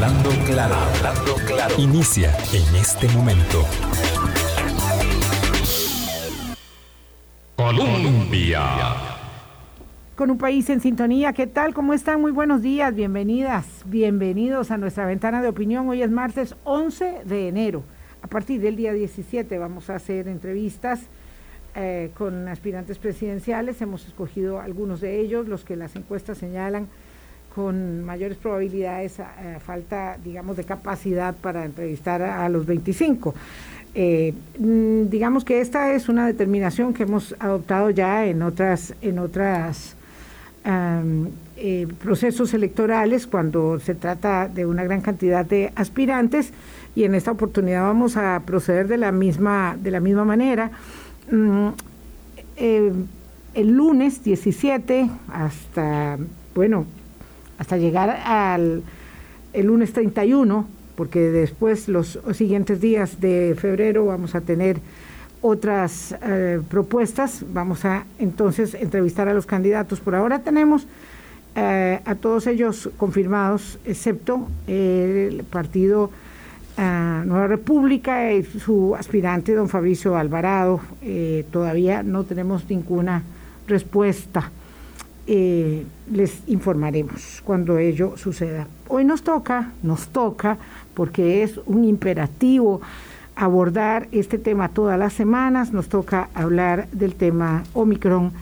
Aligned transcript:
Hablando 0.00 0.30
claro, 0.46 0.74
hablando 0.76 1.34
claro. 1.44 1.74
Inicia 1.76 2.32
en 2.52 2.76
este 2.76 3.08
momento. 3.08 3.64
Colombia. 7.56 8.60
Con 10.14 10.30
un 10.30 10.38
país 10.38 10.70
en 10.70 10.80
sintonía, 10.80 11.32
¿qué 11.32 11.48
tal? 11.48 11.74
¿Cómo 11.74 11.94
están? 11.94 12.20
Muy 12.20 12.30
buenos 12.30 12.62
días, 12.62 12.94
bienvenidas, 12.94 13.66
bienvenidos 13.86 14.70
a 14.70 14.76
nuestra 14.78 15.04
ventana 15.04 15.42
de 15.42 15.48
opinión. 15.48 15.88
Hoy 15.88 16.02
es 16.02 16.12
martes 16.12 16.54
11 16.62 17.22
de 17.24 17.48
enero. 17.48 17.82
A 18.22 18.28
partir 18.28 18.60
del 18.60 18.76
día 18.76 18.92
17 18.92 19.58
vamos 19.58 19.90
a 19.90 19.96
hacer 19.96 20.28
entrevistas 20.28 21.08
eh, 21.74 22.12
con 22.16 22.46
aspirantes 22.46 23.00
presidenciales. 23.00 23.82
Hemos 23.82 24.06
escogido 24.06 24.60
algunos 24.60 25.00
de 25.00 25.18
ellos, 25.18 25.48
los 25.48 25.64
que 25.64 25.74
las 25.74 25.96
encuestas 25.96 26.38
señalan 26.38 26.86
con 27.58 28.04
mayores 28.04 28.38
probabilidades, 28.38 29.18
a, 29.18 29.58
falta, 29.58 30.16
digamos, 30.24 30.56
de 30.56 30.62
capacidad 30.62 31.34
para 31.34 31.64
entrevistar 31.64 32.22
a, 32.22 32.48
los 32.48 32.64
25. 32.66 33.34
Eh, 33.96 34.32
mm, 34.60 35.08
digamos 35.08 35.44
que 35.44 35.60
esta 35.60 35.92
es 35.92 36.08
una 36.08 36.28
determinación 36.28 36.94
que 36.94 37.02
hemos 37.02 37.34
adoptado 37.40 37.90
ya 37.90 38.26
en 38.26 38.42
otras, 38.42 38.94
en 39.02 39.18
otras 39.18 39.96
eh, 41.56 41.88
procesos 42.00 42.54
electorales 42.54 43.26
cuando 43.26 43.80
se 43.80 43.96
trata 43.96 44.46
de 44.46 44.64
una 44.64 44.84
gran 44.84 45.00
cantidad 45.00 45.44
de 45.44 45.72
aspirantes 45.74 46.52
y 46.94 47.02
en 47.02 47.16
esta 47.16 47.32
oportunidad 47.32 47.82
vamos 47.82 48.16
a 48.16 48.40
proceder 48.46 48.86
de 48.86 48.98
la 48.98 49.10
misma, 49.10 49.76
de 49.82 49.90
la 49.90 49.98
misma 49.98 50.24
manera. 50.24 50.70
Mm, 51.28 51.70
eh, 52.56 52.92
el 53.54 53.68
lunes 53.72 54.22
17 54.22 55.10
hasta, 55.32 56.18
bueno, 56.54 56.86
hasta 57.58 57.76
llegar 57.76 58.10
al 58.24 58.82
el 59.52 59.66
lunes 59.66 59.92
31, 59.92 60.66
porque 60.94 61.20
después 61.20 61.88
los 61.88 62.18
siguientes 62.32 62.80
días 62.80 63.20
de 63.20 63.56
febrero 63.58 64.06
vamos 64.06 64.34
a 64.34 64.40
tener 64.40 64.78
otras 65.40 66.14
eh, 66.22 66.60
propuestas. 66.68 67.44
Vamos 67.52 67.84
a 67.84 68.04
entonces 68.18 68.74
entrevistar 68.74 69.28
a 69.28 69.34
los 69.34 69.46
candidatos. 69.46 70.00
Por 70.00 70.14
ahora 70.14 70.40
tenemos 70.40 70.86
eh, 71.54 72.00
a 72.04 72.14
todos 72.14 72.46
ellos 72.46 72.90
confirmados, 72.96 73.78
excepto 73.84 74.48
el 74.66 75.44
partido 75.44 76.10
eh, 76.76 77.22
Nueva 77.24 77.46
República 77.46 78.32
y 78.32 78.44
su 78.44 78.94
aspirante, 78.96 79.54
don 79.54 79.68
Fabricio 79.68 80.16
Alvarado. 80.16 80.80
todavía 81.50 82.02
no 82.02 82.24
tenemos 82.24 82.68
ninguna 82.68 83.22
respuesta 83.66 84.50
eh, 85.30 85.84
les 86.10 86.42
informaremos 86.46 87.42
cuando 87.44 87.76
ello 87.76 88.16
suceda. 88.16 88.66
Hoy 88.88 89.04
nos 89.04 89.22
toca, 89.22 89.72
nos 89.82 90.08
toca, 90.08 90.56
porque 90.94 91.42
es 91.42 91.60
un 91.66 91.84
imperativo 91.84 92.80
abordar 93.36 94.08
este 94.10 94.38
tema 94.38 94.70
todas 94.70 94.98
las 94.98 95.12
semanas, 95.12 95.70
nos 95.70 95.90
toca 95.90 96.30
hablar 96.32 96.88
del 96.92 97.14
tema 97.14 97.62
Omicron, 97.74 98.32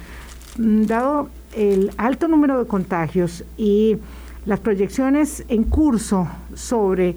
mm, 0.59 0.83
dado 0.83 1.29
el 1.57 1.91
alto 1.97 2.29
número 2.29 2.57
de 2.59 2.69
contagios 2.69 3.43
y 3.59 3.99
las 4.45 4.61
proyecciones 4.61 5.45
en 5.49 5.65
curso 5.65 6.29
sobre 6.55 7.17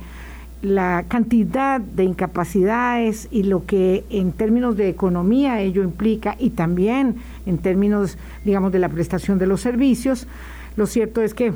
la 0.61 1.05
cantidad 1.07 1.79
de 1.79 2.03
incapacidades 2.03 3.29
y 3.31 3.43
lo 3.43 3.65
que 3.65 4.03
en 4.09 4.33
términos 4.33 4.75
de 4.75 4.89
economía 4.89 5.61
ello 5.61 5.83
implica 5.83 6.35
y 6.37 6.49
también 6.49 7.15
en 7.45 7.57
términos, 7.59 8.17
digamos, 8.43 8.71
de 8.71 8.79
la 8.79 8.89
prestación 8.89 9.39
de 9.39 9.47
los 9.47 9.61
servicios, 9.61 10.27
lo 10.75 10.85
cierto 10.85 11.21
es 11.21 11.33
que 11.33 11.53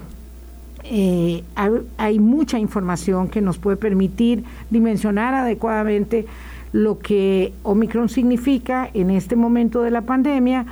eh, 0.86 1.44
hay, 1.98 2.20
mucha 2.20 2.60
información 2.60 3.30
que 3.30 3.42
nos 3.42 3.58
puede 3.58 3.78
permitir 3.78 4.44
dimensionar 4.70 5.34
adecuadamente 5.34 6.26
lo 6.74 7.00
que 7.00 7.54
Omicron 7.64 8.10
significa 8.10 8.90
en 8.94 9.10
este 9.10 9.36
momento 9.36 9.82
de 9.82 9.92
la 9.92 10.02
pandemia. 10.02 10.66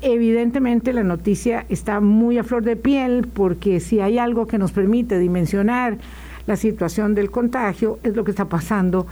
Evidentemente 0.00 0.92
la 0.92 1.04
noticia 1.04 1.66
está 1.68 2.00
muy 2.00 2.38
a 2.38 2.44
flor 2.44 2.64
de 2.64 2.76
piel 2.76 3.28
porque 3.32 3.78
si 3.78 4.00
hay 4.00 4.18
algo 4.18 4.46
que 4.46 4.58
nos 4.58 4.72
permite 4.72 5.18
dimensionar 5.18 5.98
la 6.46 6.56
situación 6.56 7.14
del 7.14 7.30
contagio, 7.30 7.98
es 8.02 8.14
lo 8.14 8.24
que 8.24 8.30
está 8.30 8.46
pasando 8.46 9.06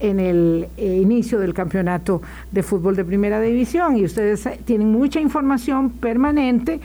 en 0.00 0.20
el 0.20 0.68
eh, 0.76 1.00
inicio 1.02 1.38
del 1.38 1.54
campeonato 1.54 2.22
de 2.52 2.62
fútbol 2.62 2.96
de 2.96 3.04
primera 3.04 3.40
división 3.40 3.96
y 3.96 4.04
ustedes 4.04 4.46
eh, 4.46 4.60
tienen 4.64 4.92
mucha 4.92 5.20
información 5.20 5.90
permanente 5.90 6.80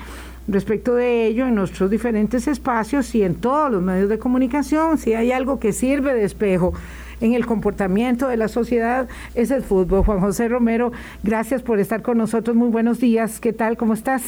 respecto 0.47 0.95
de 0.95 1.27
ello 1.27 1.47
en 1.47 1.55
nuestros 1.55 1.89
diferentes 1.89 2.47
espacios 2.47 3.13
y 3.15 3.23
en 3.23 3.35
todos 3.35 3.71
los 3.71 3.81
medios 3.81 4.09
de 4.09 4.19
comunicación. 4.19 4.97
Si 4.97 5.13
hay 5.13 5.31
algo 5.31 5.59
que 5.59 5.71
sirve 5.71 6.13
de 6.13 6.25
espejo 6.25 6.73
en 7.21 7.33
el 7.33 7.45
comportamiento 7.45 8.27
de 8.27 8.37
la 8.37 8.49
sociedad, 8.49 9.07
es 9.35 9.51
el 9.51 9.63
fútbol. 9.63 10.03
Juan 10.03 10.19
José 10.19 10.49
Romero, 10.49 10.91
gracias 11.23 11.61
por 11.61 11.79
estar 11.79 12.01
con 12.01 12.17
nosotros. 12.17 12.55
Muy 12.55 12.69
buenos 12.69 12.99
días. 12.99 13.39
¿Qué 13.39 13.53
tal? 13.53 13.77
¿Cómo 13.77 13.93
estás? 13.93 14.23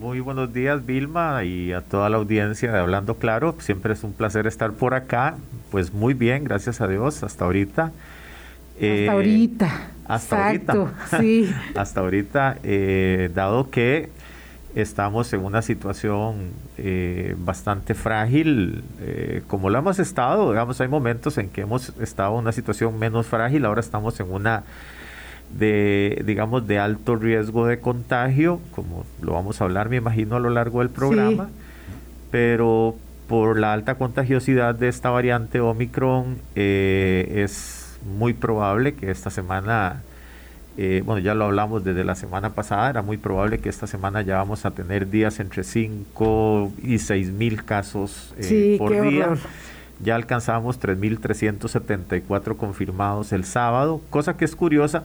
Muy 0.00 0.20
buenos 0.20 0.50
días, 0.54 0.86
Vilma, 0.86 1.44
y 1.44 1.74
a 1.74 1.82
toda 1.82 2.08
la 2.08 2.16
audiencia 2.16 2.72
de 2.72 2.78
Hablando 2.78 3.16
Claro. 3.16 3.54
Siempre 3.58 3.92
es 3.92 4.02
un 4.02 4.14
placer 4.14 4.46
estar 4.46 4.72
por 4.72 4.94
acá. 4.94 5.36
Pues 5.70 5.92
muy 5.92 6.14
bien, 6.14 6.44
gracias 6.44 6.80
a 6.80 6.88
Dios, 6.88 7.22
hasta 7.22 7.44
ahorita. 7.44 7.82
hasta 7.82 7.94
eh, 8.80 9.10
ahorita. 9.10 9.70
Hasta 10.06 10.54
Exacto, 10.54 10.80
ahorita. 10.80 11.06
Sí. 11.20 11.54
hasta 11.76 12.00
ahorita, 12.00 12.56
eh, 12.62 13.30
dado 13.34 13.68
que 13.68 14.08
estamos 14.74 15.30
en 15.34 15.44
una 15.44 15.60
situación 15.60 16.52
eh, 16.78 17.36
bastante 17.36 17.92
frágil, 17.92 18.82
como 19.48 19.68
lo 19.68 19.80
hemos 19.80 19.98
estado, 19.98 20.48
digamos, 20.48 20.80
hay 20.80 20.88
momentos 20.88 21.36
en 21.36 21.50
que 21.50 21.60
hemos 21.60 21.90
estado 22.00 22.32
en 22.32 22.38
una 22.38 22.52
situación 22.52 22.98
menos 22.98 23.26
frágil, 23.26 23.66
ahora 23.66 23.80
estamos 23.80 24.18
en 24.18 24.32
una 24.32 24.62
de, 25.56 26.22
digamos, 26.24 26.66
de 26.66 26.78
alto 26.78 27.16
riesgo 27.16 27.66
de 27.66 27.80
contagio, 27.80 28.60
como 28.72 29.04
lo 29.20 29.32
vamos 29.32 29.60
a 29.60 29.64
hablar, 29.64 29.88
me 29.88 29.96
imagino, 29.96 30.36
a 30.36 30.40
lo 30.40 30.50
largo 30.50 30.80
del 30.80 30.90
programa, 30.90 31.50
pero 32.30 32.96
por 33.26 33.58
la 33.58 33.72
alta 33.72 33.96
contagiosidad 33.96 34.74
de 34.74 34.88
esta 34.88 35.10
variante 35.10 35.60
Omicron, 35.60 36.38
eh, 36.54 37.42
es 37.44 37.98
muy 38.16 38.32
probable 38.32 38.94
que 38.94 39.10
esta 39.10 39.30
semana, 39.30 40.02
eh, 40.76 41.02
bueno, 41.04 41.20
ya 41.20 41.34
lo 41.34 41.44
hablamos 41.44 41.84
desde 41.84 42.04
la 42.04 42.14
semana 42.14 42.50
pasada, 42.50 42.90
era 42.90 43.02
muy 43.02 43.16
probable 43.18 43.58
que 43.58 43.68
esta 43.68 43.86
semana 43.86 44.22
ya 44.22 44.36
vamos 44.36 44.64
a 44.64 44.70
tener 44.70 45.10
días 45.10 45.40
entre 45.40 45.64
5 45.64 46.72
y 46.82 46.98
6 46.98 47.32
mil 47.32 47.64
casos 47.64 48.34
eh, 48.38 48.76
por 48.78 49.00
día. 49.00 49.34
Ya 50.02 50.14
alcanzamos 50.14 50.80
3.374 50.80 52.56
confirmados 52.56 53.32
el 53.32 53.44
sábado, 53.44 54.00
cosa 54.08 54.34
que 54.38 54.46
es 54.46 54.56
curiosa 54.56 55.04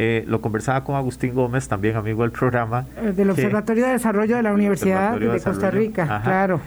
eh, 0.00 0.22
lo 0.28 0.40
conversaba 0.40 0.84
con 0.84 0.94
Agustín 0.94 1.34
Gómez, 1.34 1.66
también 1.66 1.96
amigo 1.96 2.22
del 2.22 2.30
programa. 2.30 2.86
Eh, 3.02 3.10
del 3.10 3.30
Observatorio 3.30 3.84
de 3.84 3.92
Desarrollo 3.94 4.36
de 4.36 4.44
la 4.44 4.52
Universidad 4.52 5.18
de, 5.18 5.40
Costa 5.40 5.72
Rica, 5.72 6.22
claro. 6.22 6.60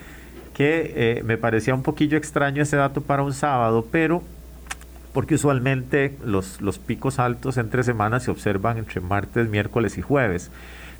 Que 0.53 0.91
eh, 0.93 1.23
me 1.23 1.37
parecía 1.37 1.73
un 1.73 1.81
poquillo 1.81 2.17
extraño 2.17 2.61
ese 2.61 2.75
dato 2.75 2.99
para 2.99 3.23
un 3.23 3.33
sábado, 3.33 3.87
pero 3.89 4.21
porque 5.13 5.35
usualmente 5.35 6.17
los, 6.25 6.59
los 6.59 6.77
picos 6.77 7.19
altos 7.19 7.55
entre 7.55 7.83
semanas 7.83 8.23
se 8.23 8.31
observan 8.31 8.77
entre 8.77 8.99
martes, 8.99 9.47
miércoles 9.47 9.97
y 9.97 10.01
jueves. 10.01 10.51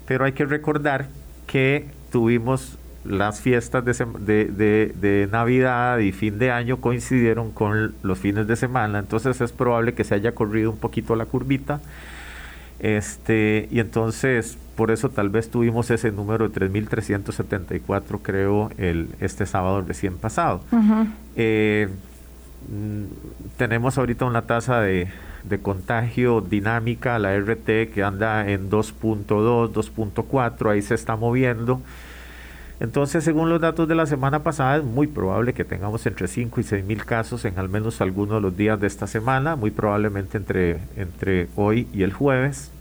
Pero 0.07 0.23
hay 0.23 0.31
que 0.31 0.45
recordar 0.45 1.07
que 1.47 1.87
tuvimos 2.13 2.77
las 3.03 3.41
fiestas 3.41 3.83
de, 3.83 4.45
de, 4.45 4.93
de, 4.95 5.27
Navidad 5.29 5.97
y 5.97 6.13
fin 6.13 6.39
de 6.39 6.51
año 6.51 6.77
coincidieron 6.77 7.51
con 7.51 7.93
los 8.03 8.19
fines 8.19 8.47
de 8.47 8.55
semana, 8.55 8.99
entonces 8.99 9.41
es 9.41 9.51
probable 9.51 9.95
que 9.95 10.05
se 10.05 10.15
haya 10.15 10.33
corrido 10.33 10.71
un 10.71 10.77
poquito 10.77 11.15
la 11.15 11.25
curvita 11.25 11.81
este, 12.81 13.67
y 13.69 13.79
entonces, 13.79 14.57
por 14.75 14.89
eso 14.89 15.09
tal 15.09 15.29
vez 15.29 15.51
tuvimos 15.51 15.91
ese 15.91 16.11
número 16.11 16.49
de 16.49 16.67
3.374, 16.67 18.19
creo, 18.23 18.71
el, 18.79 19.09
este 19.19 19.45
sábado 19.45 19.81
recién 19.81 20.17
pasado. 20.17 20.61
Eh, 21.35 21.89
mm, 22.69 23.03
tenemos 23.57 23.99
ahorita 23.99 24.25
una 24.25 24.41
tasa 24.47 24.81
de, 24.81 25.09
de, 25.43 25.59
contagio 25.59 26.41
dinámica, 26.41 27.19
la 27.19 27.37
RT, 27.37 27.91
que 27.93 28.01
anda 28.03 28.49
en 28.49 28.71
2.2, 28.71 29.27
2.4, 29.71 30.71
ahí 30.71 30.81
se 30.81 30.95
está 30.95 31.15
moviendo. 31.15 31.81
Entonces, 32.81 33.23
según 33.23 33.47
los 33.47 33.61
datos 33.61 33.87
de 33.87 33.93
la 33.93 34.07
semana 34.07 34.41
pasada, 34.41 34.77
es 34.77 34.83
muy 34.83 35.05
probable 35.05 35.53
que 35.53 35.63
tengamos 35.63 36.03
entre 36.07 36.27
5 36.27 36.61
y 36.61 36.63
6 36.63 36.83
mil 36.83 37.05
casos 37.05 37.45
en 37.45 37.59
al 37.59 37.69
menos 37.69 38.01
algunos 38.01 38.37
de 38.37 38.41
los 38.41 38.57
días 38.57 38.79
de 38.81 38.87
esta 38.87 39.05
semana, 39.05 39.55
muy 39.55 39.69
probablemente 39.69 40.39
entre, 40.39 40.79
entre 40.95 41.47
hoy 41.55 41.87
y 41.93 42.01
el 42.01 42.11
jueves. 42.11 42.71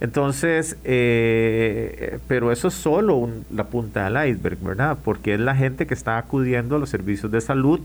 Entonces, 0.00 0.78
eh, 0.84 2.20
pero 2.26 2.52
eso 2.52 2.68
es 2.68 2.74
solo 2.74 3.28
la 3.54 3.64
punta 3.64 4.08
del 4.08 4.30
iceberg, 4.30 4.58
¿verdad? 4.62 4.96
Porque 5.04 5.34
es 5.34 5.40
la 5.40 5.54
gente 5.54 5.86
que 5.86 5.92
está 5.92 6.16
acudiendo 6.16 6.76
a 6.76 6.78
los 6.78 6.88
servicios 6.88 7.30
de 7.30 7.42
salud 7.42 7.80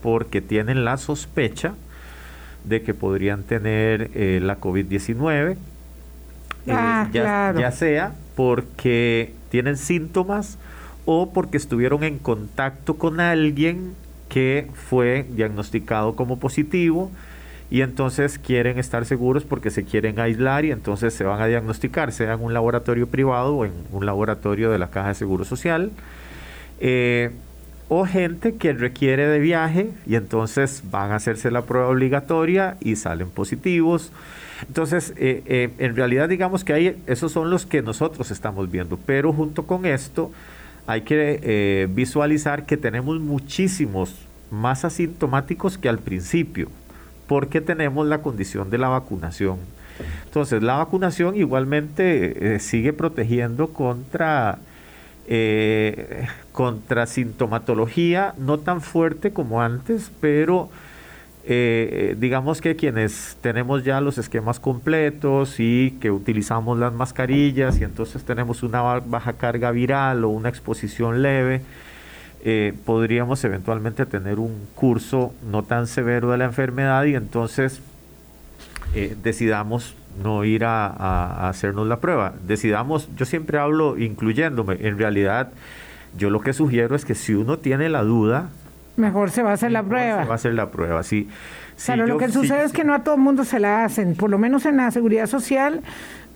porque 0.00 0.40
tienen 0.40 0.84
la 0.84 0.96
sospecha 0.96 1.74
de 2.62 2.82
que 2.82 2.94
podrían 2.94 3.42
tener 3.42 4.12
eh, 4.14 4.38
la 4.40 4.60
COVID-19. 4.60 5.56
Eh, 6.66 6.72
ah, 6.72 7.08
ya 7.12 7.72
sea 7.72 8.12
porque 8.36 9.34
tienen 9.50 9.76
síntomas 9.76 10.56
o 11.10 11.30
porque 11.32 11.56
estuvieron 11.56 12.04
en 12.04 12.18
contacto 12.18 12.98
con 12.98 13.18
alguien 13.18 13.94
que 14.28 14.68
fue 14.74 15.24
diagnosticado 15.30 16.14
como 16.14 16.38
positivo 16.38 17.10
y 17.70 17.80
entonces 17.80 18.38
quieren 18.38 18.78
estar 18.78 19.06
seguros 19.06 19.44
porque 19.44 19.70
se 19.70 19.84
quieren 19.84 20.20
aislar 20.20 20.66
y 20.66 20.70
entonces 20.70 21.14
se 21.14 21.24
van 21.24 21.40
a 21.40 21.46
diagnosticar, 21.46 22.12
sea 22.12 22.34
en 22.34 22.42
un 22.42 22.52
laboratorio 22.52 23.06
privado 23.06 23.56
o 23.56 23.64
en 23.64 23.72
un 23.90 24.04
laboratorio 24.04 24.70
de 24.70 24.78
la 24.78 24.90
Caja 24.90 25.08
de 25.08 25.14
Seguro 25.14 25.46
Social. 25.46 25.92
Eh, 26.78 27.30
o 27.88 28.04
gente 28.04 28.56
que 28.56 28.74
requiere 28.74 29.26
de 29.28 29.38
viaje 29.38 29.90
y 30.06 30.14
entonces 30.16 30.82
van 30.90 31.12
a 31.12 31.16
hacerse 31.16 31.50
la 31.50 31.62
prueba 31.62 31.88
obligatoria 31.88 32.76
y 32.80 32.96
salen 32.96 33.30
positivos. 33.30 34.12
Entonces, 34.66 35.14
eh, 35.16 35.42
eh, 35.46 35.70
en 35.78 35.96
realidad 35.96 36.28
digamos 36.28 36.64
que 36.64 36.74
hay, 36.74 37.02
esos 37.06 37.32
son 37.32 37.48
los 37.48 37.64
que 37.64 37.80
nosotros 37.80 38.30
estamos 38.30 38.70
viendo, 38.70 38.98
pero 39.06 39.32
junto 39.32 39.62
con 39.66 39.86
esto 39.86 40.30
hay 40.88 41.02
que 41.02 41.88
visualizar 41.94 42.66
que 42.66 42.76
tenemos 42.76 43.20
muchísimos 43.20 44.14
más 44.50 44.84
asintomáticos 44.84 45.78
que 45.78 45.88
al 45.88 45.98
principio 45.98 46.68
porque 47.28 47.60
tenemos 47.60 48.08
la 48.08 48.22
condición 48.22 48.70
de 48.70 48.78
la 48.78 48.88
vacunación. 48.88 49.58
Entonces, 50.24 50.62
la 50.62 50.76
vacunación 50.76 51.36
igualmente 51.36 52.54
eh, 52.54 52.58
sigue 52.58 52.92
protegiendo 52.92 53.68
contra, 53.68 54.58
eh, 55.26 56.26
contra 56.52 57.06
sintomatología 57.06 58.34
no 58.38 58.58
tan 58.58 58.80
fuerte 58.80 59.32
como 59.32 59.60
antes, 59.60 60.10
pero 60.20 60.70
eh, 61.50 62.14
digamos 62.18 62.60
que 62.60 62.76
quienes 62.76 63.38
tenemos 63.40 63.82
ya 63.82 64.02
los 64.02 64.18
esquemas 64.18 64.60
completos 64.60 65.54
y 65.60 65.92
que 65.92 66.10
utilizamos 66.10 66.78
las 66.78 66.92
mascarillas 66.92 67.80
y 67.80 67.84
entonces 67.84 68.22
tenemos 68.22 68.62
una 68.62 68.82
baja 68.82 69.32
carga 69.32 69.70
viral 69.70 70.24
o 70.24 70.28
una 70.28 70.50
exposición 70.50 71.22
leve, 71.22 71.62
eh, 72.44 72.74
podríamos 72.84 73.42
eventualmente 73.44 74.04
tener 74.04 74.38
un 74.38 74.68
curso 74.74 75.32
no 75.50 75.62
tan 75.62 75.86
severo 75.86 76.30
de 76.32 76.36
la 76.36 76.44
enfermedad 76.44 77.04
y 77.04 77.14
entonces 77.14 77.80
eh, 78.94 79.16
decidamos 79.22 79.94
no 80.22 80.44
ir 80.44 80.66
a, 80.66 81.48
hacernos 81.48 81.86
la 81.86 81.98
prueba. 81.98 82.34
Decidamos, 82.46 83.08
yo 83.16 83.24
siempre 83.24 83.58
hablo 83.58 83.96
incluyéndome, 83.96 84.76
en 84.80 84.98
realidad 84.98 85.48
yo 86.18 86.28
lo 86.28 86.42
que 86.42 86.52
sugiero 86.52 86.94
es 86.94 87.06
que 87.06 87.14
si 87.14 87.32
uno 87.32 87.56
tiene 87.56 87.88
la 87.88 88.02
duda, 88.02 88.50
mejor 88.98 89.30
se 89.30 89.42
va 89.42 89.50
a 89.50 89.54
hacer 89.54 89.72
la 89.72 89.82
prueba. 89.82 90.22
Se 90.22 90.28
va 90.28 90.32
a 90.32 90.36
hacer 90.36 90.54
la 90.54 90.70
prueba, 90.70 91.02
sí. 91.02 91.28
Claro, 91.84 92.06
lo 92.06 92.18
que 92.18 92.28
sucede 92.28 92.64
es 92.64 92.72
que 92.72 92.84
no 92.84 92.92
a 92.92 93.04
todo 93.04 93.14
el 93.14 93.20
mundo 93.20 93.44
se 93.44 93.60
la 93.60 93.84
hacen, 93.84 94.16
por 94.16 94.30
lo 94.30 94.38
menos 94.38 94.66
en 94.66 94.76
la 94.78 94.90
seguridad 94.90 95.26
social 95.26 95.82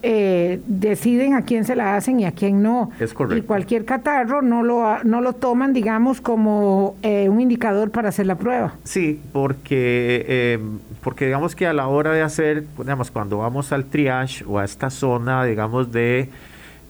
eh, 0.05 0.61
deciden 0.67 1.35
a 1.35 1.43
quién 1.43 1.65
se 1.65 1.77
la 1.77 1.95
hacen 1.95 2.19
y 2.19 2.25
a 2.25 2.33
quién 2.33 2.61
no. 2.61 2.91
Es 2.99 3.15
correcto. 3.15 3.37
Y 3.37 3.43
cualquier 3.43 3.85
catarro 3.85 4.43
no 4.43 4.65
lo, 4.65 5.03
no 5.05 5.21
lo 5.21 5.33
toman, 5.33 5.73
digamos, 5.73 6.21
como 6.21 6.97
eh, 7.03 7.29
un 7.29 7.41
indicador 7.41 7.93
para 7.93 8.09
hacer 8.09 8.27
la 8.27 8.37
prueba. 8.37 8.75
Sí, 8.83 9.21
porque, 9.33 10.25
eh, 10.29 10.59
porque 11.03 11.27
digamos 11.27 11.55
que 11.55 11.69
a 11.69 11.73
la 11.73 11.87
hora 11.87 12.13
de 12.13 12.23
hacer, 12.23 12.65
digamos, 12.79 13.13
cuando 13.13 13.39
vamos 13.39 13.71
al 13.71 13.85
triage 13.85 14.45
o 14.45 14.59
a 14.59 14.65
esta 14.65 14.91
zona, 14.91 15.45
digamos, 15.45 15.93
de, 15.93 16.29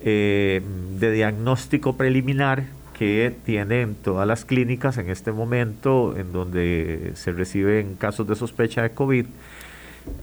de 0.02 1.12
diagnóstico 1.12 1.96
preliminar, 1.96 2.64
que 2.98 3.34
tienen 3.44 3.94
todas 3.94 4.26
las 4.26 4.44
clínicas 4.44 4.98
en 4.98 5.10
este 5.10 5.32
momento 5.32 6.16
en 6.16 6.32
donde 6.32 7.12
se 7.14 7.32
reciben 7.32 7.96
casos 7.96 8.26
de 8.28 8.34
sospecha 8.34 8.82
de 8.82 8.90
COVID, 8.90 9.26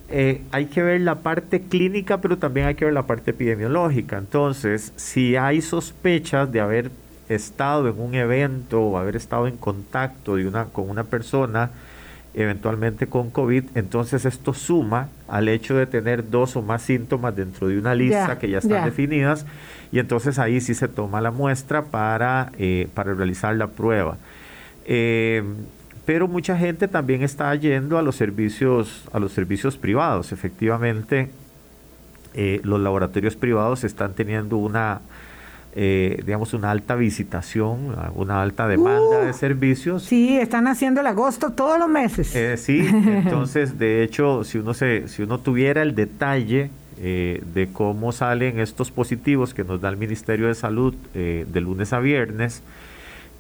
eh, 0.10 0.42
hay 0.52 0.66
que 0.66 0.84
ver 0.84 1.02
la 1.02 1.16
parte 1.16 1.62
clínica, 1.62 2.20
pero 2.22 2.38
también 2.38 2.68
hay 2.68 2.76
que 2.76 2.86
ver 2.86 2.94
la 2.94 3.08
parte 3.08 3.32
epidemiológica. 3.32 4.18
Entonces, 4.18 4.94
si 4.96 5.36
hay 5.36 5.62
sospechas 5.62 6.52
de 6.52 6.60
haber 6.60 6.92
estado 7.30 7.88
en 7.88 8.00
un 8.00 8.16
evento 8.16 8.82
o 8.82 8.98
haber 8.98 9.16
estado 9.16 9.48
en 9.48 9.58
contacto 9.58 10.36
de 10.36 10.48
una, 10.48 10.66
con 10.66 10.90
una 10.90 11.04
persona 11.04 11.72
eventualmente 12.34 13.08
con 13.08 13.30
COVID, 13.30 13.66
entonces 13.76 14.26
esto 14.26 14.54
suma 14.54 15.10
al 15.32 15.50
hecho 15.50 15.76
de 15.76 15.86
tener 15.86 16.30
dos 16.30 16.56
o 16.56 16.62
más 16.62 16.82
síntomas 16.82 17.36
dentro 17.36 17.68
de 17.68 17.78
una 17.78 17.96
lista 17.96 18.38
que 18.40 18.50
ya 18.50 18.60
están 18.60 18.86
definidas 18.86 19.46
y 19.92 20.00
entonces 20.00 20.40
ahí 20.40 20.62
sí 20.62 20.74
se 20.74 20.88
toma 20.88 21.22
la 21.22 21.32
muestra 21.32 21.86
para, 21.86 22.52
eh, 22.58 22.88
para 22.94 23.14
realizar 23.14 23.56
la 23.56 23.68
prueba. 23.68 24.18
Eh, 24.86 25.44
pero 26.06 26.28
mucha 26.28 26.58
gente 26.58 26.88
también 26.88 27.22
está 27.22 27.54
yendo 27.54 27.98
a 27.98 28.02
los 28.02 28.16
servicios, 28.16 29.04
a 29.14 29.20
los 29.20 29.32
servicios 29.32 29.78
privados. 29.78 30.32
Efectivamente, 30.32 31.30
eh, 32.34 32.62
los 32.64 32.80
laboratorios 32.80 33.36
privados 33.36 33.84
están 33.84 34.14
teniendo 34.14 34.58
una, 34.58 35.02
eh, 35.76 36.22
digamos, 36.26 36.54
una 36.54 36.72
alta 36.72 36.96
visitación, 36.96 37.96
una 38.16 38.42
alta 38.42 38.68
demanda 38.68 39.22
de 39.22 39.32
uh, 39.32 39.34
servicios. 39.34 40.04
Sí, 40.04 40.38
están 40.38 40.68
haciendo 40.68 41.02
el 41.02 41.08
agosto 41.08 41.52
todos 41.52 41.80
los 41.80 41.90
meses. 41.90 42.36
Eh, 42.36 42.58
sí, 42.58 42.80
entonces, 42.90 43.78
de 43.78 44.04
hecho, 44.04 44.44
si 44.44 44.58
uno, 44.58 44.74
se, 44.74 45.08
si 45.08 45.24
uno 45.24 45.40
tuviera 45.40 45.82
el 45.82 45.96
detalle 45.96 46.72
de 47.00 47.70
cómo 47.72 48.12
salen 48.12 48.60
estos 48.60 48.92
positivos 48.92 49.54
que 49.54 49.64
nos 49.64 49.80
da 49.80 49.88
el 49.88 49.96
Ministerio 49.96 50.48
de 50.48 50.54
Salud 50.54 50.94
de 51.14 51.62
lunes 51.62 51.94
a 51.94 52.00
viernes, 52.00 52.62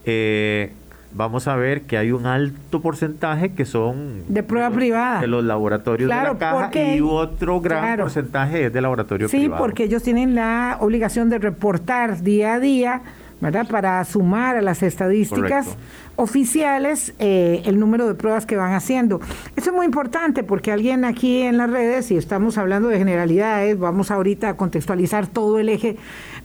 eh, 0.05 0.71
vamos 1.11 1.47
a 1.47 1.55
ver 1.55 1.83
que 1.83 1.97
hay 1.97 2.11
un 2.11 2.25
alto 2.25 2.81
porcentaje 2.81 3.53
que 3.53 3.65
son 3.65 4.23
de 4.27 4.43
prueba 4.43 4.69
privada 4.69 5.21
de 5.21 5.27
los 5.27 5.43
laboratorios 5.43 6.09
de 6.09 6.15
la 6.15 6.37
caja 6.37 6.95
y 6.95 7.01
otro 7.01 7.59
gran 7.61 7.97
porcentaje 7.97 8.65
es 8.65 8.73
de 8.73 8.81
laboratorio 8.81 9.27
privado. 9.27 9.57
Sí, 9.57 9.59
porque 9.59 9.83
ellos 9.85 10.03
tienen 10.03 10.35
la 10.35 10.77
obligación 10.79 11.29
de 11.29 11.39
reportar 11.39 12.21
día 12.21 12.53
a 12.53 12.59
día, 12.59 13.01
¿verdad? 13.41 13.67
Para 13.67 14.03
sumar 14.05 14.57
a 14.57 14.61
las 14.61 14.83
estadísticas 14.83 15.77
oficiales 16.15 17.13
eh, 17.17 17.61
el 17.65 17.79
número 17.79 18.05
de 18.07 18.13
pruebas 18.13 18.45
que 18.45 18.57
van 18.57 18.73
haciendo. 18.73 19.21
Eso 19.55 19.69
es 19.69 19.75
muy 19.75 19.85
importante 19.85 20.43
porque 20.43 20.71
alguien 20.71 21.05
aquí 21.05 21.41
en 21.41 21.57
las 21.57 21.69
redes, 21.69 22.11
y 22.11 22.17
estamos 22.17 22.57
hablando 22.57 22.89
de 22.89 22.97
generalidades, 22.97 23.79
vamos 23.79 24.11
ahorita 24.11 24.49
a 24.49 24.57
contextualizar 24.57 25.27
todo 25.27 25.59
el 25.59 25.69
eje 25.69 25.95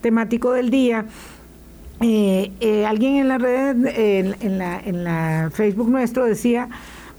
temático 0.00 0.52
del 0.52 0.70
día 0.70 1.06
eh, 2.06 2.52
eh, 2.60 2.84
alguien 2.84 3.16
en 3.16 3.28
la 3.28 3.38
red, 3.38 3.86
en, 3.86 4.58
la, 4.58 4.78
en 4.78 5.04
la 5.04 5.50
Facebook 5.54 5.88
nuestro 5.88 6.26
decía, 6.26 6.68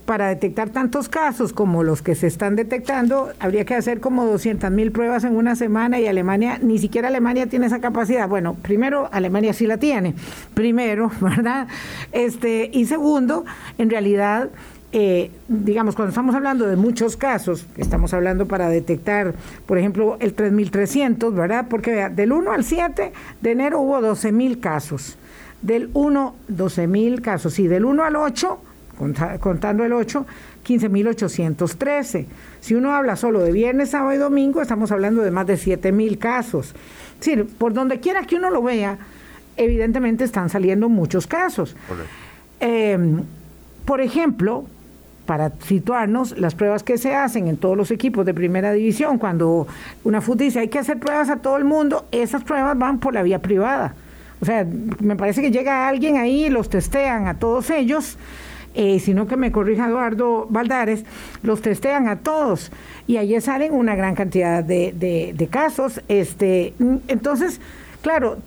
para 0.06 0.28
detectar 0.28 0.70
tantos 0.70 1.10
casos 1.10 1.54
como 1.54 1.84
los 1.84 2.04
que 2.04 2.14
se 2.14 2.28
están 2.28 2.56
detectando, 2.56 3.32
habría 3.40 3.66
que 3.66 3.74
hacer 3.74 4.00
como 4.00 4.28
200 4.28 4.70
mil 4.70 4.92
pruebas 4.92 5.24
en 5.24 5.36
una 5.36 5.56
semana 5.56 6.00
y 6.00 6.06
Alemania, 6.06 6.60
ni 6.62 6.78
siquiera 6.78 7.08
Alemania 7.08 7.48
tiene 7.48 7.66
esa 7.66 7.82
capacidad. 7.82 8.30
Bueno, 8.30 8.54
primero, 8.62 9.10
Alemania 9.12 9.54
sí 9.54 9.66
la 9.66 9.78
tiene, 9.78 10.14
primero, 10.54 11.10
¿verdad? 11.20 11.68
Este, 12.12 12.70
y 12.72 12.86
segundo, 12.86 13.44
en 13.80 13.90
realidad 13.90 14.50
eh, 14.98 15.30
digamos, 15.50 15.94
cuando 15.94 16.12
estamos 16.12 16.36
hablando 16.36 16.66
de 16.66 16.78
muchos 16.78 17.18
casos, 17.18 17.68
estamos 17.76 18.14
hablando 18.14 18.46
para 18.46 18.70
detectar, 18.70 19.34
por 19.66 19.78
ejemplo, 19.78 20.16
el 20.22 20.34
3300, 20.34 21.36
¿verdad? 21.36 21.66
Porque 21.70 22.08
del 22.12 22.32
1 22.32 22.50
al 22.50 22.64
7 22.64 23.12
de 23.42 23.52
enero 23.52 23.82
hubo 23.82 24.00
12.000 24.00 24.62
casos. 24.62 25.18
Del 25.62 25.90
1, 25.94 26.36
12.000 26.50 27.20
casos. 27.20 27.60
Y 27.60 27.68
del 27.68 27.84
1 27.84 28.06
al 28.06 28.16
8, 28.16 28.58
contando 29.42 29.84
el 29.84 29.92
8, 29.92 30.26
15.813. 30.66 32.26
Si 32.62 32.74
uno 32.74 32.96
habla 32.96 33.18
solo 33.18 33.42
de 33.42 33.52
viernes, 33.52 33.90
sábado 33.90 34.14
y 34.14 34.18
domingo, 34.18 34.62
estamos 34.62 34.94
hablando 34.94 35.24
de 35.24 35.32
más 35.32 35.46
de 35.46 35.56
7.000 35.56 36.18
casos. 36.18 36.74
Es 37.20 37.20
decir, 37.20 37.46
por 37.58 37.74
donde 37.74 38.00
quiera 38.00 38.24
que 38.24 38.38
uno 38.38 38.50
lo 38.50 38.64
vea, 38.64 38.98
evidentemente 39.58 40.24
están 40.24 40.48
saliendo 40.48 40.88
muchos 40.88 41.28
casos. 41.28 41.76
Eh, 42.62 42.98
por 43.84 44.00
ejemplo, 44.00 44.66
para 45.26 45.52
situarnos, 45.60 46.38
las 46.38 46.56
pruebas 46.56 46.84
que 46.84 46.98
se 46.98 47.16
hacen 47.16 47.48
en 47.48 47.58
todos 47.58 47.76
los 47.76 47.92
equipos 47.92 48.26
de 48.26 48.34
primera 48.34 48.72
división, 48.72 49.18
cuando 49.18 49.68
una 50.04 50.22
FUT 50.22 50.40
dice 50.40 50.60
hay 50.60 50.68
que 50.68 50.80
hacer 50.80 51.00
pruebas 51.00 51.30
a 51.30 51.38
todo 51.38 51.58
el 51.58 51.66
mundo, 51.66 52.06
esas 52.12 52.44
pruebas 52.44 52.78
van 52.78 53.00
por 53.00 53.14
la 53.14 53.24
vía 53.24 53.42
privada. 53.42 53.96
O 54.42 54.46
sea, 54.46 54.66
me 55.00 55.16
parece 55.16 55.42
que 55.42 55.52
llega 55.52 55.88
alguien 55.88 56.18
ahí 56.18 56.50
los 56.50 56.70
testean 56.70 57.28
a 57.28 57.40
todos 57.40 57.70
ellos, 57.70 58.18
eh, 58.76 59.00
sino 59.00 59.28
que 59.28 59.38
me 59.38 59.52
corrija 59.52 59.88
Eduardo 59.88 60.48
Valdares, 60.50 61.06
los 61.42 61.62
testean 61.62 62.08
a 62.10 62.18
todos 62.18 62.72
y 63.08 63.18
ahí 63.18 63.40
salen 63.40 63.74
una 63.74 63.96
gran 63.96 64.16
cantidad 64.16 64.64
de, 64.64 65.34
de 65.36 65.48
casos. 65.48 66.02
Este, 66.10 66.74
entonces, 67.08 67.62
claro, 68.02 68.38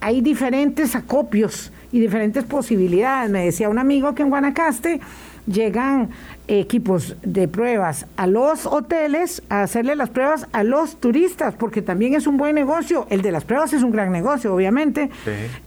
hay 0.00 0.20
diferentes 0.20 0.96
acopios 0.96 1.72
y 1.92 2.00
diferentes 2.00 2.42
posibilidades. 2.44 3.30
Me 3.30 3.44
decía 3.44 3.68
un 3.68 3.78
amigo 3.78 4.14
que 4.14 4.22
en 4.22 4.30
Guanacaste, 4.30 5.00
llegan 5.46 6.10
equipos 6.48 7.16
de 7.22 7.48
pruebas 7.48 8.06
a 8.16 8.26
los 8.26 8.66
hoteles 8.66 9.42
a 9.48 9.62
hacerle 9.62 9.96
las 9.96 10.10
pruebas 10.10 10.46
a 10.52 10.62
los 10.62 10.96
turistas, 10.96 11.54
porque 11.54 11.82
también 11.82 12.14
es 12.14 12.26
un 12.26 12.36
buen 12.36 12.54
negocio. 12.54 13.06
El 13.10 13.22
de 13.22 13.32
las 13.32 13.44
pruebas 13.44 13.72
es 13.72 13.82
un 13.82 13.90
gran 13.90 14.12
negocio, 14.12 14.54
obviamente, 14.54 15.10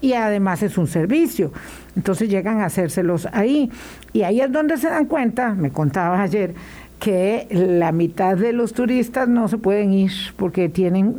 y 0.01 0.13
además 0.13 0.63
es 0.63 0.77
un 0.77 0.87
servicio. 0.87 1.51
Entonces 1.95 2.29
llegan 2.29 2.61
a 2.61 2.65
hacérselos 2.65 3.27
ahí. 3.31 3.69
Y 4.13 4.23
ahí 4.23 4.41
es 4.41 4.51
donde 4.51 4.77
se 4.77 4.89
dan 4.89 5.05
cuenta, 5.05 5.53
me 5.53 5.71
contaba 5.71 6.21
ayer, 6.21 6.53
que 6.99 7.47
la 7.51 7.91
mitad 7.91 8.37
de 8.37 8.53
los 8.53 8.73
turistas 8.73 9.27
no 9.27 9.47
se 9.47 9.57
pueden 9.57 9.91
ir 9.91 10.11
porque 10.37 10.69
tienen, 10.69 11.15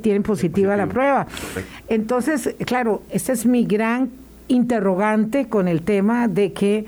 tienen 0.00 0.22
positiva 0.22 0.76
la 0.76 0.86
prueba. 0.86 1.26
Entonces, 1.88 2.54
claro, 2.66 3.02
esta 3.10 3.32
es 3.32 3.46
mi 3.46 3.64
gran 3.64 4.10
interrogante 4.48 5.48
con 5.48 5.68
el 5.68 5.82
tema 5.82 6.28
de 6.28 6.52
que 6.52 6.86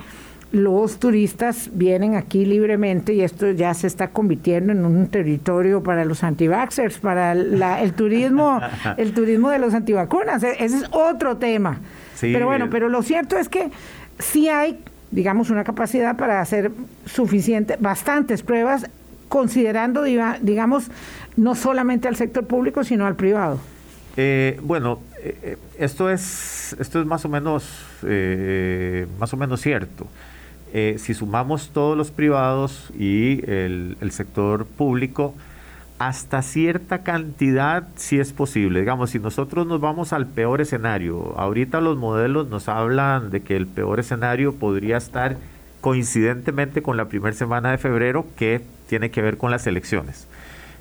los 0.51 0.99
turistas 0.99 1.69
vienen 1.73 2.15
aquí 2.15 2.45
libremente 2.45 3.13
y 3.13 3.21
esto 3.21 3.51
ya 3.51 3.73
se 3.73 3.87
está 3.87 4.09
convirtiendo 4.09 4.73
en 4.73 4.85
un 4.85 5.07
territorio 5.07 5.83
para 5.83 6.05
los 6.05 6.23
antivaxxers, 6.23 6.97
para 6.99 7.33
el 7.33 7.93
turismo, 7.93 8.59
el 8.97 9.13
turismo 9.13 9.49
de 9.49 9.59
los 9.59 9.73
antivacunas. 9.73 10.43
E-, 10.43 10.63
ese 10.63 10.77
es 10.77 10.83
otro 10.91 11.37
tema. 11.37 11.79
Pero 12.19 12.47
bueno, 12.47 12.69
pero 12.69 12.89
lo 12.89 13.01
cierto 13.01 13.37
es 13.37 13.47
que 13.47 13.71
sí 14.17 14.49
hay, 14.49 14.79
digamos, 15.11 15.49
una 15.49 15.63
capacidad 15.63 16.17
para 16.17 16.41
hacer 16.41 16.71
suficiente, 17.05 17.77
bastantes 17.79 18.43
pruebas, 18.43 18.89
considerando, 19.29 20.03
digamos, 20.03 20.91
no 21.37 21.55
solamente 21.55 22.07
al 22.07 22.15
sector 22.15 22.45
público, 22.45 22.83
sino 22.83 23.05
al 23.05 23.15
privado. 23.15 23.59
Eh, 24.17 24.59
bueno, 24.61 24.99
eh, 25.23 25.37
eh, 25.43 25.57
esto 25.77 26.09
es 26.09 26.75
esto 26.77 26.99
es 26.99 27.05
más 27.05 27.23
o 27.23 27.29
menos 27.29 27.85
más 29.17 29.33
o 29.33 29.37
menos 29.37 29.61
cierto. 29.61 30.07
Si 30.97 31.13
sumamos 31.13 31.69
todos 31.69 31.97
los 31.97 32.11
privados 32.11 32.91
y 32.97 33.41
el, 33.49 33.97
el, 34.01 34.11
sector 34.11 34.65
público, 34.65 35.33
hasta 35.99 36.41
cierta 36.41 37.03
cantidad 37.03 37.87
sí 37.95 38.19
es 38.19 38.31
posible. 38.31 38.79
Digamos, 38.79 39.09
si 39.09 39.19
nosotros 39.19 39.67
nos 39.67 39.81
vamos 39.81 40.13
al 40.13 40.27
peor 40.27 40.61
escenario, 40.61 41.35
ahorita 41.37 41.81
los 41.81 41.97
modelos 41.97 42.47
nos 42.47 42.69
hablan 42.69 43.31
de 43.31 43.41
que 43.41 43.57
el 43.57 43.67
peor 43.67 43.99
escenario 43.99 44.55
podría 44.55 44.97
estar 44.97 45.37
coincidentemente 45.81 46.81
con 46.81 46.97
la 46.97 47.05
primera 47.05 47.35
semana 47.35 47.71
de 47.71 47.77
febrero, 47.77 48.25
que 48.37 48.61
tiene 48.87 49.11
que 49.11 49.21
ver 49.21 49.37
con 49.37 49.51
las 49.51 49.67
elecciones. 49.67 50.27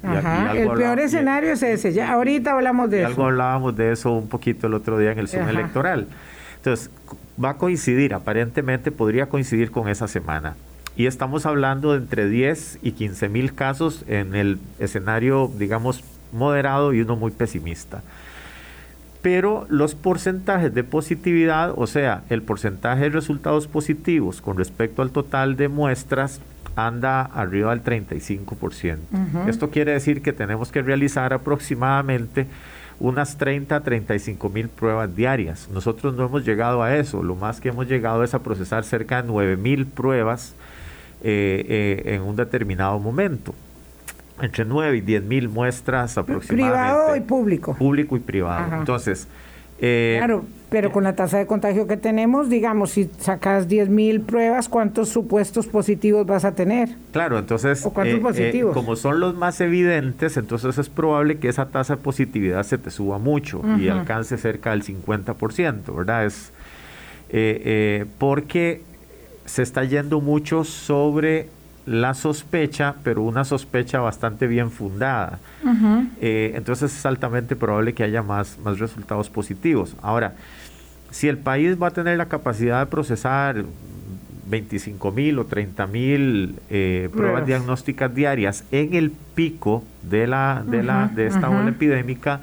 Ajá, 0.03 0.53
el 0.57 0.71
peor 0.71 1.01
escenario 1.01 1.53
es 1.53 1.63
ese, 1.63 1.93
ya 1.93 2.13
ahorita 2.13 2.53
hablamos 2.53 2.89
de 2.91 3.01
eso. 3.01 3.09
Algo 3.09 3.25
hablábamos 3.27 3.77
de 3.77 3.93
eso 3.93 4.13
un 4.13 4.29
poquito 4.29 4.69
el 4.69 4.75
otro 4.75 4.99
día 4.99 5.13
en 5.13 5.19
el 5.19 5.29
Zoom 5.29 5.49
electoral. 5.49 6.07
Entonces, 6.59 6.91
va 7.43 7.51
a 7.51 7.57
coincidir, 7.57 8.15
aparentemente 8.15 8.91
podría 8.93 9.29
coincidir 9.29 9.71
con 9.71 9.89
esa 9.89 10.09
semana. 10.09 10.57
Y 10.97 11.07
estamos 11.07 11.47
hablando 11.47 11.93
de 11.93 11.99
entre 11.99 12.29
10 12.29 12.81
y 12.83 12.93
15 12.93 13.29
mil 13.29 13.55
casos 13.55 14.05
en 14.09 14.35
el 14.35 14.59
escenario, 14.81 15.51
digamos, 15.57 16.03
moderado 16.33 16.93
y 16.93 17.01
uno 17.01 17.17
muy 17.17 17.31
pesimista. 17.31 18.03
Pero 19.23 19.67
los 19.69 19.95
porcentajes 19.95 20.75
de 20.75 20.85
positividad, 20.85 21.73
o 21.77 21.87
sea, 21.87 22.23
el 22.31 22.43
porcentaje 22.43 23.03
de 23.03 23.11
resultados 23.11 23.67
positivos 23.67 24.41
con 24.41 24.57
respecto 24.57 25.03
al 25.03 25.11
total 25.11 25.57
de 25.57 25.69
muestras, 25.69 26.41
anda 26.77 27.23
arriba 27.23 27.75
del 27.75 27.83
35%. 27.83 28.97
Esto 29.49 29.71
quiere 29.71 29.93
decir 29.93 30.23
que 30.23 30.33
tenemos 30.33 30.71
que 30.71 30.83
realizar 30.83 31.33
aproximadamente 31.33 32.47
unas 33.01 33.37
30 33.37 33.77
a 33.77 33.81
35 33.81 34.49
mil 34.49 34.69
pruebas 34.69 35.15
diarias. 35.15 35.69
Nosotros 35.73 36.15
no 36.15 36.27
hemos 36.27 36.45
llegado 36.45 36.83
a 36.83 36.97
eso, 36.97 37.23
lo 37.23 37.37
más 37.37 37.61
que 37.61 37.69
hemos 37.69 37.87
llegado 37.87 38.25
es 38.25 38.35
a 38.35 38.43
procesar 38.43 38.85
cerca 38.85 39.23
de 39.23 39.29
9 39.29 39.57
mil 39.57 39.87
pruebas 39.87 40.55
eh, 41.23 41.65
eh, 42.05 42.15
en 42.15 42.23
un 42.23 42.37
determinado 42.37 42.99
momento. 42.99 43.55
Entre 44.41 44.65
9 44.65 44.99
y 44.99 45.01
10 45.01 45.23
mil 45.25 45.49
muestras 45.49 46.17
aproximadamente. 46.17 46.79
Privado 46.79 47.17
y 47.17 47.21
público. 47.21 47.75
Público 47.75 48.17
y 48.17 48.21
privado. 48.21 48.77
Entonces, 48.77 49.27
eh, 49.81 50.17
claro, 50.19 50.45
pero 50.71 50.93
con 50.93 51.05
la 51.05 51.15
tasa 51.15 51.39
de 51.39 51.47
contagio 51.47 51.87
que 51.87 51.97
tenemos, 51.97 52.49
digamos, 52.51 52.91
si 52.91 53.09
sacas 53.19 53.69
10 53.69 53.89
mil 53.89 54.21
pruebas, 54.21 54.69
¿cuántos 54.69 55.09
supuestos 55.09 55.67
positivos 55.67 56.27
vas 56.27 56.45
a 56.45 56.55
tener? 56.55 56.91
Claro, 57.13 57.39
entonces, 57.39 57.87
eh, 57.87 58.21
eh, 58.25 58.67
como 58.75 58.97
son 58.97 59.21
los 59.21 59.35
más 59.35 59.61
evidentes, 59.61 60.37
entonces 60.37 60.79
es 60.79 60.89
probable 60.89 61.39
que 61.39 61.49
esa 61.49 61.67
tasa 61.67 61.97
de 61.97 62.03
positividad 62.03 62.63
se 62.65 62.79
te 62.79 62.91
suba 62.91 63.19
mucho 63.19 63.63
y 63.79 63.89
alcance 63.89 64.37
cerca 64.37 64.71
del 64.71 64.83
50%, 64.83 65.95
¿verdad? 65.95 66.27
Es 66.27 66.53
porque 68.19 68.83
se 69.47 69.63
está 69.63 69.85
yendo 69.85 70.21
mucho 70.21 70.65
sobre 70.65 71.49
la 71.89 72.13
sospecha, 72.13 72.97
pero 73.03 73.23
una 73.23 73.45
sospecha 73.45 74.01
bastante 74.01 74.47
bien 74.47 74.71
fundada. 74.71 75.39
Eh, 76.21 76.53
entonces 76.55 76.95
es 76.95 77.07
altamente 77.07 77.57
probable 77.57 77.95
que 77.95 78.05
haya 78.05 78.23
más, 78.23 78.59
más 78.59 78.79
resultados 78.79 79.31
positivos. 79.31 79.97
Ahora, 80.03 80.35
si 81.11 81.29
el 81.29 81.39
país 81.39 81.81
va 81.81 81.89
a 81.89 81.91
tener 81.91 82.19
la 82.19 82.27
capacidad 82.27 82.81
de 82.81 82.87
procesar 82.87 83.65
25 84.49 85.13
mil 85.13 85.39
o 85.39 85.47
30 85.47 85.87
mil 85.87 86.57
eh, 86.69 87.09
pruebas 87.13 87.47
diagnósticas 87.47 88.15
diarias 88.15 88.65
en 88.71 88.95
el 88.95 89.11
pico 89.11 89.83
de, 90.03 90.27
la, 90.27 90.63
de, 90.67 90.83
la, 90.83 91.09
de 91.09 91.27
esta 91.27 91.49
ola 91.49 91.71
epidémica, 91.71 92.41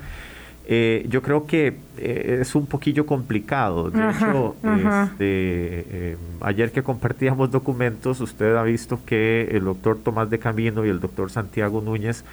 eh, 0.68 1.06
yo 1.10 1.22
creo 1.22 1.46
que 1.46 1.78
eh, 1.98 2.40
es 2.42 2.56
un 2.56 2.66
poquillo 2.66 3.06
complicado. 3.06 3.92
De 3.92 4.10
hecho, 4.10 4.56
este, 4.64 5.16
eh, 5.20 6.18
ayer 6.42 6.72
que 6.72 6.82
compartíamos 6.82 7.52
documentos, 7.52 8.20
usted 8.20 8.56
ha 8.56 8.64
visto 8.64 9.00
que 9.06 9.50
el 9.52 9.66
doctor 9.66 10.00
Tomás 10.04 10.30
de 10.30 10.40
Camino 10.40 10.86
y 10.86 10.90
el 10.90 11.00
doctor 11.00 11.30
Santiago 11.30 11.82
Núñez 11.82 12.24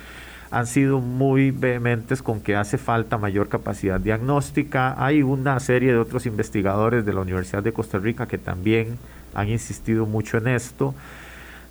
han 0.50 0.66
sido 0.66 1.00
muy 1.00 1.50
vehementes 1.50 2.22
con 2.22 2.40
que 2.40 2.56
hace 2.56 2.78
falta 2.78 3.18
mayor 3.18 3.48
capacidad 3.48 4.00
diagnóstica. 4.00 4.94
Hay 5.02 5.22
una 5.22 5.58
serie 5.60 5.92
de 5.92 5.98
otros 5.98 6.26
investigadores 6.26 7.04
de 7.04 7.12
la 7.12 7.20
Universidad 7.20 7.62
de 7.62 7.72
Costa 7.72 7.98
Rica 7.98 8.26
que 8.26 8.38
también 8.38 8.98
han 9.34 9.48
insistido 9.48 10.06
mucho 10.06 10.38
en 10.38 10.48
esto 10.48 10.94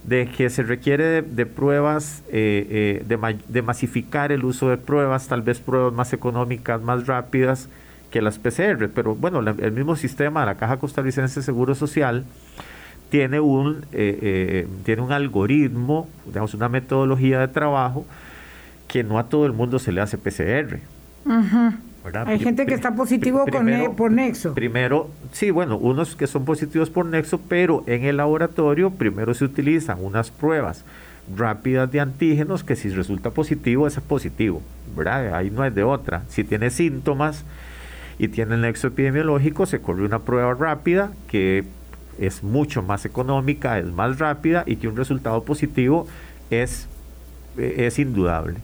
de 0.03 0.27
que 0.27 0.49
se 0.49 0.63
requiere 0.63 1.21
de, 1.21 1.45
pruebas, 1.45 2.23
eh, 2.29 3.03
eh, 3.07 3.37
de, 3.47 3.61
masificar 3.61 4.31
el 4.31 4.43
uso 4.43 4.69
de 4.69 4.77
pruebas, 4.77 5.27
tal 5.27 5.41
vez 5.41 5.59
pruebas 5.59 5.93
más 5.93 6.11
económicas, 6.13 6.81
más 6.81 7.07
rápidas 7.07 7.69
que 8.09 8.21
las 8.21 8.39
PCR. 8.39 8.89
Pero 8.93 9.15
bueno, 9.15 9.39
el 9.39 9.71
mismo 9.71 9.95
sistema, 9.95 10.45
la 10.45 10.55
Caja 10.55 10.77
Costarricense 10.77 11.39
de 11.39 11.45
Seguro 11.45 11.75
Social, 11.75 12.25
tiene 13.09 13.39
un, 13.39 13.85
eh, 13.91 14.67
tiene 14.85 15.01
un 15.01 15.11
algoritmo, 15.11 16.09
digamos, 16.25 16.53
una 16.53 16.69
metodología 16.69 17.39
de 17.39 17.47
trabajo 17.47 18.05
que 18.87 19.03
no 19.03 19.19
a 19.19 19.29
todo 19.29 19.45
el 19.45 19.53
mundo 19.53 19.79
se 19.79 19.91
le 19.91 20.01
hace 20.01 20.17
PCR. 20.17 20.79
Hay 22.25 22.39
gente 22.39 22.65
que 22.65 22.73
está 22.73 22.95
positivo 22.95 23.45
con 23.45 23.69
por 23.95 24.11
Nexo. 24.11 24.53
Primero, 24.53 25.09
sí, 25.31 25.51
bueno, 25.51 25.77
unos 25.77 26.15
que 26.15 26.25
son 26.25 26.45
positivos 26.45 26.89
por 26.89 27.05
Nexo, 27.05 27.39
pero 27.39 27.83
en 27.85 28.05
el 28.05 28.17
laboratorio 28.17 28.89
primero 28.89 29.33
se 29.33 29.45
utilizan 29.45 30.03
unas 30.03 30.31
pruebas 30.31 30.83
rápidas 31.35 31.91
de 31.91 31.99
antígenos 31.99 32.63
que 32.63 32.75
si 32.75 32.89
resulta 32.89 33.29
positivo 33.29 33.85
es 33.85 33.99
positivo, 33.99 34.61
¿verdad? 34.97 35.35
Ahí 35.35 35.51
no 35.51 35.63
es 35.63 35.75
de 35.75 35.83
otra. 35.83 36.23
Si 36.27 36.43
tiene 36.43 36.71
síntomas 36.71 37.45
y 38.17 38.27
tiene 38.29 38.55
el 38.55 38.61
nexo 38.61 38.87
epidemiológico, 38.87 39.67
se 39.67 39.79
corre 39.79 40.03
una 40.03 40.19
prueba 40.19 40.53
rápida 40.55 41.11
que 41.27 41.65
es 42.19 42.43
mucho 42.43 42.81
más 42.81 43.05
económica, 43.05 43.77
es 43.77 43.85
más 43.85 44.17
rápida 44.17 44.63
y 44.65 44.77
que 44.77 44.87
un 44.87 44.97
resultado 44.97 45.43
positivo 45.43 46.07
es, 46.49 46.87
es 47.57 47.99
indudable 47.99 48.55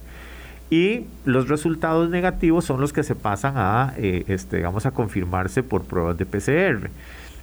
y 0.70 1.06
los 1.24 1.48
resultados 1.48 2.10
negativos 2.10 2.64
son 2.64 2.80
los 2.80 2.92
que 2.92 3.02
se 3.02 3.14
pasan 3.14 3.54
a, 3.56 3.94
eh, 3.96 4.24
este, 4.28 4.58
digamos, 4.58 4.84
a 4.86 4.90
confirmarse 4.90 5.62
por 5.62 5.84
pruebas 5.84 6.18
de 6.18 6.26
PCR. 6.26 6.90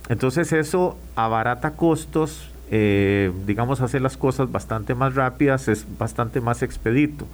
Entonces 0.09 0.53
eso 0.53 0.97
abarata 1.15 1.71
costos, 1.71 2.49
eh, 2.69 3.31
digamos, 3.47 3.81
hace 3.81 3.99
las 3.99 4.17
cosas 4.17 4.51
bastante 4.51 4.93
más 4.93 5.15
rápidas, 5.15 5.67
es 5.67 5.85
bastante 5.97 6.39
más 6.41 6.61
expedito. 6.61 7.25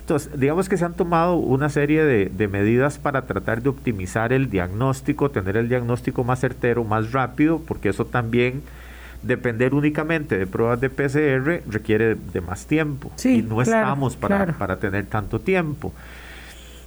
Entonces, 0.00 0.38
digamos 0.38 0.68
que 0.68 0.76
se 0.76 0.84
han 0.84 0.94
tomado 0.94 1.36
una 1.36 1.68
serie 1.68 2.04
de, 2.04 2.26
de, 2.26 2.48
medidas 2.48 2.98
para 2.98 3.22
tratar 3.26 3.62
de 3.62 3.68
optimizar 3.68 4.32
el 4.32 4.50
diagnóstico, 4.50 5.30
tener 5.30 5.56
el 5.56 5.68
diagnóstico 5.68 6.24
más 6.24 6.40
certero, 6.40 6.82
más 6.82 7.12
rápido, 7.12 7.60
porque 7.60 7.90
eso 7.90 8.04
también 8.04 8.62
depender 9.22 9.74
únicamente 9.74 10.36
de 10.36 10.46
pruebas 10.46 10.80
de 10.80 10.90
PCR 10.90 11.62
requiere 11.70 12.16
de, 12.16 12.40
más 12.40 12.66
tiempo 12.66 13.12
y 13.24 13.42
no 13.42 13.62
estamos 13.62 14.16
para, 14.16 14.46
para 14.52 14.78
tener 14.78 15.06
tanto 15.06 15.40
tiempo. 15.40 15.92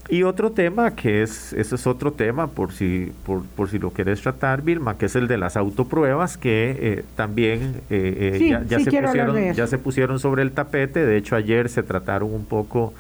Y 0.08 0.22
otro 0.22 0.52
tema 0.52 0.96
que 0.96 1.24
es, 1.24 1.52
ese 1.54 1.76
es 1.76 1.88
otro 1.88 2.14
tema 2.14 2.48
por 2.48 2.72
si, 2.74 3.12
por, 3.26 3.44
por 3.44 3.70
si 3.70 3.80
lo 3.80 3.90
quieres 3.90 4.22
tratar, 4.22 4.62
Vilma, 4.62 4.98
que 5.00 5.08
es 5.08 5.16
el 5.16 5.28
de 5.28 5.38
las 5.38 5.58
autopruebas, 5.58 6.38
que 6.38 6.78
eh, 6.80 7.06
también 7.16 7.82
eh, 7.90 8.40
eh, 8.40 8.66
ya, 8.68 8.80
se 8.80 8.86
pusieron, 8.86 9.54
ya 9.54 9.68
se 9.68 9.78
pusieron 9.80 10.20
sobre 10.20 10.44
el 10.44 10.52
tapete. 10.52 11.04
De 11.06 11.18
hecho, 11.18 11.36
ayer 11.36 11.70
se 11.70 11.82
trataron 11.82 12.32
un 12.32 12.46
poco 12.46 12.94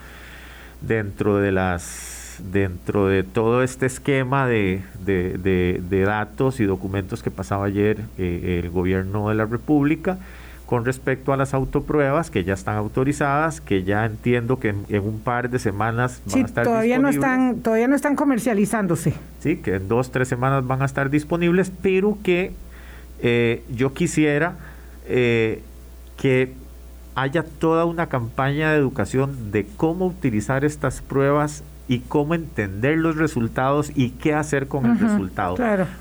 dentro 0.81 1.37
de 1.37 1.51
las 1.51 2.14
dentro 2.51 3.07
de 3.07 3.23
todo 3.23 3.63
este 3.63 3.85
esquema 3.85 4.47
de, 4.47 4.83
datos 6.05 6.59
y 6.59 6.65
documentos 6.65 7.23
que 7.23 7.31
pasaba 7.31 7.65
ayer 7.65 8.01
eh, 8.17 8.61
el 8.63 8.69
gobierno 8.69 9.29
de 9.29 9.35
la 9.35 9.45
República 9.45 10.17
con 10.65 10.83
respecto 10.83 11.31
a 11.31 11.37
las 11.37 11.53
autopruebas 11.53 12.31
que 12.31 12.43
ya 12.43 12.53
están 12.53 12.75
autorizadas, 12.75 13.61
que 13.61 13.83
ya 13.83 14.05
entiendo 14.05 14.59
que 14.59 14.69
en, 14.69 14.99
un 14.99 15.19
par 15.19 15.49
de 15.49 15.59
semanas 15.59 16.21
van 16.25 16.41
a 16.41 16.45
estar 16.45 16.63
todavía 16.65 16.97
no 16.97 17.09
están 17.09 17.59
todavía 17.59 17.87
no 17.87 17.95
están 17.95 18.15
comercializándose. 18.15 19.13
Sí, 19.39 19.57
que 19.57 19.75
en 19.75 19.87
dos 19.87 20.11
tres 20.11 20.27
semanas 20.27 20.65
van 20.65 20.81
a 20.81 20.85
estar 20.85 21.09
disponibles, 21.09 21.71
pero 21.81 22.17
que 22.23 22.53
eh, 23.21 23.63
yo 23.75 23.93
quisiera 23.93 24.55
eh, 25.07 25.61
que 26.17 26.53
haya 27.13 27.43
toda 27.43 27.85
una 27.85 28.07
campaña 28.07 28.71
de 28.71 28.77
educación 28.77 29.51
de 29.51 29.65
cómo 29.77 30.07
utilizar 30.07 30.65
estas 30.65 31.01
pruebas 31.01 31.63
y 31.87 31.99
cómo 31.99 32.33
entender 32.33 32.97
los 32.97 33.15
resultados 33.15 33.91
y 33.95 34.11
qué 34.11 34.33
hacer 34.33 34.67
con 34.67 34.85
el 34.85 34.99
resultado. 34.99 35.55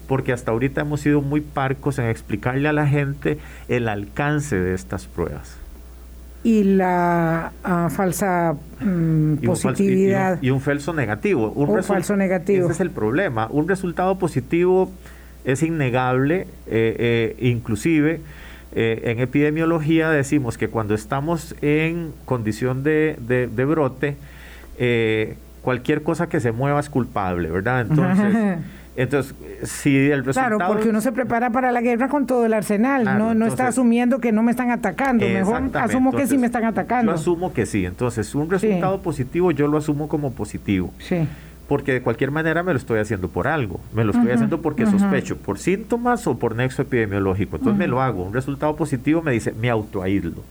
Porque 0.08 0.32
hasta 0.32 0.50
ahorita 0.50 0.80
hemos 0.80 1.00
sido 1.00 1.20
muy 1.20 1.40
parcos 1.40 1.98
en 1.98 2.06
explicarle 2.06 2.68
a 2.68 2.72
la 2.72 2.86
gente 2.86 3.38
el 3.68 3.88
alcance 3.88 4.56
de 4.56 4.74
estas 4.74 5.06
pruebas. 5.06 5.58
Y 6.42 6.62
la 6.62 7.52
ah, 7.64 7.88
falsa 7.90 8.54
mm, 8.80 9.36
positividad. 9.36 10.42
y, 10.42 10.50
un, 10.50 10.60
falso 10.60 10.92
negativo. 10.92 11.50
Un, 11.52 11.82
falso 11.82 12.16
negativo. 12.16 12.66
Ese 12.66 12.74
es 12.74 12.80
el 12.80 12.90
problema. 12.90 13.48
Un 13.50 13.66
resultado 13.66 14.18
positivo 14.18 14.90
es 15.44 15.62
innegable, 15.62 16.42
eh, 16.66 16.96
eh, 16.98 17.36
inclusive 17.40 18.20
eh, 18.76 19.02
en 19.04 19.20
epidemiología 19.20 20.10
decimos 20.10 20.58
que 20.58 20.68
cuando 20.68 20.94
estamos 20.94 21.54
en 21.62 22.12
condición 22.24 22.82
de, 22.82 23.16
de 23.20 23.64
brote, 23.64 24.16
cualquier 25.64 26.02
cosa 26.02 26.28
que 26.28 26.40
se 26.40 26.52
mueva 26.52 26.78
es 26.78 26.90
culpable, 26.90 27.50
¿verdad? 27.50 27.80
Entonces, 27.80 28.58
entonces 28.96 29.34
si 29.64 29.96
el 30.10 30.24
resultado... 30.24 30.58
Claro, 30.58 30.72
porque 30.72 30.90
uno 30.90 31.00
se 31.00 31.10
prepara 31.10 31.50
para 31.50 31.72
la 31.72 31.80
guerra 31.80 32.08
con 32.08 32.26
todo 32.26 32.44
el 32.44 32.52
arsenal, 32.52 33.04
no, 33.04 33.34
no 33.34 33.46
está 33.46 33.68
asumiendo 33.68 34.20
que 34.20 34.30
no 34.30 34.42
me 34.42 34.50
están 34.50 34.70
atacando, 34.70 35.26
mejor 35.26 35.70
asumo 35.74 36.12
que 36.12 36.26
sí 36.26 36.36
me 36.36 36.46
están 36.46 36.64
atacando. 36.64 37.12
Yo 37.12 37.16
asumo 37.16 37.52
que 37.52 37.64
sí, 37.64 37.86
entonces 37.86 38.32
un 38.34 38.50
resultado 38.50 39.00
positivo 39.00 39.50
yo 39.50 39.66
lo 39.66 39.78
asumo 39.78 40.06
como 40.06 40.32
positivo. 40.32 40.92
Sí. 40.98 41.26
Porque 41.66 41.94
de 41.94 42.02
cualquier 42.02 42.30
manera 42.30 42.62
me 42.62 42.72
lo 42.74 42.78
estoy 42.78 43.00
haciendo 43.00 43.28
por 43.28 43.48
algo, 43.48 43.80
me 43.94 44.04
lo 44.04 44.12
estoy 44.12 44.32
haciendo 44.32 44.60
porque 44.60 44.84
sospecho, 44.84 45.38
por 45.38 45.58
síntomas 45.58 46.26
o 46.26 46.38
por 46.38 46.54
nexo 46.54 46.82
epidemiológico. 46.82 47.56
Entonces 47.56 47.78
me 47.78 47.86
lo 47.86 48.02
hago. 48.02 48.22
Un 48.22 48.34
resultado 48.34 48.76
positivo 48.76 49.22
me 49.22 49.32
dice, 49.32 49.52
me 49.52 49.70
autoaíslo. 49.70 50.42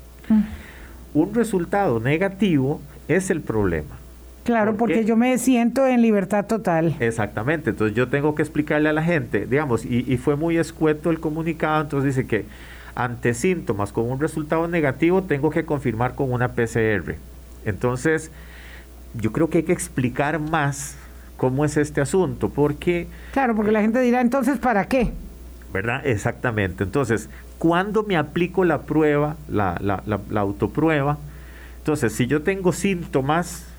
Un 1.13 1.35
resultado 1.35 1.99
negativo 1.99 2.81
es 3.07 3.29
el 3.29 3.41
problema 3.41 4.02
Claro, 4.43 4.75
porque 4.75 5.05
yo 5.05 5.15
me 5.15 5.37
siento 5.37 5.87
en 5.87 6.01
libertad 6.01 6.45
total. 6.45 6.95
Exactamente, 6.99 7.69
entonces 7.69 7.95
yo 7.95 8.09
tengo 8.09 8.35
que 8.35 8.41
explicarle 8.41 8.89
a 8.89 8.93
la 8.93 9.03
gente, 9.03 9.45
digamos, 9.45 9.85
y, 9.85 10.17
fue 10.17 10.35
muy 10.35 10.57
escueto 10.57 11.11
el 11.11 11.19
comunicado, 11.19 11.81
entonces 11.81 12.15
dice 12.15 12.27
que 12.27 12.45
ante 12.95 13.33
síntomas 13.33 13.91
con 13.91 14.09
un 14.09 14.19
resultado 14.19 14.67
negativo 14.67 15.23
tengo 15.23 15.49
que 15.49 15.65
confirmar 15.65 16.15
con 16.15 16.31
una 16.31 16.49
PCR. 16.49 17.15
Entonces, 17.65 18.31
yo 19.13 19.31
creo 19.31 19.49
que 19.49 19.59
hay 19.59 19.63
que 19.63 19.71
explicar 19.71 20.39
más 20.39 20.97
cómo 21.37 21.63
es 21.63 21.77
este 21.77 22.01
asunto, 22.01 22.49
porque... 22.49 23.07
Claro, 23.31 23.55
porque 23.55 23.71
la 23.71 23.81
gente 23.81 23.99
dirá, 24.01 24.21
entonces, 24.21 24.59
¿para 24.59 24.85
qué? 24.85 25.11
¿Verdad? 25.71 26.05
Exactamente. 26.05 26.83
Entonces, 26.83 27.29
¿cuándo 27.57 28.03
me 28.03 28.17
aplico 28.17 28.65
la 28.65 28.81
prueba, 28.81 29.37
la, 29.47 29.77
la, 29.81 30.03
la 30.05 30.39
autoprueba? 30.41 31.17
Entonces, 31.79 32.13
si 32.13 32.27
yo 32.27 32.43
tengo 32.43 32.73
síntomas 32.73 33.72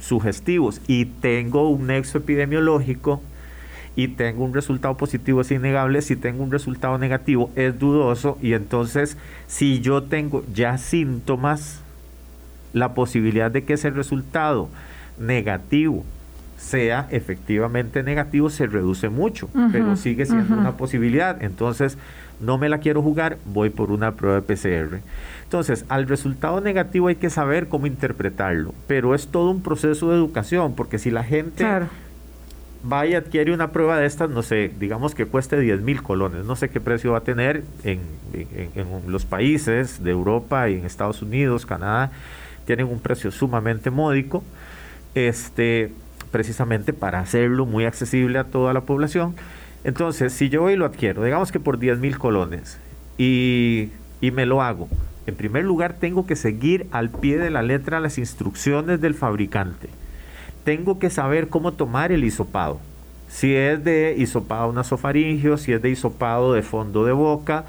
sugestivos. 0.00 0.80
Y 0.86 1.06
tengo 1.06 1.68
un 1.68 1.86
nexo 1.86 2.18
epidemiológico 2.18 3.22
y 3.94 4.08
tengo 4.08 4.44
un 4.44 4.54
resultado 4.54 4.96
positivo 4.96 5.42
es 5.42 5.50
innegable, 5.50 6.00
si 6.00 6.16
tengo 6.16 6.42
un 6.42 6.50
resultado 6.50 6.98
negativo 6.98 7.50
es 7.56 7.78
dudoso. 7.78 8.38
Y 8.40 8.54
entonces 8.54 9.16
si 9.46 9.80
yo 9.80 10.02
tengo 10.02 10.44
ya 10.52 10.78
síntomas, 10.78 11.80
la 12.72 12.94
posibilidad 12.94 13.50
de 13.50 13.64
que 13.64 13.74
ese 13.74 13.90
resultado 13.90 14.68
negativo 15.18 16.04
sea 16.62 17.08
efectivamente 17.10 18.02
negativo 18.02 18.48
se 18.48 18.66
reduce 18.66 19.08
mucho, 19.08 19.48
pero 19.72 19.96
sigue 19.96 20.24
siendo 20.26 20.54
una 20.54 20.76
posibilidad. 20.76 21.42
Entonces, 21.42 21.98
no 22.40 22.56
me 22.56 22.68
la 22.68 22.78
quiero 22.78 23.02
jugar, 23.02 23.38
voy 23.44 23.70
por 23.70 23.90
una 23.90 24.12
prueba 24.12 24.40
de 24.40 24.42
PCR. 24.42 25.00
Entonces, 25.42 25.84
al 25.88 26.06
resultado 26.06 26.60
negativo 26.60 27.08
hay 27.08 27.16
que 27.16 27.30
saber 27.30 27.68
cómo 27.68 27.86
interpretarlo, 27.86 28.74
pero 28.86 29.14
es 29.14 29.28
todo 29.28 29.50
un 29.50 29.62
proceso 29.62 30.10
de 30.10 30.16
educación, 30.16 30.74
porque 30.74 30.98
si 30.98 31.10
la 31.10 31.24
gente 31.24 31.64
va 32.90 33.06
y 33.06 33.14
adquiere 33.14 33.52
una 33.52 33.72
prueba 33.72 33.98
de 33.98 34.06
estas, 34.06 34.30
no 34.30 34.42
sé, 34.42 34.72
digamos 34.78 35.14
que 35.14 35.26
cueste 35.26 35.58
10 35.58 35.82
mil 35.82 36.02
colones, 36.02 36.44
no 36.44 36.56
sé 36.56 36.70
qué 36.70 36.80
precio 36.80 37.12
va 37.12 37.18
a 37.18 37.24
tener 37.24 37.64
en, 37.84 38.00
los 39.06 39.24
países 39.24 40.02
de 40.02 40.10
Europa 40.10 40.68
y 40.70 40.78
en 40.78 40.86
Estados 40.86 41.22
Unidos, 41.22 41.66
Canadá, 41.66 42.12
tienen 42.66 42.86
un 42.86 43.00
precio 43.00 43.30
sumamente 43.30 43.90
módico, 43.90 44.42
este, 45.14 45.92
precisamente 46.32 46.92
para 46.92 47.20
hacerlo 47.20 47.66
muy 47.66 47.84
accesible 47.84 48.40
a 48.40 48.44
toda 48.44 48.72
la 48.72 48.80
población 48.80 49.36
entonces, 49.84 50.32
si 50.32 50.48
yo 50.48 50.62
hoy 50.62 50.76
lo 50.76 50.86
adquiero, 50.86 51.24
digamos 51.24 51.50
que 51.50 51.58
por 51.58 51.78
10 51.78 51.98
mil 51.98 52.18
colones, 52.18 52.78
y, 53.18 53.90
y 54.20 54.30
me 54.30 54.46
lo 54.46 54.62
hago, 54.62 54.88
en 55.26 55.34
primer 55.34 55.64
lugar 55.64 55.94
tengo 55.94 56.24
que 56.24 56.36
seguir 56.36 56.86
al 56.92 57.10
pie 57.10 57.38
de 57.38 57.50
la 57.50 57.62
letra 57.62 58.00
las 58.00 58.18
instrucciones 58.18 59.00
del 59.00 59.14
fabricante. 59.14 59.88
Tengo 60.64 61.00
que 61.00 61.10
saber 61.10 61.48
cómo 61.48 61.72
tomar 61.72 62.12
el 62.12 62.22
hisopado. 62.22 62.80
Si 63.28 63.54
es 63.54 63.82
de 63.82 64.14
hisopado 64.16 64.72
nasofaringio, 64.72 65.56
si 65.56 65.72
es 65.72 65.82
de 65.82 65.90
hisopado 65.90 66.52
de 66.52 66.62
fondo 66.62 67.04
de 67.04 67.12
boca, 67.12 67.64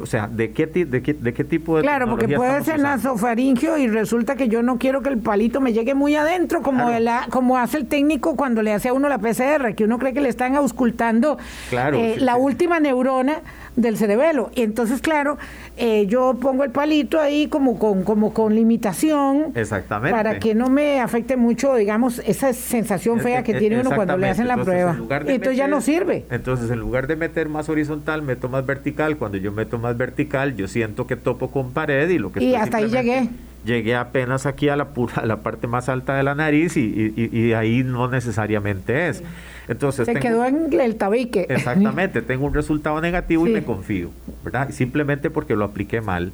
o 0.00 0.06
sea, 0.06 0.26
¿de 0.26 0.52
qué, 0.52 0.66
de 0.66 1.02
qué, 1.02 1.12
de 1.12 1.34
qué 1.34 1.44
tipo 1.44 1.76
de 1.76 1.82
Claro, 1.82 2.08
porque 2.08 2.28
puede 2.28 2.64
ser 2.64 2.80
nasofaringio 2.80 3.76
y 3.76 3.88
resulta 3.88 4.36
que 4.36 4.48
yo 4.48 4.62
no 4.62 4.78
quiero 4.78 5.02
que 5.02 5.10
el 5.10 5.18
palito 5.18 5.60
me 5.60 5.72
llegue 5.72 5.94
muy 5.94 6.16
adentro, 6.16 6.62
como, 6.62 6.88
como 7.30 7.58
hace 7.58 7.76
el 7.76 7.86
técnico 7.86 8.34
cuando 8.34 8.62
le 8.62 8.72
hace 8.72 8.88
a 8.88 8.94
uno 8.94 9.08
la 9.08 9.18
PCR, 9.18 9.74
que 9.74 9.84
uno 9.84 9.98
cree 9.98 10.14
que 10.14 10.20
le 10.20 10.30
están 10.30 10.56
auscultando 10.56 11.38
eh, 11.70 12.16
la 12.18 12.36
última 12.36 12.80
neurona 12.80 13.42
del 13.76 13.96
cerebelo. 13.96 14.50
Y 14.54 14.62
entonces, 14.62 15.00
claro, 15.00 15.38
eh, 15.76 16.06
yo 16.06 16.36
pongo 16.40 16.64
el 16.64 16.70
palito 16.70 17.20
ahí 17.20 17.48
como 17.48 17.78
con, 17.78 18.04
como 18.04 18.34
con 18.34 18.54
limitación. 18.54 19.52
Exactamente. 19.54 20.16
Para 20.16 20.38
que 20.38 20.54
no 20.54 20.68
me 20.68 21.00
afecte 21.00 21.36
mucho, 21.36 21.74
digamos, 21.74 22.20
esa 22.26 22.52
sensación 22.52 23.20
fea 23.20 23.42
que 23.42 23.54
tiene 23.54 23.80
uno 23.80 23.90
cuando 23.94 24.16
le 24.16 24.28
hacen 24.28 24.48
la 24.48 24.56
prueba. 24.56 24.96
entonces 25.26 25.56
ya 25.56 25.68
no 25.68 25.80
sirve. 25.80 26.24
Entonces, 26.30 26.70
en 26.70 26.78
lugar 26.78 27.06
de 27.06 27.16
meter 27.16 27.48
más 27.48 27.68
horizontal, 27.68 28.22
meto 28.22 28.48
más 28.48 28.66
vertical. 28.66 29.16
Cuando 29.16 29.38
yo 29.38 29.52
meto 29.52 29.78
más 29.78 29.96
vertical, 29.96 30.56
yo 30.56 30.68
siento 30.68 31.06
que 31.06 31.16
topo 31.16 31.50
con 31.50 31.72
pared 31.72 32.08
y 32.10 32.18
lo 32.18 32.32
que... 32.32 32.42
Y 32.42 32.54
hasta 32.54 32.78
ahí 32.78 32.88
llegué 32.88 33.28
llegué 33.64 33.94
apenas 33.94 34.46
aquí 34.46 34.68
a 34.68 34.76
la, 34.76 34.88
pura, 34.88 35.24
la 35.24 35.38
parte 35.38 35.66
más 35.66 35.88
alta 35.88 36.16
de 36.16 36.22
la 36.22 36.34
nariz 36.34 36.76
y, 36.76 37.12
y, 37.16 37.52
ahí 37.52 37.82
no 37.84 38.08
necesariamente 38.08 39.08
es. 39.08 39.22
Entonces, 39.68 40.06
Se 40.06 40.14
quedó 40.14 40.44
en 40.44 40.72
el 40.72 40.96
tabique. 40.96 41.46
Exactamente, 41.48 42.22
tengo 42.22 42.46
un 42.46 42.54
resultado 42.54 43.00
negativo 43.00 43.46
y 43.46 43.52
me 43.52 43.64
confío, 43.64 44.10
¿verdad? 44.44 44.70
Simplemente 44.70 45.30
porque 45.30 45.56
lo 45.56 45.64
apliqué 45.64 46.00
mal 46.00 46.32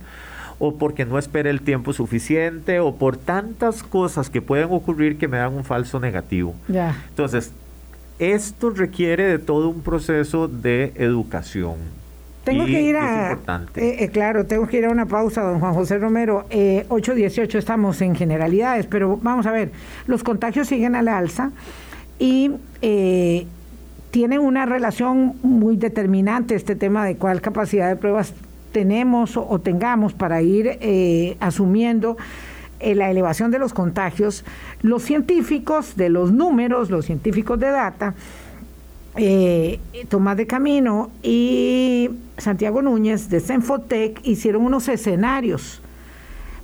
o 0.59 0.77
porque 0.77 1.05
no 1.05 1.19
esperé 1.19 1.51
el 1.51 1.61
tiempo 1.61 1.93
suficiente 1.93 2.81
o 2.81 2.97
por 2.97 3.17
tantas 3.17 3.83
cosas 3.83 4.29
que 4.29 4.43
pueden 4.43 4.69
ocurrir 4.71 5.17
que 5.19 5.29
me 5.29 5.39
dan 5.39 5.55
un 5.55 5.65
falso 5.65 6.01
negativo. 6.01 6.55
Ya. 6.67 6.97
Entonces, 7.11 7.53
esto 8.19 8.71
requiere 8.71 9.25
de 9.25 9.39
todo 9.39 9.69
un 9.69 9.83
proceso 9.83 10.49
de 10.49 10.93
educación 10.97 11.77
tengo 12.49 12.65
que 12.65 12.83
ir 12.83 12.97
a... 12.97 13.33
Eh, 13.77 13.97
eh, 14.01 14.09
claro, 14.09 14.47
tengo 14.47 14.67
que 14.67 14.79
ir 14.79 14.87
a 14.87 14.91
una 14.91 15.07
pausa, 15.07 15.43
don 15.43 15.61
Juan 15.61 15.75
José 15.75 15.99
Romero. 15.99 16.47
Eh, 16.51 16.87
8.18 16.89 17.57
estamos 17.57 18.01
en 18.01 18.15
generalidades, 18.15 18.87
pero 18.87 19.19
vamos 19.23 19.47
a 19.47 19.53
ver, 19.53 19.73
los 20.07 20.23
contagios 20.23 20.69
siguen 20.69 20.95
a 20.95 21.03
la 21.03 21.19
alza 21.19 21.51
y 22.19 22.53
eh, 22.83 23.47
tienen 24.11 24.41
una 24.41 24.67
relación 24.67 25.35
muy 25.43 25.77
determinante 25.77 26.55
este 26.55 26.77
tema 26.77 27.05
de 27.05 27.17
cuál 27.17 27.41
capacidad 27.41 27.89
de 27.89 27.97
pruebas 27.97 28.33
tenemos 28.73 29.37
o, 29.37 29.59
tengamos 29.59 30.13
para 30.13 30.43
ir 30.43 30.79
asumiendo 31.41 32.17
la 32.81 33.11
elevación 33.11 33.51
de 33.51 33.59
los 33.59 33.73
contagios. 33.73 34.45
Los 34.83 35.03
científicos 35.03 35.97
de 35.97 36.11
los 36.11 36.33
números, 36.33 36.91
los 36.91 37.07
científicos 37.07 37.59
de 37.59 37.71
data, 37.71 38.15
eh, 39.21 39.81
Tomás 40.09 40.37
de 40.37 40.47
Camino 40.47 41.11
y 41.25 42.09
Santiago 42.37 42.83
Núñez 42.83 43.29
de 43.29 43.41
Senfotec 43.41 44.21
hicieron 44.23 44.65
unos 44.65 44.87
escenarios 44.87 45.81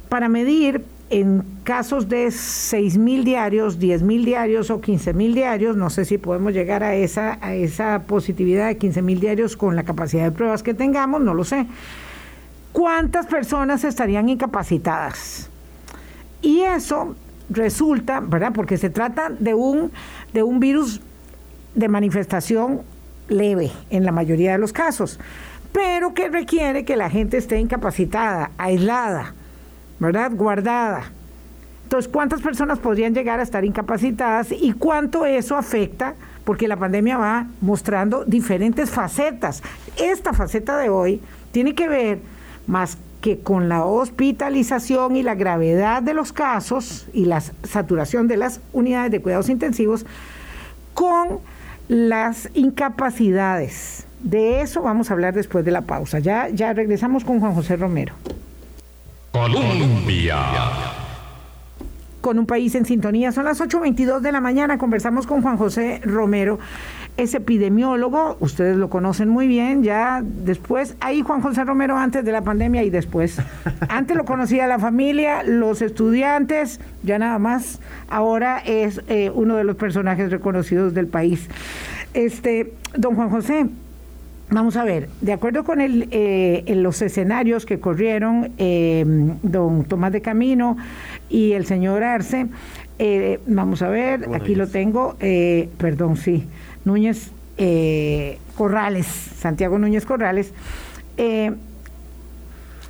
para 0.08 0.28
medir 0.28 0.84
en 1.14 1.44
casos 1.62 2.08
de 2.08 2.32
6 2.32 2.98
mil 2.98 3.22
diarios, 3.22 3.78
10 3.78 4.02
mil 4.02 4.24
diarios 4.24 4.68
o 4.70 4.80
15 4.80 5.14
mil 5.14 5.32
diarios, 5.32 5.76
no 5.76 5.88
sé 5.88 6.04
si 6.04 6.18
podemos 6.18 6.52
llegar 6.52 6.82
a 6.82 6.96
esa, 6.96 8.02
positividad 8.08 8.66
de 8.66 8.78
15 8.78 9.00
mil 9.00 9.20
diarios 9.20 9.56
con 9.56 9.76
la 9.76 9.84
capacidad 9.84 10.24
de 10.24 10.32
pruebas 10.32 10.64
que 10.64 10.74
tengamos, 10.74 11.20
no 11.20 11.32
lo 11.32 11.44
sé. 11.44 11.66
¿Cuántas 12.72 13.26
personas 13.26 13.84
estarían 13.84 14.28
incapacitadas? 14.28 15.48
Y 16.42 16.62
eso 16.62 17.14
resulta, 17.48 18.18
¿verdad? 18.18 18.50
Porque 18.52 18.76
se 18.76 18.90
trata 18.90 19.30
de 19.30 19.54
un 19.54 19.90
virus 20.58 21.00
de 21.76 21.86
manifestación 21.86 22.82
leve 23.28 23.70
en 23.90 24.04
la 24.04 24.10
mayoría 24.10 24.52
de 24.52 24.58
los 24.58 24.72
casos, 24.72 25.20
pero 25.72 26.12
que 26.12 26.28
requiere 26.28 26.84
que 26.84 26.96
la 26.96 27.08
gente 27.08 27.36
esté 27.36 27.60
incapacitada, 27.60 28.50
aislada, 28.58 29.34
¿verdad? 29.98 30.32
Guardada. 30.34 31.04
Entonces, 31.84 32.10
¿cuántas 32.10 32.40
personas 32.40 32.78
podrían 32.78 33.14
llegar 33.14 33.40
a 33.40 33.42
estar 33.42 33.64
incapacitadas 33.64 34.50
y 34.50 34.72
cuánto 34.72 35.26
eso 35.26 35.56
afecta? 35.56 36.14
Porque 36.44 36.66
la 36.66 36.76
pandemia 36.76 37.18
va 37.18 37.46
mostrando 37.60 38.24
diferentes 38.24 38.90
facetas. 38.90 39.62
Esta 39.96 40.32
faceta 40.32 40.76
de 40.78 40.88
hoy 40.88 41.20
tiene 41.52 41.74
que 41.74 41.88
ver 41.88 42.18
más 42.66 42.98
que 43.20 43.38
con 43.38 43.68
la 43.68 43.84
hospitalización 43.84 45.16
y 45.16 45.22
la 45.22 45.34
gravedad 45.34 46.02
de 46.02 46.14
los 46.14 46.32
casos 46.32 47.06
y 47.12 47.24
la 47.24 47.40
saturación 47.40 48.28
de 48.28 48.36
las 48.36 48.60
unidades 48.72 49.10
de 49.12 49.22
cuidados 49.22 49.48
intensivos, 49.48 50.04
con 50.92 51.38
las 51.88 52.50
incapacidades. 52.54 54.06
De 54.22 54.60
eso 54.60 54.82
vamos 54.82 55.10
a 55.10 55.14
hablar 55.14 55.34
después 55.34 55.64
de 55.64 55.70
la 55.70 55.82
pausa. 55.82 56.18
Ya, 56.18 56.48
ya 56.48 56.72
regresamos 56.72 57.24
con 57.24 57.40
Juan 57.40 57.54
José 57.54 57.76
Romero. 57.76 58.14
Colombia. 59.52 60.38
Con 62.20 62.38
un 62.38 62.46
país 62.46 62.74
en 62.74 62.86
sintonía. 62.86 63.30
Son 63.30 63.44
las 63.44 63.60
8.22 63.60 64.20
de 64.20 64.32
la 64.32 64.40
mañana. 64.40 64.78
Conversamos 64.78 65.26
con 65.26 65.42
Juan 65.42 65.58
José 65.58 66.00
Romero 66.02 66.58
es 67.16 67.34
epidemiólogo, 67.34 68.36
ustedes 68.40 68.76
lo 68.76 68.90
conocen 68.90 69.28
muy 69.28 69.46
bien, 69.46 69.84
ya 69.84 70.20
después, 70.24 70.96
ahí 71.00 71.22
Juan 71.22 71.42
José 71.42 71.64
Romero 71.64 71.96
antes 71.96 72.24
de 72.24 72.32
la 72.32 72.42
pandemia 72.42 72.82
y 72.82 72.90
después. 72.90 73.38
Antes 73.88 74.16
lo 74.16 74.24
conocía 74.24 74.66
la 74.66 74.80
familia, 74.80 75.44
los 75.44 75.80
estudiantes, 75.80 76.80
ya 77.04 77.18
nada 77.18 77.38
más, 77.38 77.80
ahora 78.08 78.58
es 78.58 79.00
eh, 79.08 79.30
uno 79.32 79.54
de 79.56 79.64
los 79.64 79.76
personajes 79.76 80.30
reconocidos 80.30 80.92
del 80.92 81.06
país. 81.06 81.48
Este, 82.14 82.72
don 82.96 83.14
Juan 83.14 83.30
José, 83.30 83.66
Vamos 84.50 84.76
a 84.76 84.84
ver, 84.84 85.08
de 85.20 85.32
acuerdo 85.32 85.64
con 85.64 85.80
el, 85.80 86.08
eh, 86.10 86.64
los 86.76 87.00
escenarios 87.02 87.66
que 87.66 87.80
corrieron 87.80 88.52
eh, 88.58 89.04
don 89.42 89.84
Tomás 89.84 90.12
de 90.12 90.20
Camino 90.20 90.76
y 91.28 91.52
el 91.52 91.66
señor 91.66 92.02
Arce, 92.04 92.46
vamos 93.46 93.82
a 93.82 93.88
ver, 93.88 94.28
aquí 94.34 94.54
lo 94.54 94.68
tengo, 94.68 95.16
perdón, 95.78 96.16
sí, 96.16 96.46
Núñez 96.84 97.32
eh, 97.56 98.38
Corrales, 98.56 99.06
Santiago 99.06 99.78
Núñez 99.78 100.04
Corrales, 100.04 100.52
eh, 101.16 101.52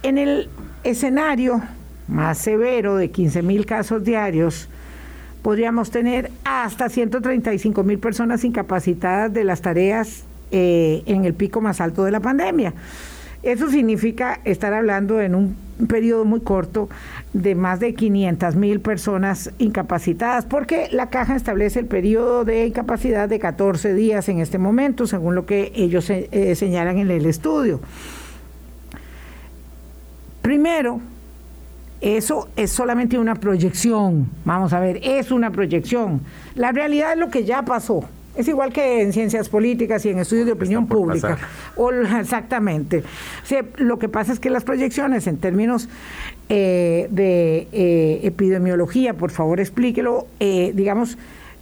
en 0.03 0.19
el 0.19 0.49
escenario 0.85 1.63
más 2.09 2.39
severo 2.39 2.97
de 2.97 3.11
15 3.11 3.43
mil 3.43 3.67
casos 3.67 4.05
diarios, 4.05 4.69
podríamos 5.43 5.91
tener 5.91 6.31
hasta 6.45 6.89
135 6.89 7.83
mil 7.83 7.99
personas 7.99 8.45
incapacitadas 8.45 9.33
de 9.33 9.45
las 9.45 9.61
tareas 9.61 10.25
eh, 10.51 11.03
en 11.07 11.25
el 11.25 11.35
pico 11.35 11.61
más 11.61 11.81
alto 11.81 12.05
de 12.05 12.11
la 12.11 12.21
pandemia. 12.21 12.75
Eso 13.43 13.69
significa 13.71 14.41
estar 14.45 14.73
hablando 14.73 15.21
en 15.21 15.35
un 15.35 15.57
periodo 15.87 16.25
muy 16.25 16.41
corto 16.41 16.89
de 17.35 17.55
más 17.55 17.81
de 17.81 17.95
500 17.95 18.57
mil 18.57 18.81
personas 18.81 19.51
incapacitadas, 19.59 20.47
porque 20.47 20.89
la 20.93 21.11
caja 21.11 21.37
establece 21.37 21.81
el 21.81 21.87
periodo 21.87 22.45
de 22.45 22.67
incapacidad 22.67 23.29
de 23.29 23.39
14 23.39 23.93
días 23.93 24.29
en 24.29 24.39
este 24.39 24.57
momento, 24.57 25.07
según 25.07 25.35
lo 25.35 25.45
que 25.45 25.73
ellos 25.75 26.09
eh, 26.09 26.55
señalan 26.55 26.99
en 26.99 27.11
el 27.11 27.27
estudio. 27.27 27.81
Primero, 30.41 31.01
eso 32.01 32.49
es 32.55 32.71
solamente 32.71 33.19
una 33.19 33.35
proyección, 33.35 34.29
vamos 34.45 34.73
a 34.73 34.81
ver, 34.81 35.01
es 35.03 35.31
una 35.31 35.51
proyección. 35.51 36.21
La 36.55 36.71
realidad 36.71 37.13
es 37.13 37.19
lo 37.19 37.31
que 37.31 37.45
ya 37.45 37.63
pasó. 37.63 38.05
Es 38.37 38.49
igual 38.49 38.73
que 38.73 39.03
en 39.03 39.13
ciencias 39.13 39.49
políticas 39.49 40.05
y 40.07 40.11
en 40.11 40.19
estudios 40.19 40.47
de 40.47 40.53
opinión 40.53 40.87
pública. 40.87 41.39
O, 41.77 41.91
exactamente. 41.93 43.05
lo 43.77 43.99
que 43.99 44.09
pasa 44.09 44.33
es 44.33 44.41
que 44.41 44.51
las 44.51 44.65
proyecciones 44.65 45.27
en 45.27 45.39
términos 45.39 45.89
eh, 46.49 47.09
de 47.11 47.69
eh, 47.73 48.21
epidemiología, 48.25 49.15
por 49.15 49.31
favor 49.31 49.61
explíquelo, 49.61 50.27
eh, 50.41 50.73
digamos, 50.75 51.17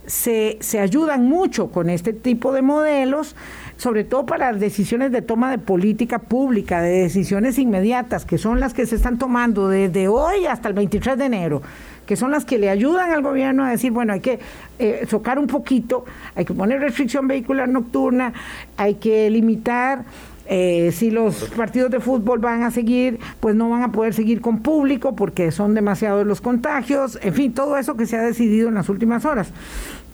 se, 0.07 0.59
se 0.61 0.81
ayudan 0.81 1.29
mucho 1.29 1.71
con 1.71 1.91
este 1.91 2.13
tipo 2.13 2.53
de 2.53 2.63
modelos, 2.63 3.37
sobre 3.77 4.05
todo 4.05 4.27
para 4.27 4.53
decisiones 4.53 5.13
de 5.13 5.23
toma 5.23 5.51
de 5.51 5.59
política 5.59 6.19
pública, 6.19 6.83
de 6.83 7.03
decisiones 7.03 7.59
inmediatas, 7.59 8.25
que 8.25 8.39
son 8.39 8.61
las 8.61 8.75
que 8.75 8.87
se 8.87 8.97
están 8.97 9.19
tomando 9.19 9.69
desde 9.69 10.09
hoy 10.09 10.47
hasta 10.47 10.69
el 10.69 10.75
23 10.75 11.19
de 11.19 11.25
enero 11.25 11.63
que 12.07 12.17
son 12.17 12.31
las 12.31 12.45
que 12.45 12.59
le 12.59 12.69
ayudan 12.69 13.13
al 13.13 13.23
gobierno 13.23 13.65
a 13.65 13.71
decir, 13.71 13.93
bueno, 13.93 14.13
hay 14.13 14.21
que 14.21 14.41
eh, 14.79 15.07
socar 15.09 15.39
un 15.39 15.47
poquito, 15.47 16.05
hay 16.35 16.45
que 16.45 16.53
poner 16.53 16.81
restricción 16.81 17.29
vehicular 17.29 17.69
nocturna, 17.69 18.33
hay 18.77 18.97
que 18.97 19.31
limitar 19.31 20.05
eh, 20.47 20.91
si 20.93 21.11
los 21.11 21.51
partidos 21.57 21.91
de 21.91 22.01
fútbol 22.01 22.39
van 22.39 22.63
a 22.63 22.71
seguir, 22.71 23.19
pues 23.41 23.55
no 23.55 23.71
van 23.71 23.83
a 23.83 23.93
poder 23.93 24.15
seguir 24.15 24.41
con 24.41 24.61
público 24.61 25.15
porque 25.15 25.51
son 25.51 25.75
demasiados 25.75 26.27
los 26.27 26.41
contagios, 26.41 27.19
en 27.23 27.35
fin, 27.35 27.53
todo 27.53 27.77
eso 27.77 27.97
que 27.97 28.07
se 28.07 28.17
ha 28.17 28.23
decidido 28.23 28.69
en 28.69 28.75
las 28.75 28.89
últimas 28.89 29.25
horas, 29.25 29.51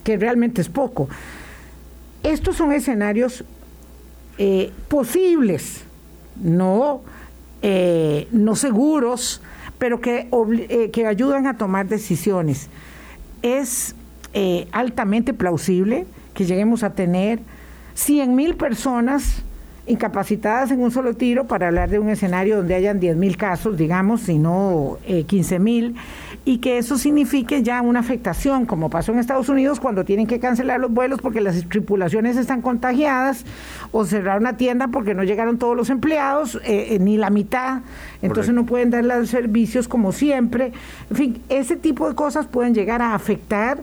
que 0.05 0.17
realmente 0.17 0.61
es 0.61 0.69
poco. 0.69 1.09
Estos 2.23 2.57
son 2.57 2.73
escenarios 2.73 3.45
eh, 4.39 4.73
posibles, 4.89 5.85
no, 6.43 7.03
no 8.33 8.55
seguros, 8.55 9.41
pero 9.79 10.01
que, 10.01 10.29
eh, 10.69 10.91
que 10.91 11.07
ayudan 11.07 11.47
a 11.47 11.57
tomar 11.57 11.87
decisiones. 11.87 12.69
Es 13.43 13.95
eh, 14.35 14.69
altamente 14.73 15.33
plausible 15.33 16.07
que 16.35 16.45
lleguemos 16.45 16.83
a 16.83 16.91
tener 16.91 17.41
100 17.95 18.35
mil 18.35 18.57
personas 18.57 19.43
incapacitadas 19.89 20.71
en 20.71 20.81
un 20.81 20.91
solo 20.91 21.15
tiro 21.15 21.47
para 21.47 21.69
hablar 21.69 21.91
de 21.91 21.99
un 21.99 22.09
escenario 22.09 22.57
donde 22.57 22.75
hayan 22.75 23.01
10 23.01 23.17
mil 23.17 23.37
casos, 23.37 23.77
digamos, 23.77 24.23
si 24.23 24.39
no 24.39 24.99
eh, 25.07 25.25
15 25.25 25.59
mil, 25.59 25.97
y 26.45 26.59
que 26.59 26.79
eso 26.79 26.99
signifique 26.99 27.63
ya 27.63 27.83
una 27.83 28.01
afectación, 28.01 28.67
como 28.67 28.91
pasó 28.91 29.13
en 29.13 29.19
Estados 29.19 29.49
Unidos 29.49 29.81
cuando 29.81 30.05
tienen 30.05 30.27
que 30.27 30.39
cancelar 30.39 30.81
los 30.81 30.91
vuelos 30.93 31.21
porque 31.21 31.41
las 31.41 31.63
tripulaciones 31.69 32.37
están 32.37 32.63
contagiadas, 32.63 33.45
o 33.91 34.05
cerrar 34.05 34.39
una 34.39 34.57
tienda 34.57 34.89
porque 34.89 35.15
no 35.15 35.25
llegaron 35.25 35.59
todos 35.59 35.77
los 35.77 35.91
empleados, 35.91 36.57
eh, 36.65 36.89
eh, 36.91 36.99
ni 37.01 37.17
la 37.17 37.31
mitad, 37.31 37.81
entonces 38.23 38.55
no 38.55 38.67
pueden 38.67 38.91
dar 38.91 39.05
los 39.05 39.31
servicios 39.31 39.89
como 39.89 40.13
siempre. 40.13 40.73
En 41.11 41.17
fin, 41.17 41.43
ese 41.49 41.77
tipo 41.77 42.09
de 42.09 42.15
cosas 42.15 42.47
pueden 42.47 42.75
llegar 42.75 43.03
a 43.03 43.15
afectar 43.15 43.83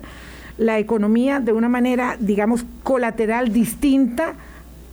la 0.57 0.79
economía 0.79 1.39
de 1.39 1.51
una 1.51 1.67
manera, 1.67 2.15
digamos, 2.19 2.65
colateral 2.83 3.51
distinta 3.51 4.35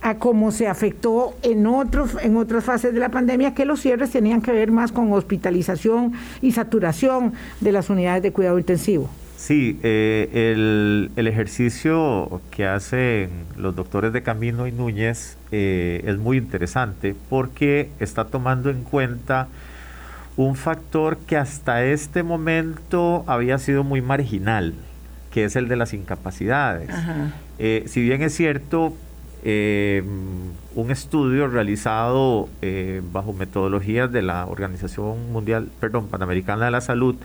a 0.03 0.15
cómo 0.15 0.51
se 0.51 0.67
afectó 0.67 1.33
en 1.41 1.65
otros 1.65 2.17
en 2.21 2.35
otras 2.35 2.63
fases 2.63 2.93
de 2.93 2.99
la 2.99 3.09
pandemia 3.09 3.55
que 3.55 3.65
los 3.65 3.79
cierres 3.79 4.11
tenían 4.11 4.41
que 4.41 4.51
ver 4.51 4.71
más 4.71 4.91
con 4.91 5.11
hospitalización 5.13 6.13
y 6.41 6.51
saturación 6.51 7.33
de 7.61 7.71
las 7.71 7.89
unidades 7.89 8.21
de 8.21 8.31
cuidado 8.31 8.59
intensivo. 8.59 9.09
Sí, 9.37 9.79
eh, 9.83 10.53
el, 10.53 11.11
el, 11.15 11.27
ejercicio 11.27 12.41
que 12.51 12.65
hacen 12.65 13.29
los 13.57 13.75
doctores 13.75 14.13
de 14.13 14.23
Camino 14.23 14.67
y 14.67 14.71
Núñez 14.71 15.37
eh, 15.51 16.01
es 16.05 16.17
muy 16.17 16.37
interesante 16.37 17.15
porque 17.29 17.89
está 17.99 18.25
tomando 18.25 18.69
en 18.69 18.83
cuenta 18.83 19.47
un 20.37 20.55
factor 20.55 21.17
que 21.17 21.37
hasta 21.37 21.83
este 21.83 22.23
momento 22.23 23.23
había 23.27 23.57
sido 23.57 23.83
muy 23.83 24.01
marginal, 24.01 24.73
que 25.31 25.45
es 25.45 25.55
el 25.55 25.67
de 25.67 25.75
las 25.75 25.93
incapacidades. 25.93 26.89
Eh, 27.59 27.83
si 27.87 28.01
bien 28.01 28.21
es 28.21 28.33
cierto, 28.33 28.93
eh, 29.45 30.03
un 30.75 30.89
estudio 30.89 31.47
realizado 31.47 32.47
eh, 32.61 33.01
bajo 33.11 33.33
metodologías 33.33 34.09
de 34.11 34.21
la 34.21 34.45
Organización 34.45 35.33
Mundial, 35.33 35.69
perdón, 35.81 36.07
Panamericana 36.07 36.65
de 36.65 36.71
la 36.71 36.79
Salud, 36.79 37.15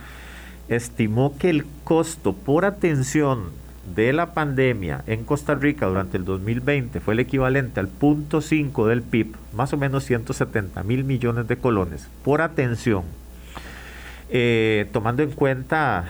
estimó 0.68 1.38
que 1.38 1.48
el 1.48 1.64
costo 1.84 2.32
por 2.32 2.64
atención 2.64 3.50
de 3.94 4.12
la 4.12 4.34
pandemia 4.34 5.02
en 5.06 5.24
Costa 5.24 5.54
Rica 5.54 5.86
durante 5.86 6.16
el 6.16 6.24
2020 6.24 7.00
fue 7.00 7.14
el 7.14 7.20
equivalente 7.20 7.78
al 7.78 7.88
punto 7.88 8.40
5 8.40 8.88
del 8.88 9.02
PIB, 9.02 9.36
más 9.54 9.72
o 9.72 9.76
menos 9.76 10.04
170 10.04 10.82
mil 10.82 11.04
millones 11.04 11.46
de 11.46 11.56
colones 11.56 12.08
por 12.24 12.42
atención, 12.42 13.04
eh, 14.28 14.88
tomando 14.92 15.22
en 15.22 15.30
cuenta 15.30 16.04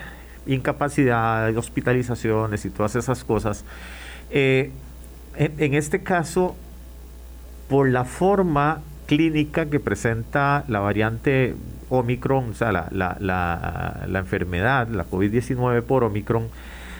incapacidad, 0.47 1.55
hospitalizaciones 1.55 2.65
y 2.65 2.71
todas 2.71 2.95
esas 2.95 3.23
cosas. 3.23 3.63
En, 5.39 5.73
este 5.73 6.03
caso, 6.03 6.55
por 7.69 7.89
la 7.89 8.03
forma 8.03 8.81
clínica 9.05 9.67
que 9.67 9.79
presenta 9.79 10.65
la 10.67 10.81
variante 10.81 11.55
Omicron, 11.87 12.49
o 12.49 12.53
sea, 12.53 12.73
la, 12.73 12.89
la, 12.91 14.19
enfermedad, 14.19 14.89
la 14.89 15.05
COVID-19 15.05 15.81
por 15.83 16.03
Omicron, 16.03 16.47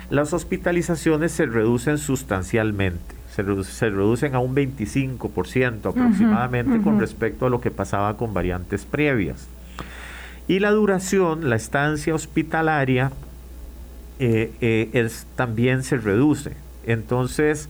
las 0.09 0.31
hospitalizaciones 0.31 1.33
se 1.33 1.47
reducen 1.47 1.97
sustancialmente, 1.97 3.13
se, 3.29 3.43
reducen 3.89 4.35
a 4.35 4.39
un 4.39 4.55
25% 4.55 5.89
aproximadamente 5.89 6.81
con 6.81 6.97
respecto 6.97 7.45
a 7.45 7.49
lo 7.49 7.59
que 7.59 7.71
pasaba 7.71 8.15
con 8.15 8.33
variantes 8.33 8.85
previas. 8.85 9.47
Y 10.47 10.59
la 10.59 10.71
duración, 10.71 11.49
la 11.49 11.57
estancia 11.57 12.15
hospitalaria, 12.15 13.11
eh, 14.17 14.51
eh, 14.61 14.89
es, 14.93 15.27
también 15.35 15.83
se 15.83 15.97
reduce. 15.97 16.53
Entonces, 16.85 17.69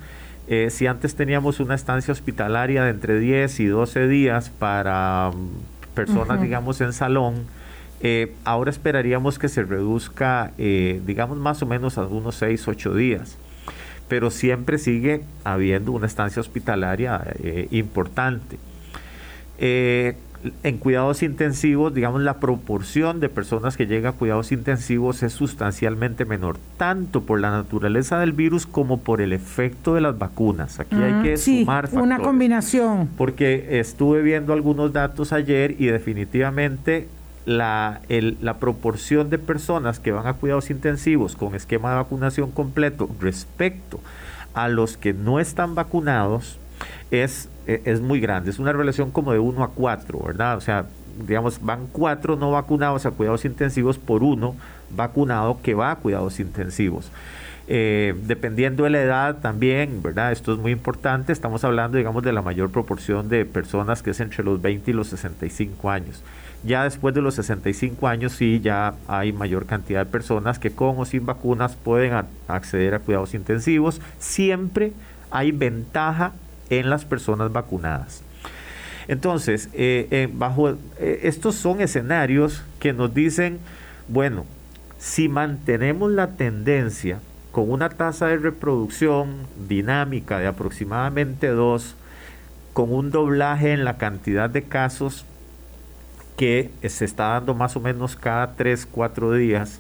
eh, 0.52 0.72
si 0.72 0.88
antes 0.88 1.14
teníamos 1.14 1.60
una 1.60 1.76
estancia 1.76 2.12
hospitalaria 2.12 2.84
de 2.84 2.90
entre 2.90 3.20
10 3.20 3.60
y 3.60 3.68
12 3.68 4.08
días 4.08 4.50
para 4.50 5.30
mm, 5.32 5.94
personas, 5.94 6.42
digamos, 6.42 6.82
en 6.82 6.92
salón, 6.92 7.46
eh, 8.02 8.34
ahora 8.46 8.72
esperaríamos 8.72 9.38
que 9.38 9.48
se 9.48 9.62
reduzca, 9.62 10.52
eh, 10.58 11.02
digamos, 11.06 11.38
más 11.38 11.62
o 11.62 11.68
menos 11.68 12.00
a 12.00 12.08
unos 12.08 12.34
6, 12.38 12.68
8 12.68 12.96
días. 12.96 13.38
Pero 14.08 14.32
siempre 14.32 14.80
sigue 14.80 15.22
habiendo 15.44 15.92
una 15.92 16.08
estancia 16.08 16.40
hospitalaria 16.40 17.22
importante. 17.70 18.58
En 20.64 20.78
cuidados 20.78 21.22
intensivos, 21.24 21.94
digamos, 21.94 22.22
la 22.22 22.40
proporción 22.40 23.20
de 23.20 23.30
personas 23.30 23.76
que 23.76 23.88
llegan 23.88 24.14
a 24.14 24.16
cuidados 24.16 24.52
intensivos 24.52 25.22
es 25.24 25.34
sustancialmente 25.34 26.26
menor, 26.26 26.58
tanto 26.78 27.24
por 27.24 27.40
la 27.40 27.52
naturaleza 27.52 28.20
del 28.20 28.32
virus 28.32 28.66
como 28.66 29.00
por 29.00 29.22
el 29.22 29.34
efecto 29.34 29.96
de 29.96 30.02
las 30.02 30.18
vacunas. 30.18 30.80
Aquí 30.80 30.96
hay 30.96 31.22
que 31.24 31.38
sumar 31.38 31.86
factores. 31.86 32.06
Una 32.06 32.20
combinación. 32.20 33.10
Porque 33.18 33.80
estuve 33.80 34.22
viendo 34.22 34.54
algunos 34.54 34.94
datos 34.94 35.34
ayer 35.34 35.76
y 35.78 35.88
definitivamente 35.88 37.08
la, 37.46 38.02
la 38.08 38.58
proporción 38.60 39.30
de 39.30 39.40
personas 39.40 40.00
que 40.00 40.12
van 40.12 40.28
a 40.28 40.34
cuidados 40.34 40.70
intensivos 40.70 41.36
con 41.36 41.56
esquema 41.56 41.90
de 41.90 41.96
vacunación 41.98 42.52
completo 42.52 43.10
respecto 43.20 44.00
a 44.54 44.68
los 44.68 44.98
que 44.98 45.14
no 45.14 45.40
están 45.40 45.76
vacunados 45.76 46.60
es, 47.12 47.49
es 47.86 48.02
muy 48.02 48.20
grande. 48.20 48.50
Es 48.52 48.60
una 48.60 48.74
relación 48.74 49.12
como 49.12 49.32
de 49.32 49.40
1 49.40 49.64
a 49.64 49.70
4, 49.70 50.20
¿verdad? 50.26 50.58
O 50.58 50.62
sea, 50.62 50.86
digamos, 51.28 51.64
van 51.64 51.88
cuatro 51.88 52.36
no 52.36 52.52
vacunados 52.52 53.06
a 53.06 53.12
cuidados 53.12 53.46
intensivos 53.46 53.98
por 53.98 54.24
uno 54.24 54.56
vacunado 54.90 55.60
que 55.62 55.74
va 55.74 55.92
a 55.92 55.96
cuidados 55.96 56.40
intensivos. 56.40 57.12
Eh, 57.72 58.16
dependiendo 58.24 58.86
de 58.86 58.90
la 58.90 59.02
edad 59.02 59.38
también, 59.42 60.02
¿verdad? 60.02 60.32
Esto 60.32 60.54
es 60.54 60.60
muy 60.60 60.72
importante. 60.72 61.32
Estamos 61.32 61.64
hablando, 61.64 61.98
digamos, 61.98 62.24
de 62.24 62.34
la 62.34 62.42
mayor 62.42 62.72
proporción 62.72 63.30
de 63.30 63.46
personas 63.46 64.02
que 64.02 64.10
es 64.10 64.20
entre 64.20 64.44
los 64.44 64.60
20 64.60 64.90
y 64.90 64.94
los 64.94 65.08
65 65.10 65.90
años. 65.92 66.24
Ya 66.64 66.84
después 66.84 67.14
de 67.14 67.22
los 67.22 67.36
65 67.36 68.08
años 68.08 68.34
sí, 68.34 68.60
ya 68.60 68.96
hay 69.08 69.32
mayor 69.32 69.66
cantidad 69.66 70.06
de 70.06 70.12
personas 70.12 70.58
que 70.58 70.72
con 70.72 70.98
o 70.98 71.06
sin 71.06 71.26
vacunas 71.26 71.76
pueden 71.76 72.26
acceder 72.48 72.96
a 72.96 73.00
cuidados 73.00 73.36
intensivos. 73.36 74.02
Siempre 74.18 74.92
hay 75.30 75.52
ventaja 75.52 76.34
en 76.70 76.90
las 76.90 77.06
personas 77.06 77.52
vacunadas. 77.52 78.24
Entonces, 79.10 79.70
eh, 79.74 80.08
eh, 80.12 80.30
bajo 80.32 80.70
eh, 80.70 81.22
estos 81.24 81.56
son 81.56 81.82
escenarios 81.82 82.64
que 82.80 82.94
nos 82.94 83.12
dicen, 83.12 83.58
bueno, 84.08 84.46
si 85.00 85.30
mantenemos 85.30 86.12
la 86.12 86.36
tendencia 86.36 87.20
con 87.52 87.72
una 87.72 87.90
tasa 87.90 88.28
de 88.28 88.38
reproducción 88.38 89.48
dinámica 89.68 90.38
de 90.38 90.46
aproximadamente 90.46 91.48
2, 91.48 91.96
con 92.74 92.94
un 92.94 93.10
doblaje 93.10 93.74
en 93.74 93.84
la 93.84 93.98
cantidad 93.98 94.48
de 94.48 94.62
casos 94.62 95.26
que 96.38 96.70
se 96.88 97.04
está 97.04 97.30
dando 97.30 97.56
más 97.56 97.76
o 97.76 97.80
menos 97.80 98.16
cada 98.16 98.54
3, 98.54 98.86
4 98.86 99.34
días 99.34 99.80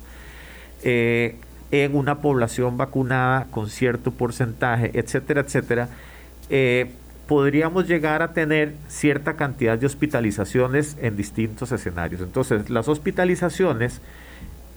en 0.81 1.95
una 1.95 2.19
población 2.19 2.77
vacunada 2.77 3.45
con 3.51 3.69
cierto 3.69 4.09
porcentaje, 4.09 4.89
etcétera, 4.95 5.41
etcétera, 5.41 5.89
eh, 6.49 6.91
podríamos 7.27 7.87
llegar 7.87 8.21
a 8.21 8.33
tener 8.33 8.73
cierta 8.87 9.35
cantidad 9.35 9.77
de 9.77 9.85
hospitalizaciones 9.85 10.97
en 11.01 11.15
distintos 11.15 11.71
escenarios. 11.71 12.21
Entonces, 12.21 12.69
las 12.69 12.87
hospitalizaciones, 12.87 14.01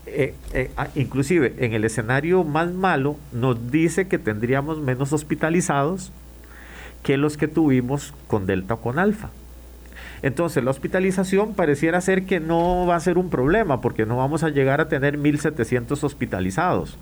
eh, 0.07 0.35
ah, 0.77 0.89
inclusive 0.95 1.55
en 1.59 1.73
el 1.73 1.85
escenario 1.85 2.45
más 2.45 2.73
malo, 2.73 3.17
nos 3.33 3.71
dice 3.71 4.07
que 4.07 4.19
tendríamos 4.19 4.81
menos 4.81 5.13
hospitalizados 5.13 6.13
que 7.03 7.17
los 7.17 7.37
que 7.37 7.49
tuvimos 7.49 8.15
con 8.27 8.47
Delta 8.47 8.75
o 8.75 8.81
con 8.81 8.99
Alfa. 8.99 9.31
Entonces 10.23 10.63
la 10.63 10.71
hospitalización 10.71 11.55
pareciera 11.55 12.01
ser 12.01 12.25
que 12.25 12.39
no 12.39 12.87
va 12.87 12.97
a 12.97 13.01
ser 13.01 13.19
un 13.19 13.29
problema 13.29 13.81
porque 13.81 14.07
no 14.07 14.17
vamos 14.17 14.45
a 14.45 14.51
llegar 14.51 14.81
a 14.81 14.89
tener 14.89 15.19
1.700 15.19 16.03
hospitalizados 16.05 16.97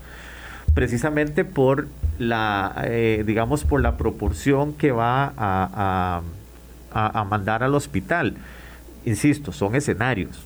precisamente 0.73 1.45
por 1.45 1.87
la, 2.19 2.83
eh, 2.83 3.23
digamos, 3.25 3.63
por 3.63 3.81
la 3.81 3.97
proporción 3.97 4.73
que 4.73 4.91
va 4.91 5.33
a, 5.37 6.21
a, 6.91 7.23
mandar 7.23 7.63
al 7.63 7.75
hospital. 7.75 8.35
Insisto, 9.05 9.51
son 9.51 9.75
escenarios. 9.75 10.45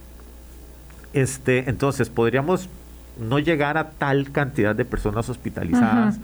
Este, 1.14 1.70
entonces, 1.70 2.10
podríamos 2.10 2.70
no 3.20 3.40
llegar 3.40 3.78
a 3.78 3.92
tal 3.92 4.32
cantidad 4.32 4.76
de 4.76 4.86
personas 4.86 5.30
hospitalizadas 5.30 6.20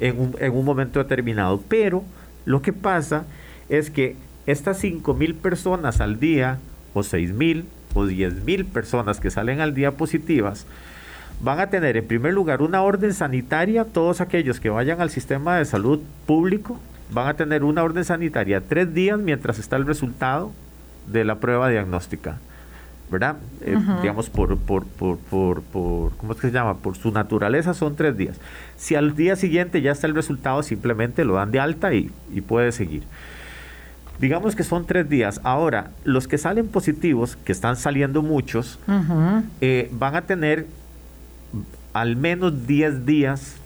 en, 0.00 0.18
un, 0.18 0.36
en 0.38 0.52
un 0.52 0.64
momento 0.64 0.98
determinado, 0.98 1.62
pero 1.68 2.04
lo 2.44 2.62
que 2.62 2.72
pasa 2.72 3.24
es 3.68 3.90
que 3.90 4.16
estas 4.46 4.78
5 4.78 5.14
mil 5.14 5.34
personas 5.34 6.00
al 6.00 6.18
día, 6.18 6.58
o 6.94 7.02
6 7.02 7.32
mil, 7.32 7.66
o 7.94 8.06
10 8.06 8.44
mil 8.44 8.64
personas 8.64 9.20
que 9.20 9.30
salen 9.30 9.60
al 9.60 9.74
día 9.74 9.92
positivas, 9.92 10.66
van 11.42 11.58
a 11.60 11.66
tener 11.66 11.96
en 11.96 12.06
primer 12.06 12.32
lugar 12.32 12.62
una 12.62 12.82
orden 12.82 13.12
sanitaria, 13.12 13.84
todos 13.84 14.20
aquellos 14.20 14.60
que 14.60 14.70
vayan 14.70 15.00
al 15.00 15.10
sistema 15.10 15.58
de 15.58 15.64
salud 15.64 16.00
público 16.26 16.78
van 17.12 17.28
a 17.28 17.34
tener 17.34 17.64
una 17.64 17.82
orden 17.82 18.04
sanitaria 18.04 18.60
tres 18.60 18.94
días 18.94 19.18
mientras 19.18 19.58
está 19.58 19.76
el 19.76 19.84
resultado 19.84 20.52
de 21.08 21.24
la 21.24 21.36
prueba 21.36 21.68
diagnóstica. 21.68 22.38
¿Verdad? 23.10 23.36
Eh, 23.60 23.76
digamos, 24.00 24.30
por, 24.30 24.56
por, 24.56 24.86
por, 24.86 25.18
por, 25.18 25.60
por, 25.60 26.16
¿cómo 26.16 26.32
es 26.32 26.40
que 26.40 26.46
se 26.46 26.52
llama? 26.54 26.78
Por 26.78 26.96
su 26.96 27.12
naturaleza 27.12 27.74
son 27.74 27.94
tres 27.94 28.16
días. 28.16 28.38
Si 28.78 28.94
al 28.94 29.14
día 29.14 29.36
siguiente 29.36 29.82
ya 29.82 29.92
está 29.92 30.06
el 30.06 30.14
resultado, 30.14 30.62
simplemente 30.62 31.26
lo 31.26 31.34
dan 31.34 31.50
de 31.50 31.60
alta 31.60 31.92
y, 31.92 32.10
y 32.32 32.40
puede 32.40 32.72
seguir. 32.72 33.02
Digamos 34.18 34.56
que 34.56 34.62
son 34.62 34.86
tres 34.86 35.10
días. 35.10 35.42
Ahora, 35.44 35.90
los 36.04 36.26
que 36.26 36.38
salen 36.38 36.68
positivos, 36.68 37.36
que 37.36 37.52
están 37.52 37.76
saliendo 37.76 38.22
muchos, 38.22 38.78
eh, 39.60 39.90
van 39.92 40.16
a 40.16 40.22
tener 40.22 40.66
al 41.92 42.16
menos 42.16 42.66
10 42.66 43.06
días 43.06 43.56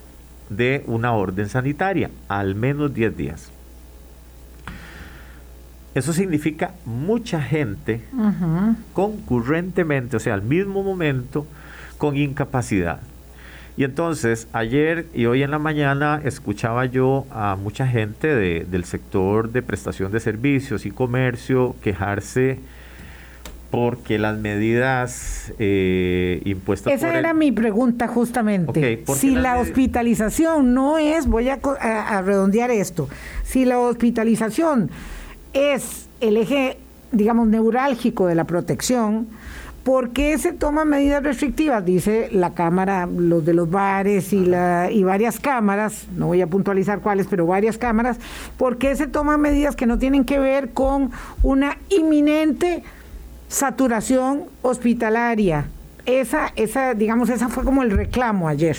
de 0.49 0.85
una 0.87 1.13
orden 1.13 1.49
sanitaria, 1.49 2.11
al 2.29 2.55
menos 2.55 2.95
10 2.95 3.17
días. 3.17 3.53
Eso 5.95 6.13
significa 6.13 6.73
mucha 6.85 7.41
gente 7.41 8.03
concurrentemente, 8.93 10.17
o 10.17 10.21
sea, 10.21 10.35
al 10.35 10.43
mismo 10.43 10.83
momento, 10.83 11.47
con 11.97 12.17
incapacidad. 12.17 13.01
Y 13.79 13.85
entonces, 13.85 14.49
ayer 14.53 15.07
y 15.15 15.27
hoy 15.27 15.43
en 15.43 15.51
la 15.51 15.59
mañana 15.59 16.21
escuchaba 16.25 16.87
yo 16.87 17.27
a 17.31 17.57
mucha 17.57 17.87
gente 17.87 18.35
del 18.65 18.85
sector 18.85 19.51
de 19.53 19.63
prestación 19.63 20.13
de 20.13 20.21
servicios 20.21 20.87
y 20.87 20.91
comercio 20.91 21.75
quejarse 21.83 22.59
porque 23.77 24.19
las 24.19 24.39
medidas 24.39 25.53
eh, 25.59 26.41
impuestas 26.47 26.95
Esa 26.95 27.19
era 27.19 27.35
mi 27.35 27.53
pregunta 27.53 28.09
justamente. 28.09 29.05
si 29.17 29.35
la 29.35 29.59
hospitalización 29.59 30.73
no 30.73 30.97
es, 30.97 31.27
voy 31.27 31.51
a, 31.51 31.59
a 31.59 32.23
redondear 32.23 32.71
esto, 32.71 33.07
si 33.45 33.67
la 33.67 33.79
hospitalización 33.79 34.91
es 35.53 36.09
el 36.23 36.39
eje, 36.39 36.79
digamos, 37.13 37.49
neurálgico 37.49 38.27
de 38.27 38.35
la 38.35 38.45
protección, 38.45 39.27
¿Por 39.87 40.11
qué 40.11 40.37
se 40.37 40.53
toman 40.53 40.89
medidas 40.89 41.23
restrictivas? 41.23 41.85
Dice 41.85 42.29
la 42.33 42.55
Cámara, 42.55 43.07
los 43.07 43.45
de 43.45 43.55
los 43.55 43.71
bares 43.71 44.33
y, 44.33 44.45
la, 44.45 44.91
y 44.91 45.05
varias 45.05 45.39
cámaras, 45.39 46.07
no 46.17 46.27
voy 46.27 46.43
a 46.43 46.49
puntualizar 46.49 46.99
cuáles, 46.99 47.29
pero 47.29 47.47
varias 47.47 47.79
cámaras, 47.79 48.19
¿por 48.57 48.79
qué 48.79 48.97
se 48.97 49.07
toman 49.07 49.41
medidas 49.41 49.77
que 49.77 49.87
no 49.87 49.97
tienen 49.97 50.25
que 50.25 50.41
ver 50.41 50.71
con 50.71 51.13
una 51.45 51.79
inminente 51.89 52.83
saturación 53.49 54.45
hospitalaria? 54.63 55.67
Esa, 56.05 56.53
esa, 56.57 56.95
digamos, 56.95 57.31
esa 57.31 57.49
fue 57.49 57.65
como 57.65 57.83
el 57.83 57.91
reclamo 57.91 58.49
ayer. 58.49 58.77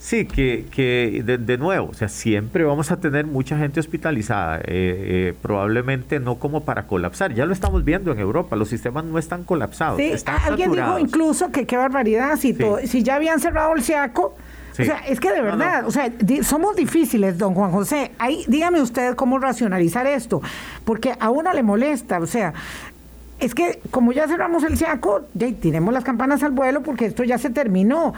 Sí, 0.00 0.24
que, 0.24 0.64
que 0.70 1.22
de, 1.22 1.58
nuevo, 1.58 1.88
o 1.90 1.94
sea, 1.94 2.08
siempre 2.08 2.64
vamos 2.64 2.90
a 2.90 3.00
tener 3.00 3.26
mucha 3.26 3.58
gente 3.58 3.80
hospitalizada, 3.80 4.56
eh, 4.60 4.62
eh, 4.64 5.34
probablemente 5.42 6.18
no 6.20 6.36
como 6.36 6.64
para 6.64 6.86
colapsar, 6.86 7.34
ya 7.34 7.44
lo 7.44 7.52
estamos 7.52 7.84
viendo 7.84 8.10
en 8.10 8.18
Europa, 8.18 8.56
los 8.56 8.70
sistemas 8.70 9.04
no 9.04 9.18
están 9.18 9.44
colapsados. 9.44 9.98
Sí, 9.98 10.14
alguien 10.46 10.72
dijo 10.72 10.98
incluso 10.98 11.52
que 11.52 11.66
qué 11.66 11.76
barbaridad, 11.76 12.38
si, 12.38 12.56
si 12.86 13.02
ya 13.02 13.16
habían 13.16 13.40
cerrado 13.40 13.74
el 13.74 13.82
SIACO, 13.82 14.36
O 14.72 14.84
sea, 14.84 15.00
es 15.06 15.20
que 15.20 15.30
de 15.30 15.42
verdad, 15.42 15.86
o 15.86 15.90
sea, 15.90 16.10
somos 16.42 16.76
difíciles, 16.76 17.36
don 17.36 17.54
Juan 17.54 17.70
José. 17.70 18.12
Ahí, 18.18 18.44
dígame 18.48 18.80
usted 18.80 19.14
cómo 19.14 19.38
racionalizar 19.38 20.06
esto, 20.06 20.40
porque 20.86 21.12
a 21.20 21.28
uno 21.28 21.52
le 21.52 21.62
molesta, 21.62 22.18
o 22.20 22.26
sea, 22.26 22.54
es 23.40 23.54
que 23.54 23.80
como 23.90 24.12
ya 24.12 24.28
cerramos 24.28 24.62
el 24.64 24.76
SIACO, 24.76 25.22
ya 25.34 25.50
tenemos 25.52 25.92
las 25.94 26.04
campanas 26.04 26.42
al 26.42 26.52
vuelo 26.52 26.82
porque 26.82 27.06
esto 27.06 27.24
ya 27.24 27.38
se 27.38 27.50
terminó. 27.50 28.12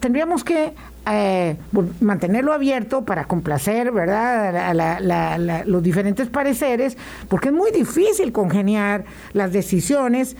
tendríamos 0.00 0.42
que 0.42 0.72
eh, 1.08 1.56
mantenerlo 2.00 2.52
abierto 2.52 3.04
para 3.04 3.24
complacer, 3.24 3.92
¿verdad?, 3.92 4.56
a 4.56 5.64
los 5.64 5.82
diferentes 5.82 6.28
pareceres, 6.28 6.98
porque 7.28 7.48
es 7.48 7.54
muy 7.54 7.70
difícil 7.70 8.32
congeniar 8.32 9.04
las 9.32 9.52
decisiones 9.52 10.36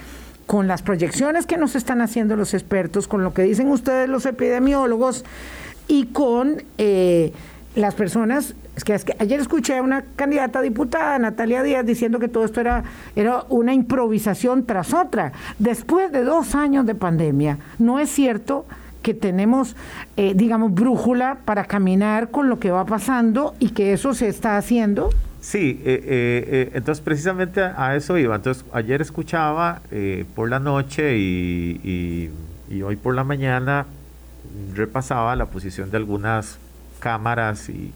con 0.46 0.66
las 0.66 0.82
proyecciones 0.82 1.46
que 1.46 1.56
nos 1.56 1.76
están 1.76 2.00
haciendo 2.00 2.36
los 2.36 2.52
expertos, 2.54 3.08
con 3.08 3.22
lo 3.22 3.32
que 3.32 3.42
dicen 3.42 3.68
ustedes 3.68 4.08
los 4.08 4.26
epidemiólogos 4.26 5.24
y 5.88 6.06
con 6.06 6.62
eh, 6.78 7.32
las 7.74 7.94
personas 7.94 8.54
es 8.76 8.84
que, 8.84 8.94
es 8.94 9.04
que, 9.04 9.16
ayer 9.18 9.40
escuché 9.40 9.78
a 9.78 9.82
una 9.82 10.04
candidata 10.16 10.60
diputada, 10.60 11.18
Natalia 11.18 11.62
Díaz, 11.62 11.86
diciendo 11.86 12.18
que 12.18 12.28
todo 12.28 12.44
esto 12.44 12.60
era, 12.60 12.84
era 13.16 13.44
una 13.48 13.72
improvisación 13.72 14.66
tras 14.66 14.92
otra. 14.92 15.32
Después 15.58 16.12
de 16.12 16.22
dos 16.22 16.54
años 16.54 16.84
de 16.84 16.94
pandemia, 16.94 17.58
no 17.78 17.98
es 17.98 18.10
cierto 18.10 18.66
que 19.00 19.14
tenemos, 19.14 19.76
eh, 20.18 20.34
digamos, 20.34 20.74
brújula 20.74 21.38
para 21.46 21.64
caminar 21.64 22.30
con 22.30 22.50
lo 22.50 22.58
que 22.58 22.70
va 22.70 22.84
pasando 22.84 23.54
y 23.60 23.70
que 23.70 23.94
eso 23.94 24.12
se 24.12 24.28
está 24.28 24.58
haciendo. 24.58 25.08
Sí, 25.40 25.80
eh, 25.84 26.02
eh, 26.04 26.70
entonces 26.74 27.02
precisamente 27.02 27.62
a, 27.62 27.96
eso 27.96 28.18
iba. 28.18 28.34
Entonces 28.36 28.64
ayer 28.72 29.00
escuchaba 29.00 29.80
por 30.34 30.50
la 30.50 30.58
noche 30.58 31.16
y, 31.16 32.30
y, 32.68 32.82
hoy 32.82 32.96
por 32.96 33.14
la 33.14 33.24
mañana 33.24 33.86
repasaba 34.74 35.34
la 35.36 35.46
posición 35.46 35.90
de 35.90 35.96
algunas 35.96 36.58
cámaras 36.98 37.68
y, 37.68 37.92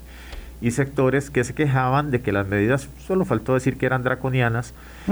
y 0.60 0.72
sectores 0.72 1.30
que 1.30 1.42
se 1.44 1.54
quejaban 1.54 2.10
de 2.10 2.20
que 2.20 2.32
las 2.32 2.46
medidas, 2.46 2.88
solo 3.06 3.24
faltó 3.24 3.54
decir 3.54 3.76
que 3.78 3.86
eran 3.86 4.02
draconianas. 4.02 4.74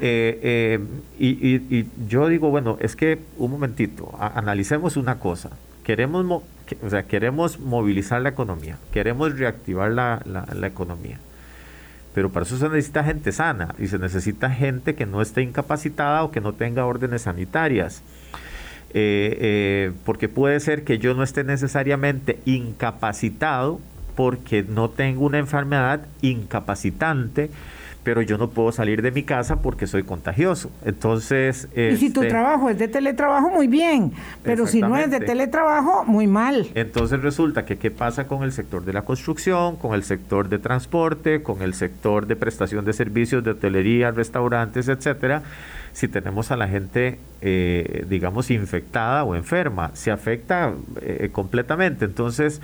Eh, 0.00 0.40
eh, 0.42 0.80
y, 1.18 1.86
yo 2.08 2.28
digo, 2.28 2.50
bueno, 2.50 2.76
es 2.80 2.96
que 2.96 3.18
un 3.38 3.50
momentito, 3.50 4.16
analicemos 4.18 4.96
una 4.96 5.18
cosa. 5.18 5.50
Queremos, 5.84 6.24
o 6.26 6.90
sea, 6.90 7.04
queremos 7.04 7.60
movilizar 7.60 8.20
la 8.22 8.30
economía, 8.30 8.76
queremos 8.92 9.38
reactivar 9.38 9.92
la, 9.92 10.22
la, 10.24 10.66
economía. 10.66 11.18
Pero 12.14 12.30
para 12.30 12.44
eso 12.44 12.56
se 12.56 12.68
necesita 12.68 13.04
gente 13.04 13.30
sana 13.32 13.74
y 13.78 13.86
se 13.86 13.98
necesita 13.98 14.50
gente 14.50 14.94
que 14.94 15.06
no 15.06 15.22
esté 15.22 15.42
incapacitada 15.42 16.24
o 16.24 16.30
que 16.30 16.40
no 16.40 16.52
tenga 16.52 16.86
órdenes 16.86 17.22
sanitarias. 17.22 18.02
Eh, 18.92 19.92
porque 20.04 20.28
puede 20.28 20.58
ser 20.60 20.82
que 20.84 20.98
yo 20.98 21.14
no 21.14 21.22
esté 21.22 21.44
necesariamente 21.44 22.38
incapacitado 22.46 23.80
porque 24.16 24.64
no 24.64 24.90
tengo 24.90 25.26
una 25.26 25.38
enfermedad 25.38 26.00
incapacitante, 26.22 27.50
pero 28.06 28.22
yo 28.22 28.38
no 28.38 28.50
puedo 28.50 28.70
salir 28.70 29.02
de 29.02 29.10
mi 29.10 29.24
casa 29.24 29.56
porque 29.56 29.88
soy 29.88 30.04
contagioso. 30.04 30.70
Entonces... 30.84 31.68
y 31.74 31.96
si 31.96 32.10
tu 32.10 32.22
este, 32.22 32.30
trabajo 32.30 32.70
es 32.70 32.78
de 32.78 32.86
teletrabajo, 32.86 33.50
muy 33.50 33.66
bien, 33.66 34.12
pero 34.44 34.68
si 34.68 34.80
no 34.80 34.96
es 34.96 35.10
de 35.10 35.18
teletrabajo, 35.18 36.04
muy 36.04 36.28
mal. 36.28 36.68
Entonces 36.76 37.20
resulta 37.20 37.64
que 37.64 37.78
qué 37.78 37.90
pasa 37.90 38.28
con 38.28 38.44
el 38.44 38.52
sector 38.52 38.84
de 38.84 38.92
la 38.92 39.02
construcción, 39.02 39.74
con 39.74 39.92
el 39.92 40.04
sector 40.04 40.48
de 40.48 40.60
transporte, 40.60 41.42
con 41.42 41.62
el 41.62 41.74
sector 41.74 42.28
de 42.28 42.36
prestación 42.36 42.84
de 42.84 42.92
servicios 42.92 43.42
de 43.42 43.50
hotelería, 43.50 44.12
restaurantes, 44.12 44.86
etcétera, 44.86 45.42
si 45.92 46.06
tenemos 46.06 46.52
a 46.52 46.56
la 46.56 46.68
gente, 46.68 47.18
eh, 47.40 48.04
digamos, 48.08 48.52
infectada 48.52 49.24
o 49.24 49.34
enferma, 49.34 49.90
se 49.94 50.12
afecta 50.12 50.74
eh, 51.00 51.30
completamente. 51.32 52.04
Entonces 52.04 52.60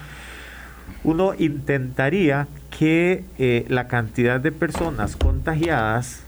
uno 1.05 1.35
intentaría 1.39 2.47
que 2.77 3.25
eh, 3.39 3.65
la 3.69 3.89
cantidad 3.89 4.41
de 4.41 4.53
personas 4.53 5.17
contagiadas 5.17 6.23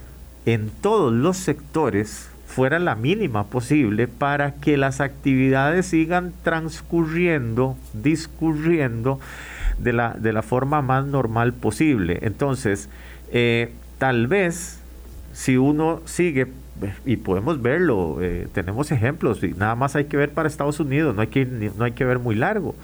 en 0.46 0.70
todos 0.82 1.12
los 1.12 1.36
sectores 1.36 2.28
fuera 2.46 2.78
la 2.78 2.94
mínima 2.94 3.44
posible 3.44 4.06
para 4.06 4.54
que 4.54 4.76
las 4.76 5.00
actividades 5.00 5.86
sigan 5.86 6.32
transcurriendo, 6.42 7.76
discurriendo 7.92 9.18
de 9.78 9.92
la, 9.92 10.14
de 10.14 10.32
la 10.32 10.42
forma 10.42 10.82
más 10.82 11.06
normal 11.06 11.52
posible. 11.52 12.18
Entonces, 12.22 12.88
eh, 13.32 13.72
tal 13.98 14.26
vez 14.28 14.78
si 15.32 15.56
uno 15.56 16.00
sigue, 16.04 16.46
y 17.04 17.16
podemos 17.16 17.60
verlo, 17.60 18.18
eh, 18.20 18.46
tenemos 18.52 18.92
ejemplos, 18.92 19.42
y 19.42 19.48
nada 19.48 19.74
más 19.74 19.96
hay 19.96 20.04
que 20.04 20.16
ver 20.16 20.30
para 20.30 20.48
Estados 20.48 20.78
Unidos, 20.78 21.14
no 21.14 21.22
hay 21.22 21.28
que, 21.28 21.44
no 21.44 21.84
hay 21.84 21.92
que 21.92 22.04
ver 22.04 22.20
muy 22.20 22.36
largo. 22.36 22.76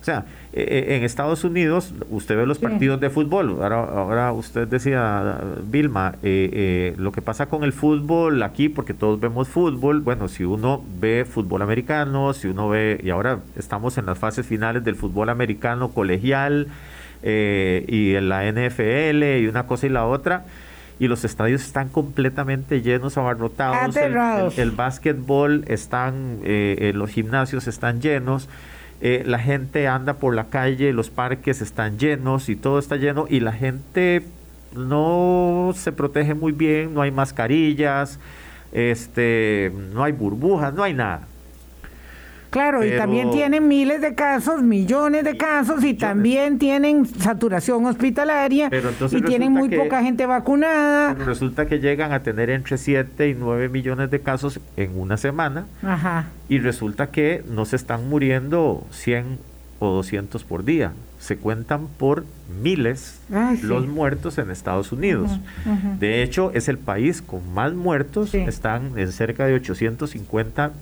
O 0.00 0.04
sea, 0.04 0.24
eh, 0.58 0.86
eh, 0.88 0.96
en 0.96 1.04
Estados 1.04 1.44
Unidos, 1.44 1.92
usted 2.08 2.34
ve 2.34 2.46
los 2.46 2.58
partidos 2.58 2.98
de 2.98 3.10
fútbol. 3.10 3.58
Ahora, 3.60 3.76
ahora 3.76 4.32
usted 4.32 4.66
decía, 4.66 5.38
Vilma, 5.62 6.14
eh, 6.22 6.94
lo 6.96 7.12
que 7.12 7.20
pasa 7.20 7.44
con 7.44 7.62
el 7.62 7.74
fútbol 7.74 8.42
aquí, 8.42 8.70
porque 8.70 8.94
todos 8.94 9.20
vemos 9.20 9.48
fútbol. 9.48 10.00
Bueno, 10.00 10.28
si 10.28 10.44
uno 10.44 10.82
ve 10.98 11.26
fútbol 11.30 11.60
americano, 11.60 12.32
si 12.32 12.48
uno 12.48 12.70
ve, 12.70 12.98
y 13.04 13.10
ahora 13.10 13.40
estamos 13.54 13.98
en 13.98 14.06
las 14.06 14.18
fases 14.18 14.46
finales 14.46 14.82
del 14.82 14.96
fútbol 14.96 15.28
americano 15.28 15.90
colegial 15.90 16.68
y 17.22 18.14
en 18.14 18.28
la 18.30 18.50
NFL 18.50 19.40
y 19.40 19.48
una 19.48 19.66
cosa 19.66 19.86
y 19.86 19.90
la 19.90 20.06
otra 20.06 20.46
y 20.98 21.08
los 21.08 21.24
estadios 21.26 21.62
están 21.62 21.90
completamente 21.90 22.80
llenos, 22.80 23.18
abarrotados. 23.18 23.94
El, 23.96 24.16
el, 24.56 24.70
básquetbol 24.70 25.64
están, 25.66 26.38
los 26.94 27.10
gimnasios 27.10 27.66
están 27.66 28.00
llenos. 28.00 28.48
Eh, 29.00 29.22
la 29.26 29.38
gente 29.38 29.88
anda 29.88 30.14
por 30.14 30.34
la 30.34 30.44
calle, 30.44 30.92
los 30.92 31.10
parques 31.10 31.60
están 31.60 31.98
llenos 31.98 32.48
y 32.48 32.56
todo 32.56 32.78
está 32.78 32.96
lleno 32.96 33.26
y 33.28 33.40
la 33.40 33.52
gente 33.52 34.22
no 34.74 35.72
se 35.74 35.92
protege 35.92 36.34
muy 36.34 36.52
bien, 36.52 36.94
no 36.94 37.02
hay 37.02 37.10
mascarillas, 37.10 38.18
este, 38.72 39.72
no 39.92 40.02
hay 40.02 40.12
burbujas, 40.12 40.72
no 40.74 40.82
hay 40.82 40.94
nada. 40.94 41.26
Claro, 42.50 42.84
y 42.84 42.96
también 42.96 43.30
tienen 43.30 43.68
miles 43.68 44.00
de 44.00 44.14
casos, 44.14 44.62
millones 44.62 45.24
de 45.24 45.36
casos, 45.36 45.84
y 45.84 45.94
también 45.94 46.58
tienen 46.58 47.06
saturación 47.06 47.86
hospitalaria, 47.86 48.70
y 49.10 49.22
tienen 49.22 49.52
muy 49.52 49.68
poca 49.68 50.02
gente 50.02 50.26
vacunada. 50.26 51.14
resulta 51.14 51.66
que 51.66 51.80
llegan 51.80 52.12
a 52.12 52.22
tener 52.22 52.50
entre 52.50 52.78
7 52.78 53.28
y 53.28 53.34
9 53.34 53.68
millones 53.68 54.10
de 54.10 54.20
casos 54.20 54.60
en 54.76 54.98
una 54.98 55.16
semana, 55.16 55.66
y 56.48 56.58
resulta 56.58 57.10
que 57.10 57.42
no 57.48 57.64
se 57.64 57.76
están 57.76 58.08
muriendo 58.08 58.86
100 58.90 59.38
o 59.78 59.90
200 59.90 60.44
por 60.44 60.64
día, 60.64 60.92
se 61.18 61.36
cuentan 61.36 61.86
por 61.86 62.24
miles 62.62 63.20
los 63.62 63.86
muertos 63.86 64.38
en 64.38 64.50
Estados 64.50 64.92
Unidos. 64.92 65.30
De 65.98 66.22
hecho, 66.22 66.50
es 66.54 66.68
el 66.68 66.78
país 66.78 67.20
con 67.22 67.52
más 67.52 67.74
muertos, 67.74 68.34
están 68.34 68.98
en 68.98 69.12
cerca 69.12 69.46
de 69.46 69.54
850 69.54 70.72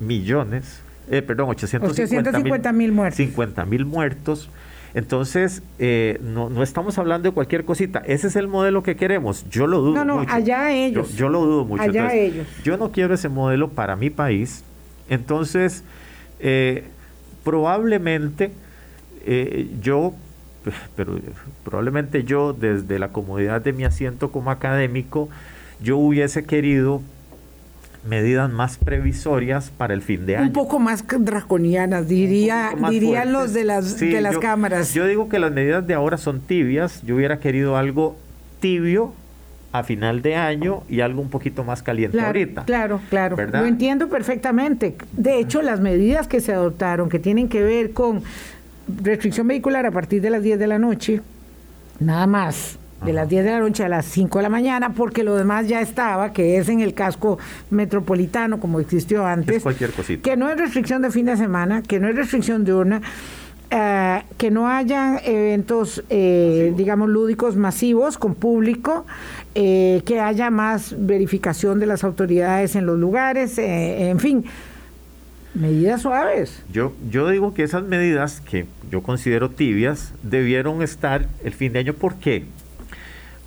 millones 0.00 0.80
eh, 1.10 1.22
perdón, 1.22 1.50
850 1.50 2.72
mil 2.72 2.92
muertos. 2.92 3.16
50 3.16 3.64
mil 3.66 3.84
muertos. 3.84 4.50
Entonces, 4.94 5.62
eh, 5.78 6.18
no, 6.22 6.50
no, 6.50 6.62
estamos 6.62 6.98
hablando 6.98 7.28
de 7.28 7.34
cualquier 7.34 7.64
cosita. 7.64 8.02
Ese 8.04 8.26
es 8.26 8.36
el 8.36 8.46
modelo 8.46 8.82
que 8.82 8.94
queremos. 8.94 9.48
Yo 9.48 9.66
lo 9.66 9.80
dudo. 9.80 9.94
No, 9.94 10.04
no, 10.04 10.18
mucho. 10.18 10.32
allá 10.32 10.70
ellos. 10.72 11.14
Yo, 11.14 11.28
lo 11.28 11.40
dudo 11.44 11.64
mucho. 11.64 11.82
Allá 11.82 12.12
ellos. 12.12 12.46
Yo 12.62 12.76
no 12.76 12.92
quiero 12.92 13.14
ese 13.14 13.28
modelo 13.28 13.70
para 13.70 13.96
mi 13.96 14.10
país. 14.10 14.64
Entonces, 15.08 15.82
eh, 16.40 16.84
probablemente 17.42 18.52
yo, 19.80 20.14
pero 20.96 21.18
probablemente 21.64 22.24
yo, 22.24 22.52
desde 22.52 22.98
la 22.98 23.08
comodidad 23.08 23.62
de 23.62 23.72
mi 23.72 23.84
asiento 23.84 24.30
como 24.30 24.50
académico, 24.50 25.28
yo 25.80 25.96
hubiese 25.96 26.44
querido 26.44 27.02
medidas 28.04 28.50
más 28.50 28.78
previsorias 28.78 29.70
para 29.70 29.94
el 29.94 30.02
fin 30.02 30.26
de 30.26 30.36
año. 30.36 30.46
Un 30.46 30.52
poco 30.52 30.78
más 30.78 31.04
draconianas, 31.06 32.08
diría, 32.08 32.70
dirían 32.90 33.32
los 33.32 33.52
de 33.52 33.64
las, 33.64 33.98
de 33.98 34.20
las 34.20 34.38
cámaras. 34.38 34.92
Yo 34.92 35.06
digo 35.06 35.28
que 35.28 35.38
las 35.38 35.52
medidas 35.52 35.86
de 35.86 35.94
ahora 35.94 36.16
son 36.16 36.40
tibias. 36.40 37.02
Yo 37.02 37.16
hubiera 37.16 37.38
querido 37.38 37.76
algo 37.76 38.16
tibio 38.60 39.12
a 39.72 39.84
final 39.84 40.20
de 40.20 40.36
año 40.36 40.82
y 40.88 41.00
algo 41.00 41.22
un 41.22 41.30
poquito 41.30 41.64
más 41.64 41.82
caliente 41.82 42.20
ahorita. 42.20 42.64
Claro, 42.64 43.00
claro. 43.08 43.36
Lo 43.36 43.64
entiendo 43.64 44.08
perfectamente. 44.08 44.96
De 45.12 45.38
hecho, 45.38 45.62
las 45.62 45.80
medidas 45.80 46.28
que 46.28 46.40
se 46.40 46.52
adoptaron, 46.52 47.08
que 47.08 47.18
tienen 47.18 47.48
que 47.48 47.62
ver 47.62 47.92
con 47.92 48.22
restricción 49.02 49.46
vehicular 49.46 49.86
a 49.86 49.90
partir 49.90 50.20
de 50.20 50.30
las 50.30 50.42
10 50.42 50.58
de 50.58 50.66
la 50.66 50.78
noche, 50.78 51.22
nada 52.00 52.26
más 52.26 52.78
de 53.04 53.12
las 53.12 53.28
10 53.28 53.44
de 53.44 53.50
la 53.50 53.60
noche 53.60 53.84
a 53.84 53.88
las 53.88 54.06
5 54.06 54.38
de 54.38 54.42
la 54.42 54.48
mañana, 54.48 54.92
porque 54.94 55.24
lo 55.24 55.34
demás 55.34 55.68
ya 55.68 55.80
estaba, 55.80 56.32
que 56.32 56.58
es 56.58 56.68
en 56.68 56.80
el 56.80 56.94
casco 56.94 57.38
metropolitano, 57.70 58.60
como 58.60 58.80
existió 58.80 59.26
antes. 59.26 59.62
cualquier 59.62 59.90
cosita. 59.90 60.22
Que 60.22 60.36
no 60.36 60.48
es 60.50 60.56
restricción 60.58 61.02
de 61.02 61.10
fin 61.10 61.26
de 61.26 61.36
semana, 61.36 61.82
que 61.82 61.98
no 62.00 62.08
es 62.08 62.16
restricción 62.16 62.64
de 62.64 62.74
una. 62.74 63.02
Eh, 63.74 64.22
que 64.36 64.50
no 64.50 64.68
haya 64.68 65.16
eventos, 65.24 66.04
eh, 66.10 66.74
digamos, 66.76 67.08
lúdicos 67.08 67.56
masivos 67.56 68.18
con 68.18 68.34
público, 68.34 69.06
eh, 69.54 70.02
que 70.04 70.20
haya 70.20 70.50
más 70.50 70.94
verificación 70.98 71.80
de 71.80 71.86
las 71.86 72.04
autoridades 72.04 72.76
en 72.76 72.84
los 72.84 72.98
lugares, 72.98 73.56
en 73.56 74.20
fin, 74.20 74.44
medidas 75.54 76.02
suaves. 76.02 76.62
Yo, 76.70 76.92
yo 77.10 77.30
digo 77.30 77.54
que 77.54 77.62
esas 77.62 77.82
medidas 77.82 78.42
que 78.42 78.66
yo 78.90 79.02
considero 79.02 79.48
tibias 79.50 80.12
debieron 80.22 80.82
estar 80.82 81.26
el 81.42 81.54
fin 81.54 81.72
de 81.72 81.78
año. 81.78 81.94
¿Por 81.94 82.16
qué? 82.16 82.44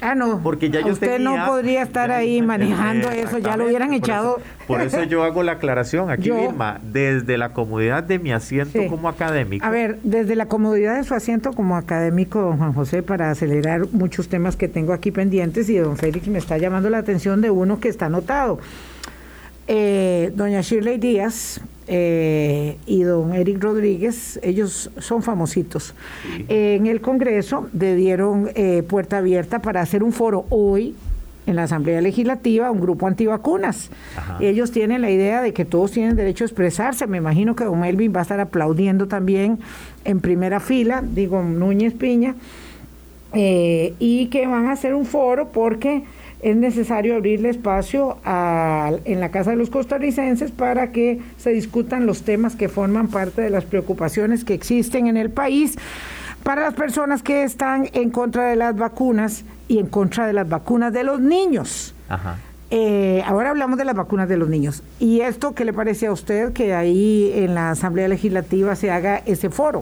Ah, 0.01 0.13
no. 0.13 0.41
Porque 0.43 0.69
ya 0.69 0.85
Usted 0.85 1.19
no 1.19 1.45
podría 1.45 1.81
estar 1.81 2.11
ahí 2.11 2.41
manejando 2.41 3.09
eso, 3.11 3.37
ya 3.37 3.55
lo 3.55 3.65
hubieran 3.65 3.93
echado. 3.93 4.39
por 4.67 4.81
eso 4.81 5.03
yo 5.03 5.23
hago 5.23 5.41
la 5.41 5.53
aclaración 5.53 6.09
aquí, 6.09 6.31
misma, 6.31 6.79
desde 6.83 7.37
la 7.37 7.53
comodidad 7.53 8.03
de 8.03 8.19
mi 8.19 8.31
asiento 8.31 8.79
como 8.89 9.07
académico. 9.07 9.65
A 9.65 9.69
ver, 9.69 9.99
desde 10.03 10.35
la 10.35 10.47
comodidad 10.47 10.97
de 10.97 11.03
su 11.03 11.13
asiento 11.13 11.53
como 11.53 11.77
académico, 11.77 12.41
don 12.41 12.57
Juan 12.57 12.73
José, 12.73 13.03
para 13.03 13.31
acelerar 13.31 13.87
muchos 13.91 14.27
temas 14.27 14.55
que 14.55 14.67
tengo 14.67 14.91
aquí 14.91 15.11
pendientes, 15.11 15.69
y 15.69 15.77
don 15.77 15.97
Félix 15.97 16.27
me 16.27 16.39
está 16.39 16.57
llamando 16.57 16.89
la 16.89 16.97
atención 16.97 17.41
de 17.41 17.49
uno 17.49 17.79
que 17.79 17.87
está 17.87 18.07
anotado. 18.07 18.59
Eh, 19.67 20.31
doña 20.35 20.61
Shirley 20.61 20.97
Díaz 20.97 21.61
eh, 21.87 22.77
y 22.85 23.03
don 23.03 23.33
Eric 23.33 23.61
Rodríguez, 23.61 24.39
ellos 24.43 24.89
son 24.97 25.21
famositos. 25.23 25.93
en 26.47 26.87
el 26.87 27.01
Congreso 27.01 27.69
le 27.77 27.95
dieron 27.95 28.49
eh, 28.55 28.83
puerta 28.87 29.19
abierta 29.19 29.59
para 29.59 29.81
hacer 29.81 30.03
un 30.03 30.11
foro 30.11 30.45
hoy 30.49 30.95
en 31.45 31.55
la 31.55 31.63
Asamblea 31.63 32.01
Legislativa, 32.01 32.71
un 32.71 32.81
grupo 32.81 33.05
antivacunas. 33.07 33.91
Ellos 34.39 34.71
tienen 34.71 35.01
la 35.01 35.11
idea 35.11 35.43
de 35.43 35.53
que 35.53 35.63
todos 35.63 35.91
tienen 35.91 36.15
derecho 36.15 36.43
a 36.43 36.47
expresarse. 36.47 37.05
Me 37.05 37.17
imagino 37.17 37.55
que 37.55 37.65
don 37.65 37.79
Melvin 37.79 38.13
va 38.15 38.19
a 38.19 38.23
estar 38.23 38.39
aplaudiendo 38.39 39.07
también 39.07 39.59
en 40.05 40.21
primera 40.21 40.59
fila, 40.59 41.03
digo 41.03 41.43
Núñez 41.43 41.93
Piña 41.93 42.35
eh, 43.33 43.93
y 43.99 44.27
que 44.27 44.47
van 44.47 44.67
a 44.67 44.71
hacer 44.71 44.95
un 44.95 45.05
foro 45.05 45.49
porque 45.49 46.03
es 46.45 46.55
necesario 46.55 47.15
abrirle 47.15 47.49
espacio 47.49 48.19
en 48.23 49.19
la 49.19 49.29
Casa 49.31 49.49
de 49.49 49.55
los 49.55 49.71
Costarricenses 49.71 50.51
para 50.51 50.91
que 50.91 51.19
se 51.39 51.49
discutan 51.49 52.05
los 52.05 52.21
temas 52.21 52.55
que 52.55 52.69
forman 52.69 53.07
parte 53.07 53.41
de 53.41 53.49
las 53.49 53.65
preocupaciones 53.65 54.45
que 54.45 54.53
existen 54.53 55.07
en 55.07 55.17
el 55.17 55.31
país 55.31 55.75
para 56.43 56.61
las 56.61 56.75
personas 56.75 57.23
que 57.23 57.41
están 57.41 57.89
en 57.93 58.11
contra 58.11 58.47
de 58.47 58.55
las 58.57 58.77
vacunas 58.77 59.43
y 59.67 59.79
en 59.79 59.87
contra 59.87 60.27
de 60.27 60.33
las 60.33 60.47
vacunas 60.47 60.93
de 60.93 61.03
los 61.03 61.19
niños. 61.19 61.95
Eh, 62.69 63.23
ahora 63.25 63.49
hablamos 63.49 63.79
de 63.79 63.85
las 63.85 63.95
vacunas 63.95 64.29
de 64.29 64.37
los 64.37 64.47
niños. 64.47 64.83
¿Y 64.99 65.21
esto 65.21 65.55
qué 65.55 65.65
le 65.65 65.73
parece 65.73 66.05
a 66.05 66.11
usted 66.11 66.53
que 66.53 66.75
ahí 66.75 67.31
en 67.33 67.55
la 67.55 67.71
Asamblea 67.71 68.07
Legislativa 68.07 68.75
se 68.75 68.91
haga 68.91 69.23
ese 69.25 69.49
foro? 69.49 69.81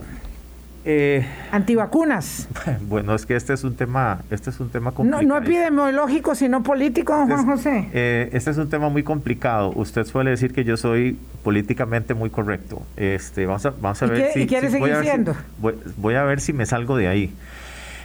Eh, 0.86 1.25
Antivacunas. 1.51 2.49
Bueno, 2.81 3.15
es 3.15 3.25
que 3.25 3.36
este 3.36 3.53
es 3.53 3.63
un 3.63 3.75
tema, 3.75 4.21
este 4.29 4.49
es 4.49 4.59
un 4.59 4.69
tema 4.69 4.91
complicado. 4.91 5.23
No, 5.23 5.38
epidemiológico, 5.38 6.36
sino 6.36 6.63
político, 6.63 7.13
Juan 7.25 7.45
José. 7.45 7.89
Eh, 7.93 8.29
este 8.34 8.51
es 8.51 8.57
un 8.57 8.69
tema 8.69 8.89
muy 8.89 9.03
complicado. 9.03 9.71
Usted 9.75 10.05
suele 10.05 10.31
decir 10.31 10.53
que 10.53 10.63
yo 10.63 10.77
soy 10.77 11.17
políticamente 11.43 12.13
muy 12.13 12.29
correcto. 12.29 12.81
Este, 12.97 13.45
vamos 13.45 13.65
a, 13.65 13.71
vamos 13.71 14.01
a 14.01 14.05
ver 14.07 14.31
si, 14.34 14.45
quiere 14.45 14.69
seguir 14.69 14.95
siendo? 15.01 15.36
voy, 15.57 16.15
a 16.15 16.23
ver 16.23 16.41
si 16.41 16.53
me 16.53 16.65
salgo 16.65 16.97
de 16.97 17.07
ahí. 17.07 17.34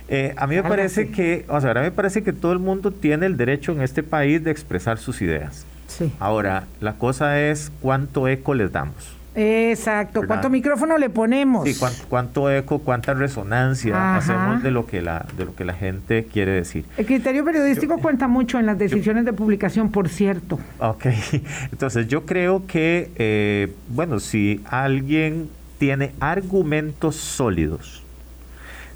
Eh, 0.09 0.35
a 0.37 0.47
mí 0.47 0.57
me 0.57 0.63
parece 0.63 1.11
que, 1.11 1.45
o 1.49 1.61
sea, 1.61 1.73
a 1.73 1.75
mí 1.75 1.81
me 1.81 1.91
parece 1.91 2.23
que 2.23 2.33
todo 2.33 2.53
el 2.53 2.59
mundo 2.59 2.93
tiene 2.93 3.27
el 3.27 3.37
derecho 3.37 3.73
en 3.73 3.83
este 3.83 4.03
país 4.03 4.43
de 4.43 4.51
expresar 4.51 4.99
sus 4.99 5.21
ideas. 5.21 5.67
Sí. 5.87 6.13
Ahora, 6.19 6.65
la 6.81 6.95
cosa 6.95 7.41
es 7.41 7.71
cuánto 7.81 8.29
eco 8.29 8.55
les 8.55 8.73
damos. 8.73 9.18
Exacto. 9.39 10.23
¿Cuánto 10.27 10.51
micrófono 10.51 10.99
le 10.99 11.11
ponemos? 11.11 11.69
Sí, 11.69 11.79
cuánto, 12.09 12.51
eco, 12.51 12.81
cuánta 12.81 13.15
resonancia 13.15 14.17
hacemos 14.17 14.63
de 14.63 14.73
lo 14.73 14.87
que 14.87 15.01
la 15.01 15.27
de 15.37 15.45
lo 15.45 15.55
que 15.55 15.65
la 15.65 15.75
gente 15.75 16.25
quiere 16.25 16.53
decir. 16.53 16.85
El 16.97 17.07
criterio 17.07 17.45
periodístico 17.45 17.99
cuenta 17.99 18.27
mucho 18.27 18.59
en 18.59 18.67
las 18.67 18.79
decisiones 18.79 19.25
de 19.25 19.33
publicación, 19.33 19.91
por 19.91 20.09
cierto. 20.09 20.59
Ok. 20.81 21.07
Entonces 21.73 22.09
yo 22.09 22.27
creo 22.27 22.67
que, 22.67 23.11
eh, 23.17 23.73
bueno, 23.89 24.19
si 24.19 24.61
alguien 24.69 25.49
tiene 25.79 26.13
argumentos 26.19 27.15
sólidos, 27.15 28.03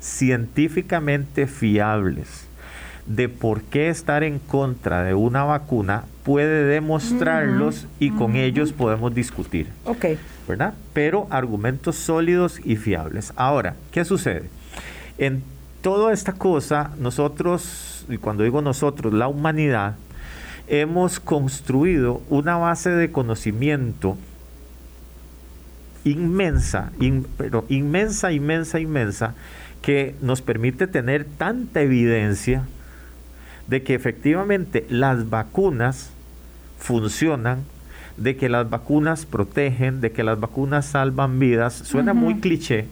científicamente 0.00 1.46
fiables, 1.46 2.48
de 3.06 3.28
por 3.28 3.62
qué 3.62 3.88
estar 3.88 4.22
en 4.22 4.38
contra 4.38 5.02
de 5.02 5.14
una 5.14 5.44
vacuna, 5.44 6.04
puede 6.22 6.64
demostrarlos 6.64 7.86
y 7.98 8.10
con 8.10 8.36
ellos 8.36 8.72
podemos 8.72 9.14
discutir. 9.14 9.68
Ok. 9.84 10.06
¿Verdad? 10.46 10.74
Pero 10.92 11.26
argumentos 11.30 11.96
sólidos 11.96 12.60
y 12.64 12.76
fiables. 12.76 13.32
Ahora, 13.36 13.74
¿qué 13.90 14.04
sucede? 14.04 14.50
En 15.18 15.42
toda 15.82 16.12
esta 16.12 16.32
cosa, 16.32 16.92
nosotros, 16.98 18.06
y 18.08 18.18
cuando 18.18 18.44
digo 18.44 18.62
nosotros, 18.62 19.12
la 19.12 19.28
humanidad, 19.28 19.96
hemos 20.68 21.20
construido 21.20 22.22
una 22.28 22.56
base 22.56 22.90
de 22.90 23.10
conocimiento 23.10 24.16
inmensa, 26.04 26.92
pero 27.36 27.64
inmensa, 27.68 28.32
inmensa, 28.32 28.80
inmensa, 28.80 29.34
que 29.82 30.14
nos 30.20 30.42
permite 30.42 30.86
tener 30.86 31.24
tanta 31.24 31.82
evidencia 31.82 32.64
de 33.66 33.82
que 33.82 33.94
efectivamente 33.94 34.86
las 34.88 35.30
vacunas 35.30 36.10
funcionan, 36.78 37.64
de 38.16 38.36
que 38.36 38.48
las 38.48 38.68
vacunas 38.68 39.26
protegen, 39.26 40.00
de 40.00 40.12
que 40.12 40.24
las 40.24 40.38
vacunas 40.38 40.86
salvan 40.86 41.38
vidas. 41.38 41.74
Suena 41.74 42.14
muy 42.14 42.40
cliché. 42.40 42.86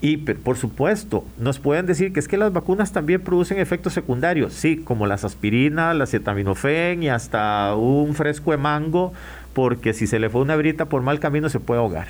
Y 0.00 0.16
por 0.18 0.56
supuesto, 0.56 1.24
nos 1.38 1.58
pueden 1.58 1.86
decir 1.86 2.12
que 2.12 2.20
es 2.20 2.28
que 2.28 2.36
las 2.36 2.52
vacunas 2.52 2.92
también 2.92 3.20
producen 3.20 3.58
efectos 3.58 3.92
secundarios, 3.92 4.52
sí, 4.52 4.76
como 4.76 5.06
las 5.08 5.24
aspirinas, 5.24 5.96
la 5.96 6.04
acetaminofén 6.04 7.02
y 7.02 7.08
hasta 7.08 7.74
un 7.74 8.14
fresco 8.14 8.52
de 8.52 8.58
mango, 8.58 9.12
porque 9.54 9.92
si 9.94 10.06
se 10.06 10.20
le 10.20 10.30
fue 10.30 10.40
una 10.40 10.54
brita 10.54 10.84
por 10.84 11.02
mal 11.02 11.18
camino 11.18 11.48
se 11.48 11.58
puede 11.58 11.80
ahogar. 11.80 12.06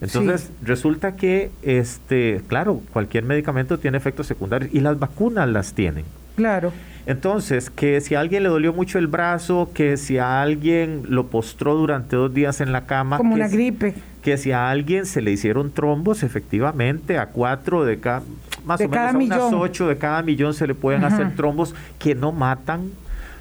Entonces, 0.00 0.50
resulta 0.60 1.14
que, 1.14 1.52
este, 1.62 2.42
claro, 2.48 2.82
cualquier 2.92 3.24
medicamento 3.24 3.78
tiene 3.78 3.96
efectos 3.96 4.26
secundarios 4.26 4.74
y 4.74 4.80
las 4.80 4.98
vacunas 4.98 5.48
las 5.48 5.72
tienen. 5.72 6.04
Claro. 6.36 6.72
Entonces, 7.06 7.68
que 7.68 8.00
si 8.00 8.14
a 8.14 8.20
alguien 8.20 8.42
le 8.42 8.48
dolió 8.48 8.72
mucho 8.72 8.98
el 8.98 9.06
brazo, 9.06 9.70
que 9.74 9.96
si 9.96 10.18
a 10.18 10.40
alguien 10.40 11.02
lo 11.08 11.26
postró 11.26 11.74
durante 11.74 12.16
dos 12.16 12.32
días 12.32 12.60
en 12.60 12.72
la 12.72 12.86
cama. 12.86 13.18
Como 13.18 13.34
una 13.34 13.48
gripe. 13.48 13.94
Que 14.22 14.38
si 14.38 14.52
a 14.52 14.70
alguien 14.70 15.04
se 15.04 15.20
le 15.20 15.30
hicieron 15.30 15.70
trombos, 15.70 16.22
efectivamente, 16.22 17.18
a 17.18 17.26
cuatro 17.26 17.84
de 17.84 18.00
cada, 18.00 18.22
más 18.64 18.80
o 18.80 18.88
menos 18.88 19.38
a 19.38 19.46
unas 19.46 19.52
ocho 19.52 19.86
de 19.86 19.98
cada 19.98 20.22
millón 20.22 20.54
se 20.54 20.66
le 20.66 20.74
pueden 20.74 21.04
hacer 21.04 21.34
trombos 21.36 21.74
que 21.98 22.14
no 22.14 22.32
matan, 22.32 22.90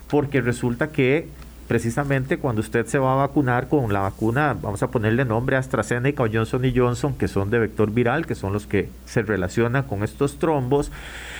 porque 0.09 0.41
resulta 0.41 0.89
que 0.89 1.29
precisamente 1.69 2.37
cuando 2.37 2.59
usted 2.59 2.85
se 2.85 2.99
va 2.99 3.13
a 3.13 3.15
vacunar 3.15 3.69
con 3.69 3.91
la 3.93 4.01
vacuna, 4.01 4.55
vamos 4.61 4.83
a 4.83 4.87
ponerle 4.89 5.23
nombre 5.23 5.55
AstraZeneca 5.55 6.23
o 6.23 6.27
Johnson 6.31 6.65
y 6.65 6.77
Johnson, 6.77 7.15
que 7.15 7.29
son 7.29 7.49
de 7.49 7.59
vector 7.59 7.91
viral, 7.91 8.25
que 8.25 8.35
son 8.35 8.51
los 8.51 8.67
que 8.67 8.89
se 9.05 9.21
relacionan 9.21 9.83
con 9.83 10.03
estos 10.03 10.37
trombos, 10.37 10.91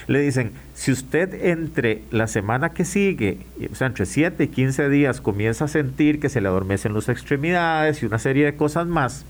le 0.08 0.20
dicen, 0.20 0.52
si 0.74 0.92
usted 0.92 1.46
entre 1.46 2.02
la 2.12 2.28
semana 2.28 2.70
que 2.70 2.86
sigue, 2.86 3.40
o 3.72 3.76
sea, 3.76 3.88
entre 3.88 4.06
7 4.06 4.44
y 4.44 4.48
15 4.48 4.90
días, 4.90 5.22
comienza 5.22 5.66
a 5.66 5.68
sentir 5.68 6.20
que 6.20 6.30
se 6.30 6.42
le 6.42 6.48
adormecen 6.48 6.94
las 6.94 7.10
extremidades 7.10 8.02
y 8.02 8.06
una 8.06 8.20
serie 8.20 8.46
de 8.46 8.56
cosas 8.56 8.88
más, 8.88 9.26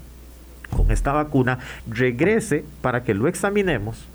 con 0.69 0.91
esta 0.91 1.11
vacuna, 1.11 1.59
regrese 1.87 2.65
para 2.81 3.03
que 3.03 3.13
lo 3.13 3.27
examinemos 3.27 4.07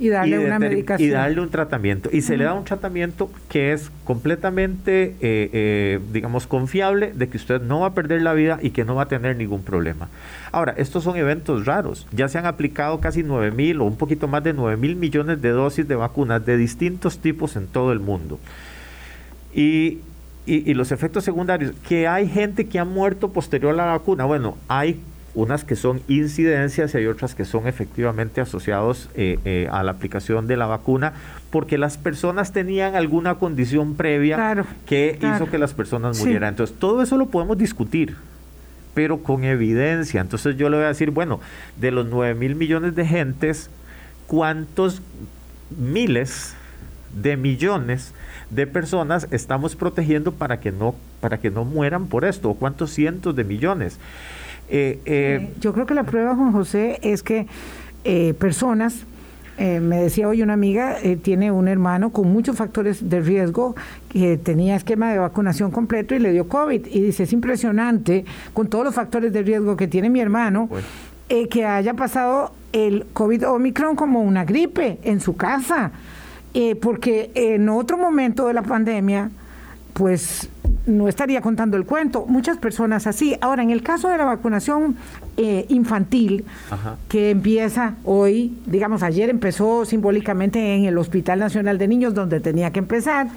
y 0.00 0.08
darle 0.08 0.38
una 0.38 0.58
medicación. 0.58 1.08
Y 1.08 1.12
darle 1.12 1.40
un 1.40 1.50
tratamiento. 1.50 2.08
Y 2.12 2.22
se 2.22 2.36
le 2.36 2.44
da 2.44 2.54
un 2.54 2.64
tratamiento 2.64 3.30
que 3.48 3.72
es 3.72 3.90
completamente, 4.04 5.14
eh, 5.20 5.50
eh, 5.52 6.00
digamos, 6.12 6.46
confiable 6.46 7.12
de 7.14 7.28
que 7.28 7.36
usted 7.36 7.60
no 7.60 7.80
va 7.80 7.88
a 7.88 7.94
perder 7.94 8.22
la 8.22 8.32
vida 8.32 8.58
y 8.62 8.70
que 8.70 8.84
no 8.84 8.94
va 8.94 9.02
a 9.02 9.08
tener 9.08 9.36
ningún 9.36 9.62
problema. 9.62 10.08
Ahora, 10.52 10.74
estos 10.78 11.04
son 11.04 11.16
eventos 11.16 11.66
raros. 11.66 12.08
Ya 12.12 12.28
se 12.28 12.38
han 12.38 12.46
aplicado 12.46 12.98
casi 13.00 13.22
9 13.22 13.50
mil 13.50 13.80
o 13.80 13.84
un 13.84 13.96
poquito 13.96 14.26
más 14.26 14.42
de 14.42 14.54
9 14.54 14.76
mil 14.78 14.96
millones 14.96 15.42
de 15.42 15.50
dosis 15.50 15.86
de 15.86 15.94
vacunas 15.94 16.44
de 16.44 16.56
distintos 16.56 17.18
tipos 17.18 17.56
en 17.56 17.66
todo 17.66 17.92
el 17.92 18.00
mundo. 18.00 18.40
Y 19.54 19.98
y, 20.46 20.74
los 20.74 20.90
efectos 20.90 21.22
secundarios, 21.22 21.74
que 21.86 22.08
hay 22.08 22.28
gente 22.28 22.66
que 22.66 22.78
ha 22.78 22.84
muerto 22.84 23.30
posterior 23.30 23.72
a 23.74 23.76
la 23.76 23.84
vacuna. 23.84 24.24
Bueno, 24.24 24.56
hay 24.66 25.00
unas 25.34 25.64
que 25.64 25.76
son 25.76 26.02
incidencias 26.08 26.94
y 26.94 26.98
hay 26.98 27.06
otras 27.06 27.34
que 27.34 27.44
son 27.44 27.68
efectivamente 27.68 28.40
asociados 28.40 29.08
eh, 29.14 29.38
eh, 29.44 29.68
a 29.70 29.82
la 29.82 29.92
aplicación 29.92 30.46
de 30.46 30.56
la 30.56 30.66
vacuna 30.66 31.12
porque 31.50 31.78
las 31.78 31.98
personas 31.98 32.52
tenían 32.52 32.94
alguna 32.96 33.36
condición 33.36 33.94
previa 33.94 34.64
que 34.86 35.18
hizo 35.20 35.46
que 35.46 35.58
las 35.58 35.74
personas 35.74 36.18
murieran. 36.18 36.50
Entonces, 36.50 36.76
todo 36.78 37.02
eso 37.02 37.16
lo 37.16 37.26
podemos 37.26 37.58
discutir, 37.58 38.16
pero 38.94 39.22
con 39.22 39.44
evidencia. 39.44 40.20
Entonces 40.20 40.56
yo 40.56 40.68
le 40.68 40.76
voy 40.76 40.84
a 40.84 40.88
decir, 40.88 41.10
bueno, 41.10 41.40
de 41.80 41.90
los 41.90 42.06
9 42.06 42.34
mil 42.34 42.54
millones 42.56 42.94
de 42.94 43.06
gentes, 43.06 43.70
¿cuántos 44.26 45.02
miles 45.76 46.54
de 47.20 47.36
millones 47.36 48.14
de 48.50 48.66
personas 48.66 49.28
estamos 49.30 49.76
protegiendo 49.76 50.32
para 50.32 50.60
que 50.60 50.72
no, 50.72 50.94
para 51.20 51.38
que 51.38 51.50
no 51.50 51.64
mueran 51.64 52.06
por 52.06 52.24
esto? 52.24 52.50
¿O 52.50 52.54
cuántos 52.54 52.90
cientos 52.90 53.34
de 53.36 53.44
millones? 53.44 53.98
Eh, 54.70 55.00
eh, 55.04 55.48
Yo 55.60 55.72
creo 55.72 55.84
que 55.84 55.94
la 55.94 56.04
prueba, 56.04 56.34
Juan 56.34 56.52
José, 56.52 56.98
es 57.02 57.22
que 57.22 57.46
eh, 58.04 58.34
personas, 58.34 59.04
me 59.58 59.98
decía 59.98 60.26
hoy 60.26 60.40
una 60.40 60.54
amiga, 60.54 60.96
tiene 61.20 61.52
un 61.52 61.68
hermano 61.68 62.08
con 62.08 62.32
muchos 62.32 62.56
factores 62.56 63.10
de 63.10 63.20
riesgo 63.20 63.76
que 64.08 64.38
tenía 64.38 64.74
esquema 64.74 65.12
de 65.12 65.18
vacunación 65.18 65.70
completo 65.70 66.14
y 66.14 66.18
le 66.18 66.32
dio 66.32 66.48
COVID. 66.48 66.86
Y 66.86 67.00
dice, 67.00 67.24
es 67.24 67.32
impresionante, 67.34 68.24
con 68.54 68.68
todos 68.68 68.86
los 68.86 68.94
factores 68.94 69.34
de 69.34 69.42
riesgo 69.42 69.76
que 69.76 69.86
tiene 69.86 70.08
mi 70.08 70.18
hermano, 70.18 70.66
pues. 70.66 70.86
que 71.50 71.66
haya 71.66 71.92
pasado 71.92 72.54
el 72.72 73.04
COVID 73.12 73.48
Omicron 73.48 73.96
como 73.96 74.22
una 74.22 74.46
gripe 74.46 74.98
en 75.02 75.20
su 75.20 75.36
casa. 75.36 75.92
porque 76.80 77.30
en 77.34 77.68
otro 77.68 77.98
momento 77.98 78.46
de 78.46 78.54
la 78.54 78.62
pandemia, 78.62 79.30
pues 79.92 80.48
no 80.86 81.08
estaría 81.08 81.40
contando 81.40 81.76
el 81.76 81.84
cuento. 81.84 82.26
Muchas 82.26 82.56
personas 82.58 83.06
así. 83.06 83.36
Ahora, 83.40 83.62
en 83.62 83.70
el 83.70 83.82
caso 83.82 84.08
de 84.08 84.18
la 84.18 84.24
vacunación 84.24 84.96
eh, 85.36 85.66
infantil, 85.68 86.44
que 87.08 87.30
empieza 87.30 87.94
hoy, 88.04 88.56
digamos, 88.66 89.02
ayer 89.02 89.30
empezó 89.30 89.84
simbólicamente 89.84 90.74
en 90.74 90.84
el 90.84 90.96
Hospital 90.98 91.38
Nacional 91.38 91.78
de 91.78 91.88
Niños, 91.88 92.14
donde 92.14 92.40
tenía 92.40 92.70
que 92.70 92.78
empezar. 92.78 93.28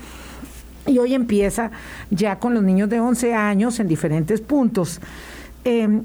Y 0.86 0.98
hoy 0.98 1.14
empieza 1.14 1.72
ya 2.10 2.40
con 2.40 2.54
los 2.54 2.64
niños 2.64 2.90
de 2.90 3.00
11 3.00 3.34
años 3.34 3.80
en 3.80 3.88
diferentes 3.88 4.42
puntos. 4.42 5.00
Em, 5.64 6.04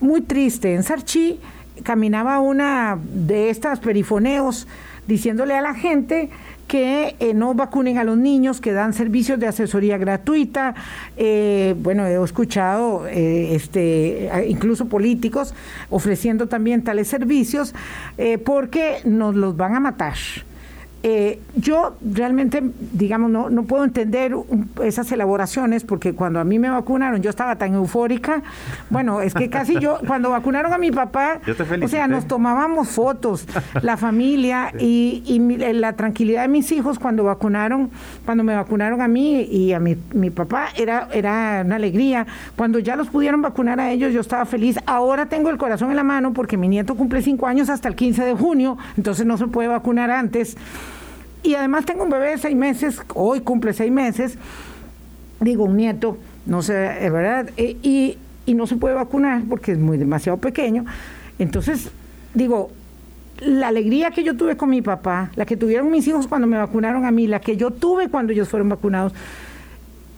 muy 0.00 0.22
triste. 0.22 0.74
En 0.74 0.82
Sarchi 0.82 1.38
caminaba 1.82 2.40
una 2.40 2.98
de 3.02 3.50
estas 3.50 3.80
perifoneos 3.80 4.66
diciéndole 5.06 5.54
a 5.54 5.60
la 5.60 5.74
gente 5.74 6.30
que 6.66 7.16
eh, 7.20 7.34
no 7.34 7.54
vacunen 7.54 7.98
a 7.98 8.04
los 8.04 8.16
niños, 8.16 8.60
que 8.60 8.72
dan 8.72 8.92
servicios 8.92 9.38
de 9.38 9.46
asesoría 9.46 9.98
gratuita. 9.98 10.74
Eh, 11.16 11.74
bueno, 11.78 12.06
he 12.06 12.22
escuchado 12.22 13.06
eh, 13.06 13.54
este, 13.54 14.30
incluso 14.48 14.86
políticos 14.86 15.54
ofreciendo 15.90 16.48
también 16.48 16.82
tales 16.82 17.08
servicios 17.08 17.74
porque 18.44 18.98
nos 19.04 19.34
los 19.34 19.56
van 19.56 19.74
a 19.74 19.80
matar. 19.80 20.14
Eh, 21.04 21.40
yo 21.56 21.96
realmente, 22.00 22.62
digamos, 22.92 23.30
no, 23.30 23.50
no 23.50 23.64
puedo 23.64 23.82
entender 23.82 24.36
esas 24.84 25.10
elaboraciones 25.10 25.82
porque 25.82 26.14
cuando 26.14 26.38
a 26.38 26.44
mí 26.44 26.60
me 26.60 26.70
vacunaron 26.70 27.20
yo 27.22 27.30
estaba 27.30 27.56
tan 27.56 27.74
eufórica. 27.74 28.42
Bueno, 28.88 29.20
es 29.20 29.34
que 29.34 29.50
casi 29.50 29.78
yo, 29.80 29.98
cuando 30.06 30.30
vacunaron 30.30 30.72
a 30.72 30.78
mi 30.78 30.92
papá, 30.92 31.40
o 31.82 31.88
sea, 31.88 32.06
nos 32.06 32.26
tomábamos 32.26 32.88
fotos, 32.88 33.46
la 33.82 33.96
familia 33.96 34.72
y, 34.78 35.22
y 35.26 35.38
la 35.74 35.94
tranquilidad 35.94 36.42
de 36.42 36.48
mis 36.48 36.70
hijos 36.70 36.98
cuando 36.98 37.24
vacunaron, 37.24 37.90
cuando 38.24 38.44
me 38.44 38.54
vacunaron 38.54 39.00
a 39.00 39.08
mí 39.08 39.42
y 39.42 39.72
a 39.72 39.80
mi, 39.80 39.96
mi 40.12 40.30
papá, 40.30 40.68
era, 40.76 41.08
era 41.12 41.62
una 41.64 41.76
alegría. 41.76 42.26
Cuando 42.56 42.78
ya 42.78 42.94
los 42.94 43.08
pudieron 43.08 43.42
vacunar 43.42 43.80
a 43.80 43.90
ellos, 43.90 44.12
yo 44.12 44.20
estaba 44.20 44.44
feliz. 44.44 44.78
Ahora 44.86 45.26
tengo 45.26 45.50
el 45.50 45.58
corazón 45.58 45.90
en 45.90 45.96
la 45.96 46.04
mano 46.04 46.32
porque 46.32 46.56
mi 46.56 46.68
nieto 46.68 46.94
cumple 46.94 47.22
cinco 47.22 47.46
años 47.46 47.68
hasta 47.70 47.88
el 47.88 47.96
15 47.96 48.24
de 48.24 48.34
junio, 48.34 48.78
entonces 48.96 49.26
no 49.26 49.36
se 49.36 49.48
puede 49.48 49.68
vacunar 49.68 50.10
antes. 50.10 50.56
Y 51.42 51.54
además 51.54 51.84
tengo 51.84 52.04
un 52.04 52.10
bebé 52.10 52.30
de 52.30 52.38
seis 52.38 52.56
meses, 52.56 53.00
hoy 53.14 53.40
cumple 53.40 53.72
seis 53.72 53.90
meses, 53.90 54.38
digo, 55.40 55.64
un 55.64 55.76
nieto, 55.76 56.16
no 56.46 56.62
sé, 56.62 57.04
es 57.04 57.12
verdad, 57.12 57.50
eh, 57.56 57.76
y, 57.82 58.16
y 58.46 58.54
no 58.54 58.66
se 58.66 58.76
puede 58.76 58.94
vacunar 58.94 59.42
porque 59.48 59.72
es 59.72 59.78
muy 59.78 59.98
demasiado 59.98 60.38
pequeño. 60.38 60.84
Entonces, 61.38 61.90
digo, 62.34 62.70
la 63.40 63.68
alegría 63.68 64.12
que 64.12 64.22
yo 64.22 64.36
tuve 64.36 64.56
con 64.56 64.70
mi 64.70 64.82
papá, 64.82 65.30
la 65.34 65.44
que 65.44 65.56
tuvieron 65.56 65.90
mis 65.90 66.06
hijos 66.06 66.28
cuando 66.28 66.46
me 66.46 66.58
vacunaron 66.58 67.04
a 67.04 67.10
mí, 67.10 67.26
la 67.26 67.40
que 67.40 67.56
yo 67.56 67.72
tuve 67.72 68.08
cuando 68.08 68.32
ellos 68.32 68.48
fueron 68.48 68.68
vacunados, 68.68 69.12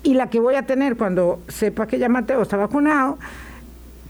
y 0.02 0.12
la 0.12 0.28
que 0.28 0.40
voy 0.40 0.56
a 0.56 0.66
tener 0.66 0.96
cuando 0.96 1.40
sepa 1.48 1.86
que 1.86 1.98
ya 1.98 2.10
Mateo 2.10 2.42
está 2.42 2.58
vacunado, 2.58 3.18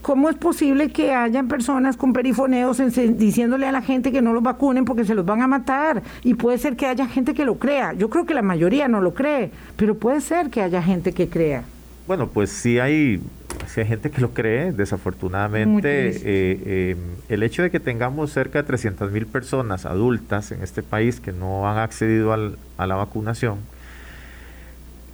¿cómo 0.05 0.29
es 0.29 0.35
posible 0.35 0.91
que 0.91 1.15
hayan 1.15 1.47
personas 1.47 1.97
con 1.97 2.13
perifoneos 2.13 2.79
diciéndole 3.17 3.65
a 3.65 3.71
la 3.71 3.81
gente 3.81 4.11
que 4.11 4.21
no 4.21 4.33
los 4.33 4.43
vacunen 4.43 4.85
porque 4.85 5.03
se 5.03 5.15
los 5.15 5.25
van 5.25 5.41
a 5.41 5.47
matar? 5.47 6.03
Y 6.21 6.35
puede 6.35 6.59
ser 6.59 6.75
que 6.75 6.85
haya 6.85 7.07
gente 7.07 7.33
que 7.33 7.43
lo 7.43 7.55
crea. 7.55 7.93
Yo 7.93 8.07
creo 8.11 8.27
que 8.27 8.35
la 8.35 8.43
mayoría 8.43 8.87
no 8.87 9.01
lo 9.01 9.15
cree, 9.15 9.49
pero 9.75 9.95
puede 9.95 10.21
ser 10.21 10.51
que 10.51 10.61
haya 10.61 10.83
gente 10.83 11.11
que 11.11 11.27
crea. 11.27 11.63
Bueno, 12.05 12.27
pues 12.27 12.51
sí 12.51 12.77
hay, 12.77 13.19
sí 13.65 13.81
hay 13.81 13.87
gente 13.87 14.11
que 14.11 14.21
lo 14.21 14.29
cree, 14.29 14.73
desafortunadamente. 14.73 16.09
Eh, 16.09 16.21
eh, 16.23 16.95
el 17.29 17.41
hecho 17.41 17.63
de 17.63 17.71
que 17.71 17.79
tengamos 17.79 18.31
cerca 18.31 18.61
de 18.61 18.67
300 18.67 19.11
mil 19.11 19.25
personas 19.25 19.87
adultas 19.87 20.51
en 20.51 20.61
este 20.61 20.83
país 20.83 21.19
que 21.19 21.31
no 21.31 21.67
han 21.67 21.79
accedido 21.79 22.31
a 22.31 22.85
la 22.85 22.95
vacunación, 22.95 23.57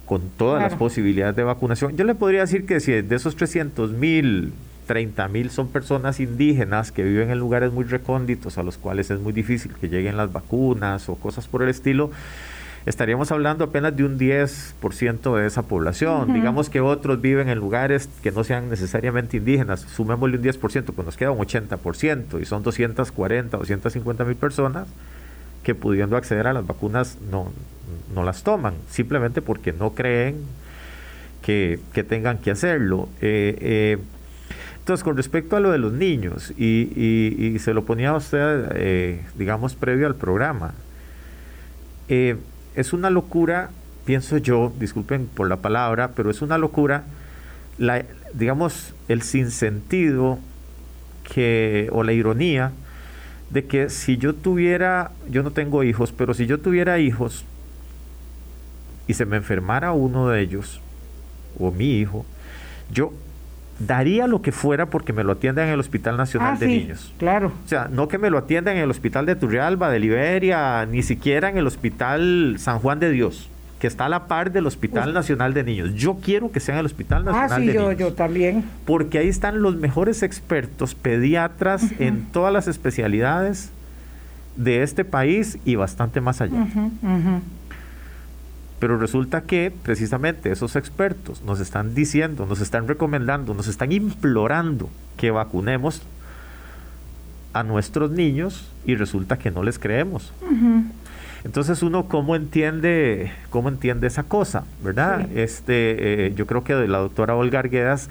con 0.04 0.28
todas 0.36 0.60
las 0.60 0.74
posibilidades 0.74 1.34
de 1.34 1.44
vacunación, 1.44 1.96
yo 1.96 2.04
le 2.04 2.14
podría 2.14 2.42
decir 2.42 2.66
que 2.66 2.80
si 2.80 2.92
de 2.92 3.16
esos 3.16 3.36
300 3.36 3.92
mil 3.92 4.52
30 4.86 5.28
mil 5.28 5.50
son 5.50 5.68
personas 5.68 6.20
indígenas 6.20 6.92
que 6.92 7.02
viven 7.02 7.30
en 7.30 7.38
lugares 7.38 7.72
muy 7.72 7.84
recónditos 7.84 8.58
a 8.58 8.62
los 8.62 8.78
cuales 8.78 9.10
es 9.10 9.20
muy 9.20 9.32
difícil 9.32 9.72
que 9.80 9.88
lleguen 9.88 10.16
las 10.16 10.32
vacunas 10.32 11.08
o 11.08 11.16
cosas 11.16 11.46
por 11.46 11.62
el 11.62 11.68
estilo, 11.68 12.10
estaríamos 12.84 13.30
hablando 13.30 13.64
apenas 13.64 13.96
de 13.96 14.04
un 14.04 14.18
10% 14.18 15.36
de 15.36 15.46
esa 15.46 15.62
población. 15.62 16.32
Digamos 16.32 16.68
que 16.68 16.80
otros 16.80 17.20
viven 17.20 17.48
en 17.48 17.58
lugares 17.58 18.08
que 18.22 18.32
no 18.32 18.44
sean 18.44 18.70
necesariamente 18.70 19.36
indígenas, 19.36 19.80
sumémosle 19.80 20.36
un 20.36 20.42
10%, 20.42 20.84
pues 20.84 21.06
nos 21.06 21.16
queda 21.16 21.30
un 21.30 21.38
80% 21.38 22.40
y 22.40 22.44
son 22.44 22.62
240, 22.62 23.56
250 23.56 24.24
mil 24.24 24.36
personas 24.36 24.88
que 25.62 25.76
pudiendo 25.76 26.16
acceder 26.16 26.48
a 26.48 26.52
las 26.52 26.66
vacunas 26.66 27.18
no, 27.30 27.52
no 28.14 28.24
las 28.24 28.42
toman, 28.42 28.74
simplemente 28.90 29.42
porque 29.42 29.72
no 29.72 29.94
creen 29.94 30.42
que, 31.40 31.78
tengan 32.08 32.38
que 32.38 32.50
hacerlo. 32.50 33.08
eh, 33.20 33.56
eh 33.60 33.98
entonces, 34.82 35.04
con 35.04 35.16
respecto 35.16 35.54
a 35.54 35.60
lo 35.60 35.70
de 35.70 35.78
los 35.78 35.92
niños, 35.92 36.52
y, 36.58 37.56
se 37.60 37.72
lo 37.72 37.84
ponía 37.84 38.10
a 38.10 38.16
usted, 38.16 38.72
eh, 38.74 39.24
digamos, 39.36 39.76
previo 39.76 40.08
al 40.08 40.16
programa, 40.16 40.74
eh, 42.08 42.36
es 42.74 42.92
una 42.92 43.08
locura, 43.08 43.70
pienso 44.04 44.38
yo, 44.38 44.72
disculpen 44.80 45.28
por 45.28 45.48
la 45.48 45.58
palabra, 45.58 46.10
pero 46.16 46.32
es 46.32 46.42
una 46.42 46.58
locura, 46.58 47.04
digamos, 48.34 48.92
el 49.06 49.22
sinsentido 49.22 50.40
que, 51.32 51.88
o 51.92 52.02
la 52.02 52.12
ironía 52.12 52.72
de 53.50 53.66
que 53.66 53.88
si 53.88 54.16
yo 54.16 54.34
tuviera, 54.34 55.12
yo 55.30 55.44
no 55.44 55.52
tengo 55.52 55.84
hijos, 55.84 56.10
pero 56.10 56.34
si 56.34 56.46
yo 56.46 56.58
tuviera 56.58 56.98
hijos 56.98 57.44
y 59.06 59.14
se 59.14 59.26
me 59.26 59.36
enfermara 59.36 59.92
uno 59.92 60.28
de 60.28 60.40
ellos, 60.40 60.80
o 61.56 61.70
mi 61.70 62.00
hijo, 62.00 62.26
yo 62.90 63.12
daría 63.86 64.26
lo 64.26 64.42
que 64.42 64.52
fuera 64.52 64.86
porque 64.86 65.12
me 65.12 65.24
lo 65.24 65.32
atiendan 65.32 65.68
en 65.68 65.74
el 65.74 65.80
Hospital 65.80 66.16
Nacional 66.16 66.54
ah, 66.56 66.58
de 66.58 66.66
Niños. 66.66 67.12
Claro. 67.18 67.52
O 67.64 67.68
sea, 67.68 67.88
no 67.90 68.08
que 68.08 68.18
me 68.18 68.30
lo 68.30 68.38
atiendan 68.38 68.76
en 68.76 68.84
el 68.84 68.90
Hospital 68.90 69.26
de 69.26 69.36
Turrialba, 69.36 69.90
de 69.90 69.98
Liberia, 69.98 70.86
ni 70.86 71.02
siquiera 71.02 71.48
en 71.48 71.58
el 71.58 71.66
Hospital 71.66 72.56
San 72.58 72.78
Juan 72.78 73.00
de 73.00 73.10
Dios, 73.10 73.48
que 73.78 73.86
está 73.86 74.06
a 74.06 74.08
la 74.08 74.26
par 74.26 74.52
del 74.52 74.66
Hospital 74.66 75.12
Nacional 75.12 75.54
de 75.54 75.64
Niños. 75.64 75.94
Yo 75.94 76.18
quiero 76.22 76.52
que 76.52 76.60
sea 76.60 76.74
en 76.74 76.80
el 76.80 76.86
Hospital 76.86 77.24
ah, 77.28 77.32
Nacional 77.32 77.66
de 77.66 77.72
yo, 77.74 77.82
Niños. 77.82 77.98
yo 77.98 78.12
también. 78.12 78.64
Porque 78.84 79.18
ahí 79.18 79.28
están 79.28 79.62
los 79.62 79.76
mejores 79.76 80.22
expertos, 80.22 80.94
pediatras 80.94 81.84
en 81.98 82.26
todas 82.26 82.52
las 82.52 82.68
especialidades 82.68 83.70
de 84.56 84.82
este 84.82 85.04
país 85.04 85.58
y 85.64 85.76
bastante 85.76 86.20
más 86.20 86.40
allá. 86.40 86.66
Pero 88.82 88.98
resulta 88.98 89.42
que 89.42 89.72
precisamente 89.84 90.50
esos 90.50 90.74
expertos 90.74 91.40
nos 91.42 91.60
están 91.60 91.94
diciendo, 91.94 92.46
nos 92.46 92.60
están 92.60 92.88
recomendando, 92.88 93.54
nos 93.54 93.68
están 93.68 93.92
implorando 93.92 94.90
que 95.16 95.30
vacunemos 95.30 96.02
a 97.52 97.62
nuestros 97.62 98.10
niños 98.10 98.68
y 98.84 98.96
resulta 98.96 99.38
que 99.38 99.52
no 99.52 99.62
les 99.62 99.78
creemos. 99.78 100.32
Entonces 101.44 101.80
uno 101.84 102.08
cómo 102.08 102.34
entiende, 102.34 103.30
cómo 103.50 103.68
entiende 103.68 104.08
esa 104.08 104.24
cosa, 104.24 104.64
¿verdad? 104.82 105.28
Este, 105.32 106.26
eh, 106.26 106.34
yo 106.34 106.48
creo 106.48 106.64
que 106.64 106.74
la 106.88 106.98
doctora 106.98 107.36
Olga 107.36 107.60
Arguedas 107.60 108.10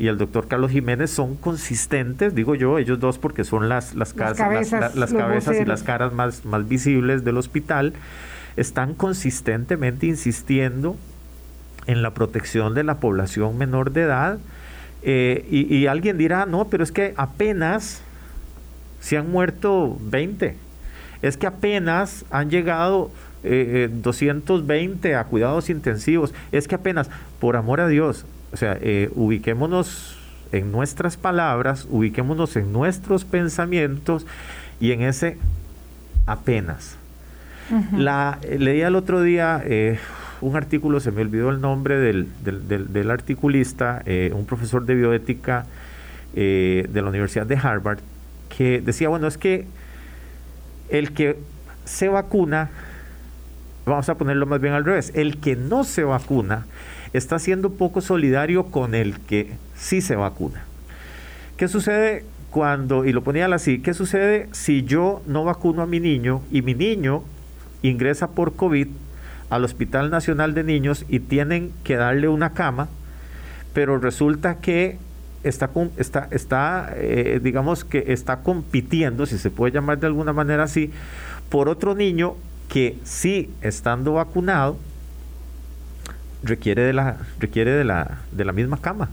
y 0.00 0.08
el 0.08 0.18
doctor 0.18 0.48
Carlos 0.48 0.72
Jiménez 0.72 1.12
son 1.12 1.36
consistentes, 1.36 2.34
digo 2.34 2.56
yo, 2.56 2.78
ellos 2.78 2.98
dos 2.98 3.18
porque 3.18 3.44
son 3.44 3.68
las, 3.68 3.94
las, 3.94 4.14
cabezas, 4.14 4.96
las, 4.96 5.12
cabezas 5.12 5.60
y 5.60 5.64
las 5.64 5.84
caras 5.84 6.12
más, 6.12 6.44
más 6.44 6.68
visibles 6.68 7.22
del 7.22 7.36
hospital 7.36 7.92
están 8.60 8.94
consistentemente 8.94 10.06
insistiendo 10.06 10.96
en 11.86 12.02
la 12.02 12.12
protección 12.12 12.74
de 12.74 12.84
la 12.84 12.98
población 12.98 13.56
menor 13.56 13.92
de 13.92 14.02
edad. 14.02 14.38
Eh, 15.02 15.46
y, 15.50 15.86
alguien 15.86 16.18
dirá, 16.18 16.44
no, 16.44 16.66
pero 16.66 16.84
es 16.84 16.92
que 16.92 17.14
apenas 17.16 18.02
se 19.00 19.16
han 19.16 19.30
muerto 19.30 19.96
20. 20.00 20.56
Es 21.22 21.36
que 21.36 21.46
apenas 21.46 22.24
han 22.30 22.50
llegado 22.50 23.10
220 23.42 25.08
eh, 25.08 25.14
a 25.14 25.24
cuidados 25.24 25.70
intensivos. 25.70 26.34
Es 26.52 26.68
que 26.68 26.74
apenas, 26.74 27.08
por 27.40 27.56
amor 27.56 27.80
a 27.80 27.88
Dios, 27.88 28.26
o 28.52 28.56
sea, 28.56 28.76
eh, 28.80 29.10
ubiquémonos 29.14 30.18
en 30.52 30.72
nuestras 30.72 31.16
palabras, 31.16 31.86
ubiquémonos 31.88 32.56
en 32.56 32.72
nuestros 32.72 33.24
pensamientos 33.24 34.26
y 34.80 34.92
en 34.92 35.02
ese 35.02 35.38
apenas. 36.26 36.97
Eh, 37.70 38.58
leía 38.58 38.88
el 38.88 38.94
otro 38.96 39.22
día 39.22 39.62
eh, 39.64 39.98
un 40.40 40.56
artículo, 40.56 41.00
se 41.00 41.10
me 41.10 41.22
olvidó 41.22 41.50
el 41.50 41.60
nombre 41.60 41.98
del, 41.98 42.28
del, 42.42 43.10
articulista, 43.10 44.02
eh, 44.06 44.30
un 44.34 44.46
profesor 44.46 44.86
de 44.86 44.94
bioética 44.94 45.66
de 46.34 46.88
la 46.94 47.08
Universidad 47.08 47.46
de 47.46 47.56
Harvard, 47.56 47.98
que 48.56 48.80
decía, 48.80 49.08
bueno, 49.08 49.26
es 49.26 49.38
que 49.38 49.66
el 50.88 51.12
que 51.12 51.36
se 51.84 52.08
vacuna, 52.08 52.70
vamos 53.84 54.08
a 54.08 54.16
ponerlo 54.16 54.46
más 54.46 54.60
bien 54.60 54.74
al 54.74 54.84
revés, 54.84 55.10
el 55.16 55.38
que 55.38 55.56
no 55.56 55.82
se 55.82 56.04
vacuna 56.04 56.66
está 57.12 57.38
siendo 57.40 57.72
poco 57.72 58.00
solidario 58.00 58.66
con 58.66 58.94
el 58.94 59.18
que 59.18 59.52
sí 59.74 60.00
se 60.00 60.14
vacuna. 60.14 60.62
¿Qué 61.56 61.66
sucede 61.66 62.24
cuando, 62.50 63.04
y 63.04 63.12
lo 63.12 63.24
ponía 63.24 63.46
así, 63.46 63.80
qué 63.80 63.94
sucede 63.94 64.48
si 64.52 64.84
yo 64.84 65.22
no 65.26 65.44
vacuno 65.44 65.82
a 65.82 65.86
mi 65.86 65.98
niño 65.98 66.42
y 66.52 66.62
mi 66.62 66.74
niño 66.74 67.24
ingresa 67.82 68.30
por 68.30 68.54
COVID 68.54 68.88
al 69.50 69.64
Hospital 69.64 70.10
Nacional 70.10 70.54
de 70.54 70.64
Niños 70.64 71.04
y 71.08 71.20
tienen 71.20 71.72
que 71.84 71.96
darle 71.96 72.28
una 72.28 72.50
cama, 72.50 72.88
pero 73.72 73.98
resulta 73.98 74.56
que 74.56 74.98
está, 75.42 75.70
está, 75.96 76.28
está 76.30 76.92
eh, 76.96 77.40
digamos 77.42 77.84
que 77.84 78.12
está 78.12 78.40
compitiendo, 78.42 79.26
si 79.26 79.38
se 79.38 79.50
puede 79.50 79.72
llamar 79.72 79.98
de 79.98 80.06
alguna 80.06 80.32
manera 80.32 80.64
así, 80.64 80.90
por 81.48 81.68
otro 81.68 81.94
niño 81.94 82.34
que 82.68 82.98
sí, 83.04 83.50
estando 83.62 84.14
vacunado, 84.14 84.76
requiere 86.42 86.82
de 86.82 86.92
la, 86.92 87.16
requiere 87.40 87.72
de 87.72 87.84
la, 87.84 88.18
de 88.32 88.44
la 88.44 88.52
misma 88.52 88.76
cama. 88.78 89.08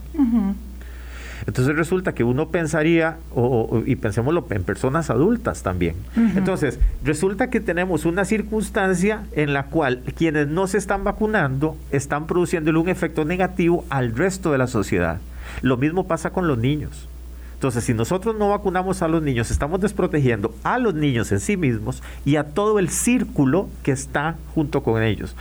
Entonces 1.48 1.76
resulta 1.76 2.14
que 2.14 2.24
uno 2.24 2.50
pensaría, 2.50 3.18
o, 3.34 3.84
y 3.86 3.96
pensémoslo 3.96 4.46
en 4.50 4.64
personas 4.64 5.10
adultas 5.10 5.64
también. 5.64 5.96
Entonces, 6.36 6.80
resulta 7.04 7.50
que 7.50 7.60
tenemos 7.60 8.06
una 8.06 8.26
circunstancia 8.26 9.24
en 9.34 9.54
la 9.54 9.66
cual 9.66 10.02
quienes 10.16 10.48
no 10.48 10.68
se 10.68 10.78
están 10.78 11.04
vacunando 11.04 11.78
están 11.92 12.28
produciendo 12.28 12.72
un 12.80 12.90
efecto 12.90 13.26
negativo 13.26 13.86
al 13.90 14.16
resto 14.16 14.52
de 14.52 14.58
la 14.58 14.68
sociedad. 14.68 15.20
Lo 15.62 15.78
mismo 15.78 16.08
pasa 16.08 16.32
con 16.32 16.48
los 16.48 16.58
niños. 16.58 17.08
Entonces, 17.56 17.86
si 17.86 17.94
nosotros 17.94 18.36
no 18.38 18.50
vacunamos 18.50 19.02
a 19.02 19.08
los 19.08 19.24
niños, 19.24 19.50
estamos 19.50 19.80
desprotegiendo 19.80 20.54
a 20.64 20.78
los 20.78 20.94
niños 20.94 21.32
en 21.32 21.40
sí 21.40 21.56
mismos 21.56 22.04
y 22.26 22.36
a 22.36 22.44
todo 22.44 22.80
el 22.80 22.90
círculo 22.90 23.70
que 23.82 23.92
está 23.92 24.36
junto 24.54 24.84
con 24.84 25.02
ellos. 25.02 25.36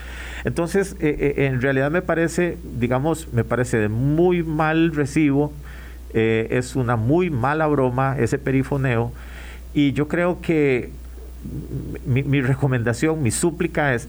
Entonces, 0.45 0.97
eh, 1.01 1.35
eh, 1.37 1.47
en 1.47 1.61
realidad 1.61 1.91
me 1.91 2.03
parece, 2.03 2.57
digamos, 2.79 3.29
me 3.33 3.45
parece 3.45 3.79
de 3.79 3.89
muy 3.89 4.43
mal 4.43 4.95
recibo, 4.95 5.53
eh, 6.15 6.49
es 6.51 6.77
una 6.77 6.97
muy 6.97 7.31
mala 7.31 7.67
broma 7.67 8.17
ese 8.19 8.39
perifoneo 8.39 9.13
y 9.75 9.93
yo 9.93 10.09
creo 10.09 10.41
que 10.41 10.91
mi, 12.07 12.23
mi 12.23 12.41
recomendación, 12.41 13.23
mi 13.23 13.31
súplica 13.31 13.95
es, 13.95 14.09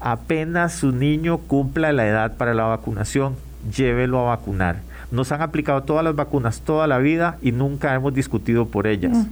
apenas 0.00 0.74
su 0.74 0.92
niño 0.92 1.38
cumpla 1.38 1.92
la 1.92 2.06
edad 2.06 2.36
para 2.36 2.54
la 2.54 2.64
vacunación, 2.64 3.34
llévelo 3.74 4.20
a 4.20 4.36
vacunar 4.36 4.76
nos 5.10 5.32
han 5.32 5.42
aplicado 5.42 5.82
todas 5.82 6.04
las 6.04 6.14
vacunas 6.14 6.60
toda 6.60 6.86
la 6.86 6.98
vida 6.98 7.38
y 7.42 7.52
nunca 7.52 7.94
hemos 7.94 8.14
discutido 8.14 8.66
por 8.66 8.86
ellas. 8.86 9.26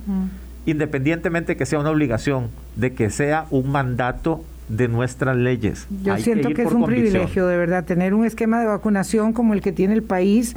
Independientemente 0.67 1.57
que 1.57 1.67
sea 1.67 1.79
una 1.79 1.91
obligación, 1.91 2.49
de 2.77 2.95
que 2.95 3.11
sea 3.11 3.47
un 3.51 3.71
mandato 3.71 4.45
de 4.69 4.89
nuestras 4.89 5.37
leyes. 5.37 5.87
Yo 6.03 6.17
siento 6.17 6.49
que, 6.51 6.63
es 6.63 6.73
un 6.73 6.87
privilegio, 6.87 7.47
de 7.47 7.57
verdad, 7.59 7.85
tener 7.85 8.15
un 8.15 8.25
esquema 8.25 8.61
de 8.61 8.67
vacunación 8.67 9.35
como 9.35 9.53
el 9.53 9.61
que 9.61 9.73
tiene 9.73 9.95
el 9.95 10.03
país. 10.03 10.57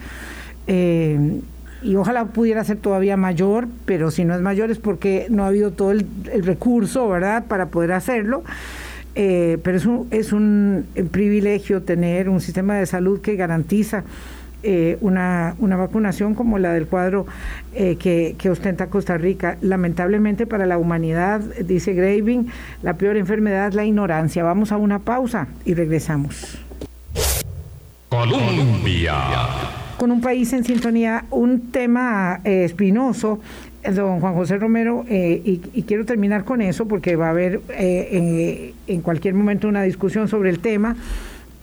Eh, 0.67 1.41
y 1.81 1.95
ojalá 1.95 2.25
pudiera 2.25 2.63
ser 2.63 2.77
todavía 2.77 3.17
mayor, 3.17 3.67
pero 3.85 4.11
si 4.11 4.25
no 4.25 4.35
es 4.35 4.41
mayor 4.41 4.71
es 4.71 4.79
porque 4.79 5.27
no 5.29 5.43
ha 5.43 5.47
habido 5.47 5.71
todo 5.71 5.91
el, 5.91 6.05
recurso, 6.41 7.07
¿verdad?, 7.09 7.45
para 7.47 7.67
poder 7.67 7.91
hacerlo. 7.91 8.43
Eh, 9.15 9.57
pero 9.63 9.77
es 9.77 9.85
un, 9.85 10.07
es 10.11 10.31
un 10.31 10.85
privilegio 11.11 11.81
tener 11.81 12.29
un 12.29 12.39
sistema 12.39 12.75
de 12.75 12.85
salud 12.85 13.19
que 13.19 13.35
garantiza 13.35 14.03
eh, 14.61 14.97
una, 15.01 15.55
una, 15.59 15.75
vacunación 15.75 16.35
como 16.35 16.59
la 16.59 16.73
del 16.73 16.87
cuadro 16.87 17.25
eh, 17.73 17.95
que, 17.95 18.35
que, 18.37 18.49
ostenta 18.49 18.87
Costa 18.87 19.17
Rica. 19.17 19.57
Lamentablemente 19.61 20.45
para 20.45 20.65
la 20.65 20.77
humanidad, 20.77 21.41
dice 21.41 21.93
Graving, 21.93 22.49
la 22.83 22.95
peor 22.95 23.17
enfermedad 23.17 23.69
es 23.69 23.75
la 23.75 23.85
ignorancia. 23.85 24.43
Vamos 24.43 24.71
a 24.71 24.77
una 24.77 24.99
pausa 24.99 25.47
y 25.65 25.73
regresamos. 25.73 26.59
Colombia. 28.09 29.86
Con 29.97 30.11
un 30.11 30.21
país 30.21 30.53
en 30.53 30.63
sintonía, 30.63 31.25
un 31.31 31.71
tema 31.71 32.41
eh, 32.43 32.63
espinoso 32.63 33.39
don 33.93 34.19
Juan 34.19 34.33
José 34.33 34.57
Romero, 34.57 35.05
y, 35.09 35.61
y, 35.73 35.83
quiero 35.83 36.03
terminar 36.03 36.43
con 36.43 36.61
eso 36.61 36.89
porque 36.89 37.15
va 37.15 37.27
a 37.27 37.29
haber 37.29 37.61
en, 37.69 38.73
en, 38.85 39.01
cualquier 39.01 39.33
momento 39.33 39.69
una 39.69 39.81
discusión 39.81 40.27
sobre 40.27 40.49
el 40.49 40.59
tema. 40.59 40.97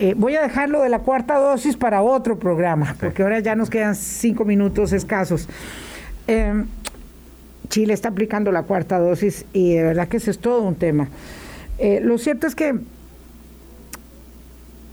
Eh, 0.00 0.14
voy 0.16 0.34
a 0.34 0.42
dejarlo 0.42 0.82
de 0.82 0.88
la 0.88 0.98
cuarta 0.98 1.38
dosis 1.38 1.76
para 1.76 2.02
otro 2.02 2.38
programa, 2.38 2.96
porque 2.98 3.22
ahora 3.22 3.38
ya 3.38 3.54
nos 3.54 3.70
quedan 3.70 3.94
cinco 3.94 4.44
minutos 4.44 4.92
escasos. 4.92 5.48
Em, 6.26 6.66
Chile 7.68 7.94
está 7.94 8.08
aplicando 8.08 8.50
la 8.50 8.64
cuarta 8.64 8.98
dosis 8.98 9.46
y 9.52 9.74
de 9.74 9.84
verdad 9.84 10.08
que 10.08 10.16
ese 10.16 10.32
es 10.32 10.38
todo 10.40 10.62
un 10.62 10.74
tema. 10.74 11.08
Eh, 11.78 12.00
lo 12.02 12.18
cierto 12.18 12.46
es 12.46 12.56
que 12.56 12.74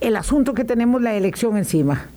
el 0.01 0.15
asunto 0.17 0.53
que 0.55 0.65
tenemos 0.65 1.01
la 1.01 1.13
elección 1.13 1.57
encima. 1.57 2.07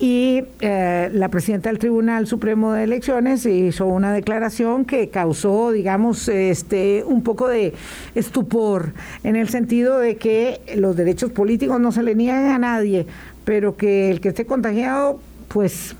Y 0.00 0.42
eh, 0.60 1.10
la 1.12 1.28
presidenta 1.28 1.68
del 1.68 1.78
Tribunal 1.78 2.26
Supremo 2.26 2.72
de 2.72 2.84
Elecciones 2.84 3.46
hizo 3.46 3.86
una 3.86 4.12
declaración 4.12 4.84
que 4.84 5.08
causó, 5.08 5.70
digamos, 5.70 6.28
este 6.28 7.04
un 7.06 7.22
poco 7.22 7.46
de 7.46 7.72
estupor 8.16 8.92
en 9.22 9.36
el 9.36 9.48
sentido 9.48 9.98
de 9.98 10.16
que 10.16 10.60
los 10.76 10.96
derechos 10.96 11.30
políticos 11.30 11.80
no 11.80 11.92
se 11.92 12.02
le 12.02 12.16
niegan 12.16 12.46
a 12.46 12.58
nadie, 12.58 13.06
pero 13.44 13.76
que 13.76 14.10
el 14.10 14.20
que 14.20 14.30
esté 14.30 14.44
contagiado, 14.44 15.20
pues 15.48 15.94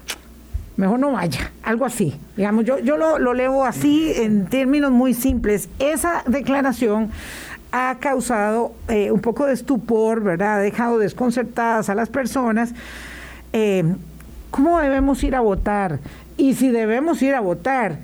mejor 0.76 0.98
no 0.98 1.12
vaya, 1.12 1.52
algo 1.62 1.84
así. 1.84 2.14
Digamos, 2.36 2.64
yo, 2.64 2.80
yo 2.80 2.96
lo, 2.96 3.18
lo 3.18 3.34
leo 3.34 3.64
así 3.64 4.12
en 4.16 4.46
términos 4.46 4.90
muy 4.90 5.14
simples. 5.14 5.68
Esa 5.78 6.24
declaración 6.26 7.10
ha 7.72 7.96
causado 8.00 8.72
eh, 8.88 9.10
un 9.10 9.20
poco 9.20 9.46
de 9.46 9.54
estupor, 9.54 10.22
¿verdad? 10.22 10.56
Ha 10.56 10.58
dejado 10.58 10.98
desconcertadas 10.98 11.88
a 11.88 11.94
las 11.94 12.08
personas. 12.08 12.74
Eh, 13.52 13.84
¿Cómo 14.50 14.80
debemos 14.80 15.22
ir 15.22 15.36
a 15.36 15.40
votar? 15.40 16.00
Y 16.36 16.54
si 16.54 16.70
debemos 16.70 17.22
ir 17.22 17.34
a 17.34 17.40
votar, 17.40 17.98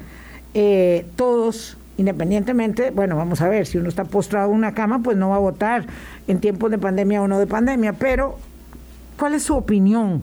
eh, 0.54 1.06
todos, 1.16 1.76
independientemente, 1.96 2.90
bueno, 2.90 3.16
vamos 3.16 3.40
a 3.40 3.48
ver, 3.48 3.66
si 3.66 3.78
uno 3.78 3.88
está 3.88 4.04
postrado 4.04 4.50
en 4.50 4.56
una 4.56 4.74
cama, 4.74 5.00
pues 5.02 5.16
no 5.16 5.30
va 5.30 5.36
a 5.36 5.40
votar 5.40 5.86
en 6.28 6.40
tiempos 6.40 6.70
de 6.70 6.78
pandemia 6.78 7.22
o 7.22 7.28
no 7.28 7.38
de 7.38 7.46
pandemia, 7.46 7.94
pero 7.94 8.38
¿cuál 9.18 9.34
es 9.34 9.42
su 9.42 9.54
opinión? 9.56 10.22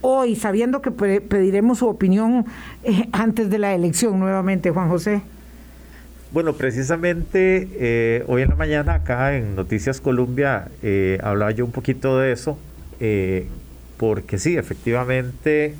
Hoy, 0.00 0.34
sabiendo 0.34 0.80
que 0.82 0.90
pediremos 0.90 1.78
su 1.78 1.86
opinión 1.86 2.46
antes 3.12 3.50
de 3.50 3.58
la 3.58 3.74
elección 3.74 4.18
nuevamente, 4.18 4.70
Juan 4.70 4.88
José. 4.88 5.22
Bueno, 6.32 6.54
precisamente 6.54 7.68
eh, 7.74 8.24
hoy 8.26 8.40
en 8.40 8.48
la 8.48 8.56
mañana 8.56 8.94
acá 8.94 9.36
en 9.36 9.54
Noticias 9.54 10.00
Colombia 10.00 10.68
eh, 10.82 11.18
hablaba 11.22 11.50
yo 11.50 11.66
un 11.66 11.72
poquito 11.72 12.18
de 12.18 12.32
eso, 12.32 12.58
eh, 13.00 13.48
porque 13.98 14.38
sí, 14.38 14.56
efectivamente, 14.56 15.74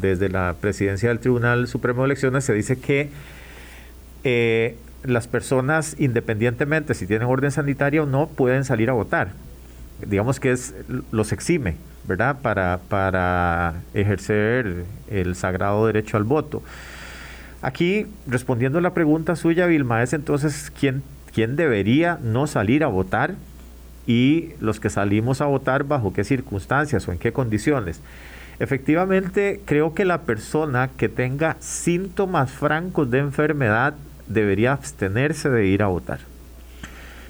desde 0.00 0.28
la 0.30 0.56
presidencia 0.58 1.10
del 1.10 1.18
Tribunal 1.18 1.68
Supremo 1.68 2.00
de 2.00 2.06
Elecciones 2.06 2.44
se 2.44 2.54
dice 2.54 2.78
que 2.78 3.10
las 5.04 5.28
personas, 5.28 5.96
independientemente 5.98 6.94
si 6.94 7.06
tienen 7.06 7.28
orden 7.28 7.50
sanitaria 7.50 8.02
o 8.02 8.06
no, 8.06 8.26
pueden 8.28 8.64
salir 8.64 8.88
a 8.88 8.94
votar. 8.94 9.32
Digamos 10.04 10.40
que 10.40 10.50
es 10.50 10.74
los 11.12 11.30
exime, 11.32 11.76
¿verdad? 12.08 12.38
Para, 12.40 12.80
para 12.88 13.82
ejercer 13.92 14.86
el 15.10 15.36
sagrado 15.36 15.86
derecho 15.86 16.16
al 16.16 16.24
voto. 16.24 16.62
Aquí, 17.64 18.06
respondiendo 18.26 18.78
a 18.78 18.82
la 18.82 18.92
pregunta 18.92 19.36
suya, 19.36 19.64
Vilma, 19.64 20.02
es 20.02 20.12
entonces 20.12 20.70
quién, 20.78 21.02
quién 21.32 21.56
debería 21.56 22.18
no 22.22 22.46
salir 22.46 22.84
a 22.84 22.88
votar 22.88 23.36
y 24.06 24.50
los 24.60 24.80
que 24.80 24.90
salimos 24.90 25.40
a 25.40 25.46
votar 25.46 25.84
bajo 25.84 26.12
qué 26.12 26.24
circunstancias 26.24 27.08
o 27.08 27.12
en 27.12 27.18
qué 27.18 27.32
condiciones. 27.32 28.02
Efectivamente, 28.58 29.62
creo 29.64 29.94
que 29.94 30.04
la 30.04 30.24
persona 30.24 30.90
que 30.94 31.08
tenga 31.08 31.56
síntomas 31.58 32.50
francos 32.50 33.10
de 33.10 33.20
enfermedad 33.20 33.94
debería 34.28 34.74
abstenerse 34.74 35.48
de 35.48 35.64
ir 35.64 35.82
a 35.82 35.86
votar. 35.86 36.18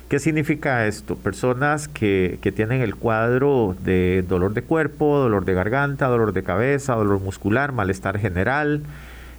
¿Qué 0.08 0.18
significa 0.18 0.88
esto? 0.88 1.14
Personas 1.14 1.86
que, 1.86 2.40
que, 2.42 2.50
tienen 2.50 2.82
el 2.82 2.96
cuadro 2.96 3.76
de 3.84 4.24
dolor 4.28 4.52
de 4.52 4.62
cuerpo, 4.62 5.16
dolor 5.16 5.44
de 5.44 5.54
garganta, 5.54 6.08
dolor 6.08 6.32
de 6.32 6.42
cabeza, 6.42 6.96
dolor 6.96 7.20
muscular, 7.20 7.70
malestar 7.70 8.18
general, 8.18 8.82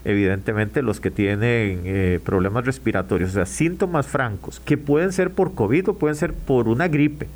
evidentemente 0.05 0.81
los 0.81 0.99
que 0.99 1.11
tienen 1.11 1.81
eh, 1.83 2.19
problemas 2.23 2.65
respiratorios, 2.65 3.31
o 3.31 3.33
sea, 3.33 3.45
síntomas 3.45 4.07
francos, 4.07 4.59
que 4.59 4.77
pueden 4.77 5.11
ser 5.11 5.31
por 5.31 5.55
COVID 5.55 5.89
o 5.89 5.93
pueden 5.95 6.15
ser 6.15 6.33
por 6.33 6.69
una 6.69 6.87
gripe, 6.87 7.27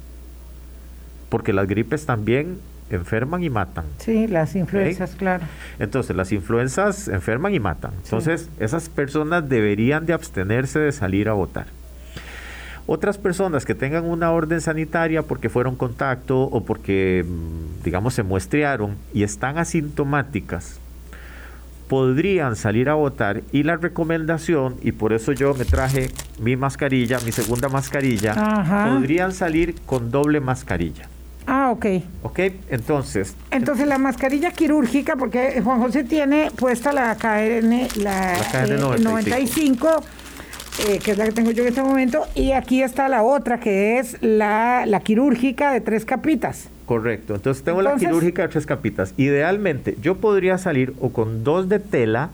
porque 1.30 1.52
las 1.52 1.68
gripes 1.68 2.06
también 2.06 2.60
enferman 2.92 3.44
y 3.44 3.50
matan. 3.50 3.86
Sí, 3.98 4.28
las 4.28 4.56
influencias, 4.56 5.16
claro. 5.16 5.44
Entonces, 5.80 6.16
las 6.16 6.32
influencias 6.32 7.08
enferman 7.08 7.54
y 7.54 7.60
matan. 7.60 7.92
Entonces, 8.04 8.50
esas 8.60 8.90
personas 8.90 9.50
deberían 9.50 10.06
de 10.06 10.14
abstenerse 10.14 10.80
de 10.80 10.92
salir 10.92 11.30
a 11.30 11.34
votar. 11.34 11.68
Otras 12.88 13.20
personas 13.20 13.66
que 13.66 13.76
tengan 13.76 14.06
una 14.06 14.32
orden 14.32 14.62
sanitaria 14.62 15.22
porque 15.22 15.50
fueron 15.50 15.76
contacto 15.76 16.42
o 16.42 16.66
porque, 16.66 17.24
mm, 17.28 17.84
digamos, 17.84 18.16
se 18.16 18.24
muestrearon 18.24 18.96
y 19.14 19.22
están 19.22 19.60
asintomáticas, 19.60 20.80
podrían 21.90 22.56
salir 22.56 22.88
a 22.88 22.94
votar 22.94 23.42
y 23.52 23.64
la 23.64 23.76
recomendación, 23.76 24.78
y 24.82 24.94
por 24.94 25.12
eso 25.12 25.34
yo 25.34 25.54
me 25.56 25.66
traje 25.66 26.10
mi 26.40 26.56
mascarilla, 26.56 27.20
mi 27.26 27.34
segunda 27.34 27.68
mascarilla, 27.68 28.36
podrían 28.94 29.34
salir 29.34 29.76
con 29.86 30.12
doble 30.12 30.40
mascarilla. 30.40 31.10
Ah, 31.48 31.72
ok. 31.72 31.86
Ok, 32.22 32.40
entonces. 32.70 33.36
Entonces 33.50 33.88
la 33.88 33.98
mascarilla 33.98 34.52
quirúrgica, 34.52 35.16
porque 35.16 35.62
Juan 35.64 35.80
José 35.80 36.04
tiene 36.04 36.52
puesta 36.56 36.94
la 36.94 37.16
KN, 37.16 37.88
la, 38.04 38.36
KN 38.52 39.04
95 39.04 40.04
eh, 40.88 41.00
que 41.00 41.12
es 41.12 41.18
la 41.18 41.26
que 41.26 41.32
tengo 41.32 41.52
yo 41.52 41.64
en 41.64 41.70
este 41.70 41.82
momento, 41.82 42.26
y 42.36 42.52
aquí 42.52 42.84
está 42.84 43.10
la 43.10 43.24
otra, 43.24 43.60
que 43.60 43.98
es 43.98 44.16
la, 44.22 44.86
la 44.86 45.00
quirúrgica 45.02 45.74
de 45.74 45.82
tres 45.82 46.06
capitas. 46.06 46.70
Correcto, 46.90 47.36
entonces 47.36 47.64
tengo 47.64 47.84
la 47.84 47.98
quirúrgica 47.98 48.42
de 48.42 48.48
tres 48.48 48.66
capitas. 48.66 49.14
Idealmente, 49.16 49.96
yo 50.02 50.16
podría 50.16 50.58
salir 50.58 50.96
o 51.00 51.12
con 51.12 51.44
dos 51.44 51.70
de 51.70 51.78
tela, 51.78 52.32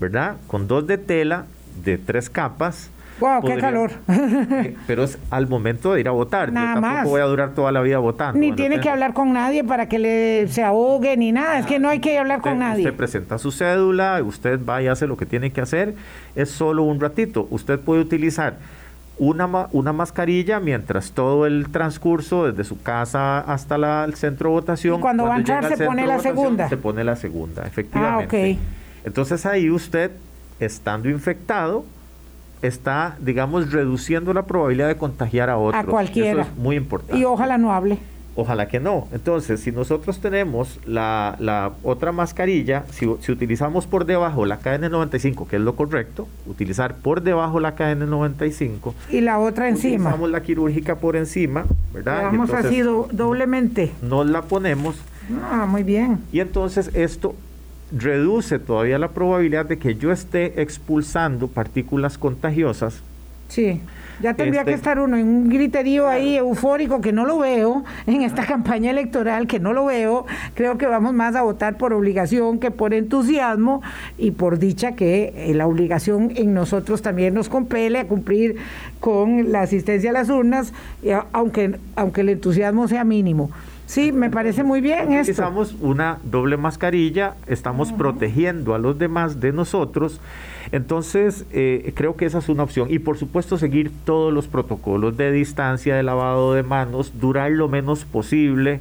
¿verdad? 0.00 0.38
Con 0.48 0.66
dos 0.66 0.88
de 0.88 0.98
tela 0.98 1.44
de 1.84 1.96
tres 1.96 2.28
capas, 2.28 2.90
Wow, 3.20 3.44
qué 3.44 3.56
calor. 3.58 3.92
Eh, 4.08 4.76
pero 4.88 5.04
es 5.04 5.18
al 5.30 5.46
momento 5.46 5.94
de 5.94 6.00
ir 6.00 6.08
a 6.08 6.10
votar. 6.10 6.52
Nada 6.52 6.74
Yo 6.74 6.80
tampoco 6.80 6.94
más. 6.96 7.08
voy 7.08 7.20
a 7.20 7.24
durar 7.26 7.54
toda 7.54 7.70
la 7.70 7.80
vida 7.80 7.98
votando. 7.98 8.40
Ni 8.40 8.52
tiene 8.52 8.80
que 8.80 8.90
hablar 8.90 9.12
con 9.14 9.32
nadie 9.32 9.62
para 9.62 9.88
que 9.88 10.00
le 10.00 10.48
se 10.48 10.64
ahogue 10.64 11.16
ni 11.16 11.30
nada. 11.30 11.60
Es 11.60 11.66
que 11.66 11.78
no 11.78 11.88
hay 11.88 12.00
que 12.00 12.18
hablar 12.18 12.40
con 12.40 12.58
nadie. 12.58 12.84
usted 12.84 12.96
presenta 12.96 13.38
su 13.38 13.52
cédula, 13.52 14.20
usted 14.24 14.58
va 14.64 14.82
y 14.82 14.88
hace 14.88 15.06
lo 15.06 15.16
que 15.16 15.26
tiene 15.26 15.52
que 15.52 15.60
hacer. 15.60 15.94
Es 16.34 16.50
solo 16.50 16.82
un 16.82 16.98
ratito. 16.98 17.46
Usted 17.50 17.78
puede 17.78 18.00
utilizar 18.00 18.56
una, 19.18 19.68
una 19.72 19.92
mascarilla 19.92 20.60
mientras 20.60 21.12
todo 21.12 21.46
el 21.46 21.70
transcurso, 21.70 22.46
desde 22.46 22.64
su 22.64 22.82
casa 22.82 23.38
hasta 23.40 23.78
la- 23.78 24.04
el 24.04 24.14
centro 24.14 24.50
de 24.50 24.54
votación. 24.56 24.98
Y 24.98 25.00
cuando 25.00 25.24
va 25.24 25.36
a 25.36 25.38
entrar 25.38 25.64
se 25.74 25.84
pone 25.86 26.06
la 26.06 26.18
segunda. 26.18 26.68
Se 26.68 26.76
pone 26.76 27.02
la 27.04 27.16
segunda, 27.16 27.66
efectivamente. 27.66 28.36
Ah, 28.54 28.56
ok. 28.56 29.06
Entonces 29.06 29.46
ahí 29.46 29.70
usted, 29.70 30.10
estando 30.60 31.08
infectado, 31.08 31.84
está, 32.62 33.16
digamos, 33.20 33.70
reduciendo 33.72 34.32
la 34.34 34.42
probabilidad 34.46 34.88
de 34.88 34.96
contagiar 34.96 35.50
a 35.50 35.56
otros. 35.58 35.84
cualquiera. 35.86 36.42
Eso 36.42 36.50
es 36.52 36.56
muy 36.58 36.76
importante. 36.76 37.16
Y 37.18 37.24
ojalá 37.24 37.58
no 37.58 37.72
hable. 37.72 37.98
Ojalá 38.38 38.68
que 38.68 38.80
no. 38.80 39.08
Entonces, 39.12 39.60
si 39.60 39.72
nosotros 39.72 40.20
tenemos 40.20 40.78
la, 40.84 41.36
la 41.40 41.72
otra 41.82 42.12
mascarilla, 42.12 42.84
si, 42.92 43.08
si 43.20 43.32
utilizamos 43.32 43.86
por 43.86 44.04
debajo 44.04 44.44
la 44.44 44.60
KN95, 44.60 45.46
que 45.46 45.56
es 45.56 45.62
lo 45.62 45.74
correcto, 45.74 46.28
utilizar 46.46 46.96
por 46.96 47.22
debajo 47.22 47.60
la 47.60 47.74
KN95, 47.76 48.92
Y 49.10 49.22
la 49.22 49.38
otra 49.38 49.68
encima. 49.70 49.94
utilizamos 50.10 50.30
la 50.30 50.42
quirúrgica 50.42 50.96
por 50.96 51.16
encima, 51.16 51.64
¿verdad? 51.94 52.20
Y 52.20 52.24
Vamos 52.26 52.48
entonces 52.50 52.66
así 52.66 52.80
do- 52.82 53.08
doblemente. 53.10 53.92
Nos 54.02 54.26
la 54.28 54.42
ponemos 54.42 54.96
Ah, 55.50 55.66
muy 55.66 55.82
bien. 55.82 56.18
y 56.30 56.40
entonces 56.40 56.90
esto 56.94 57.34
reduce 57.96 58.58
todavía 58.58 58.98
la 58.98 59.08
probabilidad 59.08 59.64
de 59.66 59.78
que 59.78 59.94
yo 59.94 60.12
esté 60.12 60.60
expulsando 60.60 61.48
partículas 61.48 62.18
contagiosas 62.18 63.00
Sí. 63.48 63.80
Ya 64.22 64.34
tendría 64.34 64.60
Este- 64.62 64.70
que 64.72 64.76
estar 64.76 64.98
uno 64.98 65.16
en 65.16 65.26
un 65.28 65.48
griterío 65.48 66.08
ahí 66.08 66.36
eufórico 66.36 67.00
que 67.00 67.12
no 67.12 67.26
lo 67.26 67.38
veo 67.38 67.84
en 68.06 68.22
esta 68.22 68.46
campaña 68.46 68.90
electoral, 68.90 69.46
que 69.46 69.60
no 69.60 69.72
lo 69.72 69.84
veo. 69.86 70.24
Creo 70.54 70.78
que 70.78 70.86
vamos 70.86 71.12
más 71.12 71.34
a 71.36 71.42
votar 71.42 71.76
por 71.76 71.92
obligación 71.92 72.58
que 72.58 72.70
por 72.70 72.94
entusiasmo 72.94 73.82
y 74.16 74.30
por 74.30 74.58
dicha 74.58 74.92
que 74.92 75.32
eh, 75.36 75.54
la 75.54 75.66
obligación 75.66 76.32
en 76.34 76.54
nosotros 76.54 77.02
también 77.02 77.34
nos 77.34 77.48
compele 77.48 77.98
a 77.98 78.06
cumplir 78.08 78.56
con 79.00 79.52
la 79.52 79.60
asistencia 79.62 80.10
a 80.10 80.12
las 80.14 80.30
urnas, 80.30 80.72
y 81.02 81.10
a- 81.10 81.26
aunque, 81.32 81.76
aunque 81.94 82.22
el 82.22 82.30
entusiasmo 82.30 82.88
sea 82.88 83.04
mínimo. 83.04 83.50
Sí, 83.86 84.10
me 84.12 84.30
parece 84.30 84.64
muy 84.64 84.80
bien 84.80 85.12
esto. 85.12 85.32
Utilizamos 85.32 85.76
una 85.80 86.18
doble 86.24 86.56
mascarilla, 86.56 87.34
estamos 87.46 87.92
protegiendo 87.92 88.74
a 88.74 88.78
los 88.78 88.98
demás 88.98 89.40
de 89.40 89.52
nosotros. 89.52 90.20
Entonces, 90.72 91.44
eh, 91.52 91.92
creo 91.94 92.16
que 92.16 92.26
esa 92.26 92.38
es 92.38 92.48
una 92.48 92.64
opción. 92.64 92.88
Y 92.90 92.98
por 92.98 93.16
supuesto, 93.16 93.56
seguir 93.58 93.92
todos 94.04 94.32
los 94.32 94.48
protocolos 94.48 95.16
de 95.16 95.30
distancia, 95.30 95.94
de 95.94 96.02
lavado 96.02 96.52
de 96.54 96.64
manos, 96.64 97.12
durar 97.20 97.52
lo 97.52 97.68
menos 97.68 98.04
posible. 98.04 98.80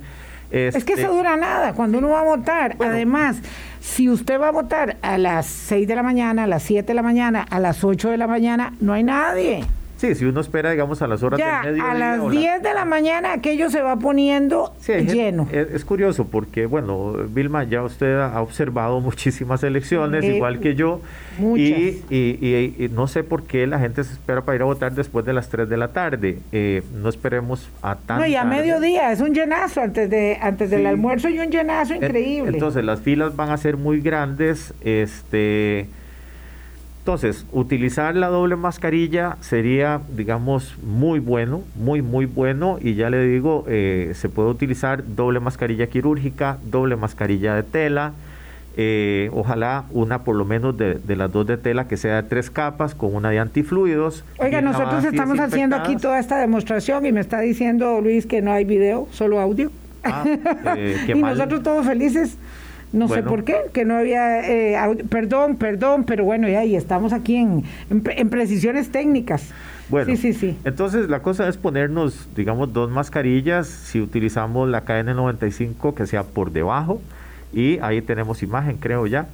Es 0.51 0.73
que 0.85 0.93
Este, 0.93 1.03
eso 1.03 1.13
dura 1.13 1.37
nada 1.37 1.73
cuando 1.73 1.99
uno 1.99 2.09
va 2.09 2.21
a 2.21 2.23
votar. 2.23 2.77
Bueno. 2.77 2.93
Además, 2.93 3.37
si 3.81 4.09
usted 4.09 4.39
va 4.39 4.47
a 4.47 4.51
votar 4.51 4.97
a 5.01 5.17
las 5.17 5.45
6 5.45 5.87
de 5.87 5.95
la 5.95 6.03
mañana, 6.03 6.43
a 6.43 6.47
las 6.47 6.63
7 6.63 6.87
de 6.87 6.93
la 6.93 7.03
mañana, 7.03 7.45
a 7.47 7.59
las 7.59 7.83
8 7.83 8.09
de 8.09 8.17
la 8.17 8.27
mañana, 8.27 8.73
no 8.79 8.93
hay 8.93 9.03
nadie. 9.03 9.65
Sí, 9.97 10.13
si 10.13 10.25
uno 10.25 10.41
espera, 10.41 10.71
digamos, 10.71 11.01
a 11.01 11.07
las 11.07 11.23
horas 11.23 11.39
Ya, 11.39 11.61
del 11.61 11.73
mediodía. 11.75 11.91
a 11.91 11.93
las 11.95 12.19
o 12.19 12.29
la- 12.29 12.39
10 12.39 12.61
de 12.63 12.73
la 12.73 12.83
mañana 12.85 13.31
aquello 13.33 13.69
se 13.69 13.81
va 13.81 13.95
poniendo 13.97 14.73
Sí, 14.79 14.91
lleno. 14.93 15.47
Es, 15.51 15.71
es 15.71 15.85
curioso 15.85 16.27
porque, 16.27 16.65
bueno, 16.65 17.13
Vilma, 17.29 17.63
ya 17.63 17.81
usted 17.81 18.19
ha 18.19 18.41
observado 18.41 18.99
muchísimas 19.01 19.63
elecciones, 19.63 20.23
Eh, 20.25 20.35
igual 20.35 20.59
que 20.59 20.75
yo, 20.75 20.99
muchas. 21.37 21.65
y, 21.65 22.03
y- 22.09 22.37
y- 22.41 22.85
y 22.85 22.89
no 22.89 23.07
sé 23.07 23.23
por 23.23 23.43
qué 23.43 23.65
la 23.67 23.79
gente 23.79 24.03
se 24.03 24.11
espera 24.13 24.41
para 24.41 24.57
ir 24.57 24.61
a 24.63 24.65
votar 24.65 24.93
después 24.93 25.25
de 25.25 25.31
las 25.33 25.47
3 25.49 25.69
de 25.69 25.77
la 25.77 25.87
tarde. 25.93 26.39
Eh, 26.51 26.83
no 26.93 27.07
esperemos 27.07 27.69
a 27.81 27.95
tan 27.95 28.19
No, 28.19 28.25
y 28.27 28.35
a 28.35 28.41
tarde. 28.43 28.57
mediodía, 28.57 29.11
es 29.13 29.21
un 29.21 29.33
llenazo 29.33 29.81
antes 29.81 30.09
de 30.09 30.37
antes 30.41 30.69
del 30.71 30.81
Sí. 30.81 30.85
almuerzo 30.87 31.29
y 31.29 31.39
un 31.39 31.49
llenazo 31.49 31.93
En- 31.93 32.03
increíble. 32.03 32.51
Entonces 32.51 32.83
las 32.83 32.99
filas 32.99 33.35
van 33.35 33.49
a 33.49 33.57
ser 33.57 33.77
muy 33.77 34.01
grandes. 34.01 34.73
Este, 34.83 35.87
entonces, 37.05 37.45
utilizar 37.51 38.15
la 38.15 38.29
doble 38.29 38.55
mascarilla 38.55 39.37
sería, 39.39 40.01
digamos, 40.17 40.75
muy 40.81 41.19
bueno, 41.19 41.61
muy, 41.75 42.01
muy 42.01 42.25
bueno. 42.25 42.79
Y 42.81 42.95
ya 42.95 43.11
le 43.11 43.23
digo, 43.27 43.63
eh, 43.67 44.13
se 44.15 44.27
puede 44.27 44.49
utilizar 44.49 45.03
doble 45.15 45.39
mascarilla 45.39 45.85
quirúrgica, 45.85 46.57
doble 46.63 46.95
mascarilla 46.95 47.53
de 47.53 47.61
tela. 47.61 48.13
eh, 48.75 49.29
ojalá 49.33 49.85
una 49.91 50.23
por 50.23 50.35
lo 50.35 50.45
menos 50.45 50.75
de, 50.77 50.95
de 50.95 51.15
las 51.15 51.31
dos 51.31 51.45
de 51.45 51.57
tela 51.57 51.87
que 51.87 51.95
sea 51.95 52.23
de 52.23 52.27
tres 52.27 52.49
capas 52.49 52.95
con 52.95 53.13
una 53.13 53.29
de 53.29 53.37
antifluidos. 53.37 54.23
Oiga, 54.39 54.61
nosotros 54.61 55.05
estamos 55.05 55.39
haciendo 55.39 55.75
aquí 55.75 55.97
toda 55.97 56.17
esta 56.19 56.39
demostración 56.39 57.05
y 57.05 57.11
me 57.11 57.21
está 57.21 57.39
diciendo 57.39 58.01
Luis 58.01 58.25
que 58.25 58.41
no 58.41 58.51
hay 58.51 58.65
video, 58.65 59.07
solo 59.11 59.39
audio. 59.39 59.71
Ah, 60.03 60.23
eh, 60.75 60.97
y 61.07 61.13
mal. 61.13 61.35
nosotros 61.37 61.61
todos 61.61 61.85
felices. 61.85 62.37
No 62.93 63.07
sé 63.07 63.23
por 63.23 63.43
qué, 63.43 63.57
que 63.73 63.83
no 63.83 63.97
había, 63.97 64.47
eh, 64.49 65.03
perdón, 65.09 65.57
perdón, 65.57 66.05
pero 66.05 66.23
bueno, 66.23 66.47
ya, 66.47 66.63
y 66.63 66.75
estamos 66.75 67.11
aquí 67.11 67.35
en, 67.35 67.63
en, 67.89 68.03
en 68.05 68.29
precisiones 68.29 68.89
técnicas. 68.89 69.51
Bueno, 69.89 70.07
sí, 70.07 70.17
sí, 70.17 70.33
sí. 70.33 70.57
Entonces 70.63 71.09
la 71.09 71.21
cosa 71.21 71.47
es 71.47 71.57
ponernos, 71.57 72.29
digamos, 72.35 72.73
dos 72.73 72.89
mascarillas. 72.89 73.67
Si 73.67 74.01
utilizamos 74.01 74.69
la 74.69 74.85
KN95 74.85 75.93
que 75.93 76.07
sea 76.07 76.23
por 76.23 76.51
debajo 76.51 77.01
y 77.53 77.79
ahí 77.79 78.01
tenemos 78.01 78.41
imagen, 78.43 78.77
creo 78.77 79.07
ya. 79.07 79.27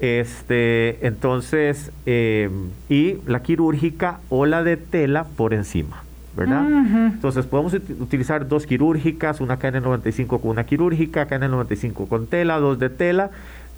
Este, 0.00 1.06
entonces, 1.06 1.90
eh, 2.06 2.50
y 2.88 3.18
la 3.26 3.42
quirúrgica 3.42 4.20
o 4.28 4.46
la 4.46 4.62
de 4.62 4.76
tela 4.76 5.24
por 5.36 5.54
encima, 5.54 6.02
¿verdad? 6.36 6.64
Entonces 7.12 7.46
podemos 7.46 7.74
ut- 7.74 8.00
utilizar 8.00 8.48
dos 8.48 8.66
quirúrgicas, 8.66 9.40
una 9.40 9.58
KN95 9.58 10.40
con 10.40 10.50
una 10.50 10.64
quirúrgica, 10.64 11.28
KN95 11.28 12.08
con 12.08 12.26
tela, 12.26 12.58
dos 12.58 12.78
de 12.78 12.90
tela, 12.90 13.30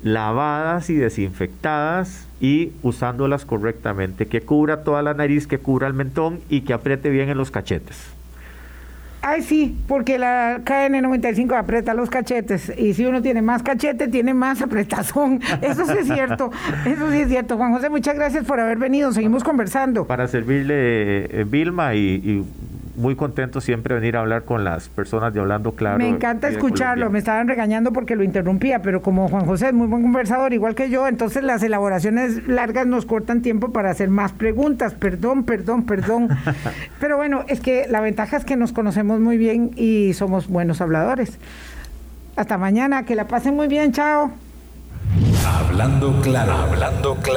lavadas 0.02 0.88
y 0.90 0.94
desinfectadas 0.94 2.26
y 2.40 2.72
usándolas 2.82 3.44
correctamente, 3.44 4.26
que 4.26 4.40
cubra 4.42 4.84
toda 4.84 5.02
la 5.02 5.14
nariz, 5.14 5.46
que 5.46 5.58
cubra 5.58 5.86
el 5.86 5.94
mentón 5.94 6.40
y 6.48 6.62
que 6.62 6.72
apriete 6.72 7.10
bien 7.10 7.28
en 7.28 7.38
los 7.38 7.50
cachetes. 7.50 8.15
Ay, 9.28 9.42
sí, 9.42 9.76
porque 9.88 10.20
la 10.20 10.60
KN95 10.64 11.58
aprieta 11.58 11.94
los 11.94 12.08
cachetes 12.08 12.72
y 12.78 12.94
si 12.94 13.04
uno 13.06 13.22
tiene 13.22 13.42
más 13.42 13.64
cachete, 13.64 14.06
tiene 14.06 14.34
más 14.34 14.62
apretazón. 14.62 15.40
Eso 15.62 15.84
sí 15.84 15.94
es 15.98 16.06
cierto, 16.06 16.52
eso 16.84 17.10
sí 17.10 17.22
es 17.22 17.28
cierto. 17.28 17.56
Juan 17.56 17.72
José, 17.72 17.90
muchas 17.90 18.14
gracias 18.14 18.44
por 18.44 18.60
haber 18.60 18.78
venido. 18.78 19.12
Seguimos 19.12 19.42
conversando. 19.42 20.06
Para 20.06 20.28
servirle 20.28 21.24
eh, 21.24 21.44
Vilma 21.44 21.96
y, 21.96 21.98
y 21.98 22.44
muy 22.96 23.14
contento 23.14 23.60
siempre 23.60 23.94
venir 23.94 24.16
a 24.16 24.20
hablar 24.20 24.44
con 24.44 24.64
las 24.64 24.88
personas 24.88 25.32
de 25.32 25.40
Hablando 25.40 25.72
Claro. 25.72 25.98
Me 25.98 26.08
encanta 26.08 26.48
escucharlo. 26.48 27.04
Colombia. 27.04 27.12
Me 27.12 27.18
estaban 27.18 27.48
regañando 27.48 27.92
porque 27.92 28.16
lo 28.16 28.22
interrumpía, 28.22 28.80
pero 28.82 29.02
como 29.02 29.28
Juan 29.28 29.46
José 29.46 29.68
es 29.68 29.74
muy 29.74 29.86
buen 29.86 30.02
conversador, 30.02 30.52
igual 30.52 30.74
que 30.74 30.90
yo, 30.90 31.06
entonces 31.06 31.42
las 31.42 31.62
elaboraciones 31.62 32.46
largas 32.48 32.86
nos 32.86 33.06
cortan 33.06 33.42
tiempo 33.42 33.72
para 33.72 33.90
hacer 33.90 34.08
más 34.08 34.32
preguntas. 34.32 34.94
Perdón, 34.94 35.44
perdón, 35.44 35.84
perdón. 35.84 36.28
pero 37.00 37.16
bueno, 37.16 37.44
es 37.48 37.60
que 37.60 37.86
la 37.88 38.00
ventaja 38.00 38.36
es 38.36 38.44
que 38.44 38.56
nos 38.56 38.72
conocemos 38.72 39.20
muy 39.20 39.36
bien 39.36 39.70
y 39.76 40.14
somos 40.14 40.48
buenos 40.48 40.80
habladores. 40.80 41.38
Hasta 42.36 42.58
mañana, 42.58 43.04
que 43.04 43.14
la 43.14 43.28
pasen 43.28 43.54
muy 43.54 43.68
bien, 43.68 43.92
chao. 43.92 44.30
Hablando 45.46 46.20
claro, 46.20 46.52
hablando 46.52 47.14
claro. 47.16 47.32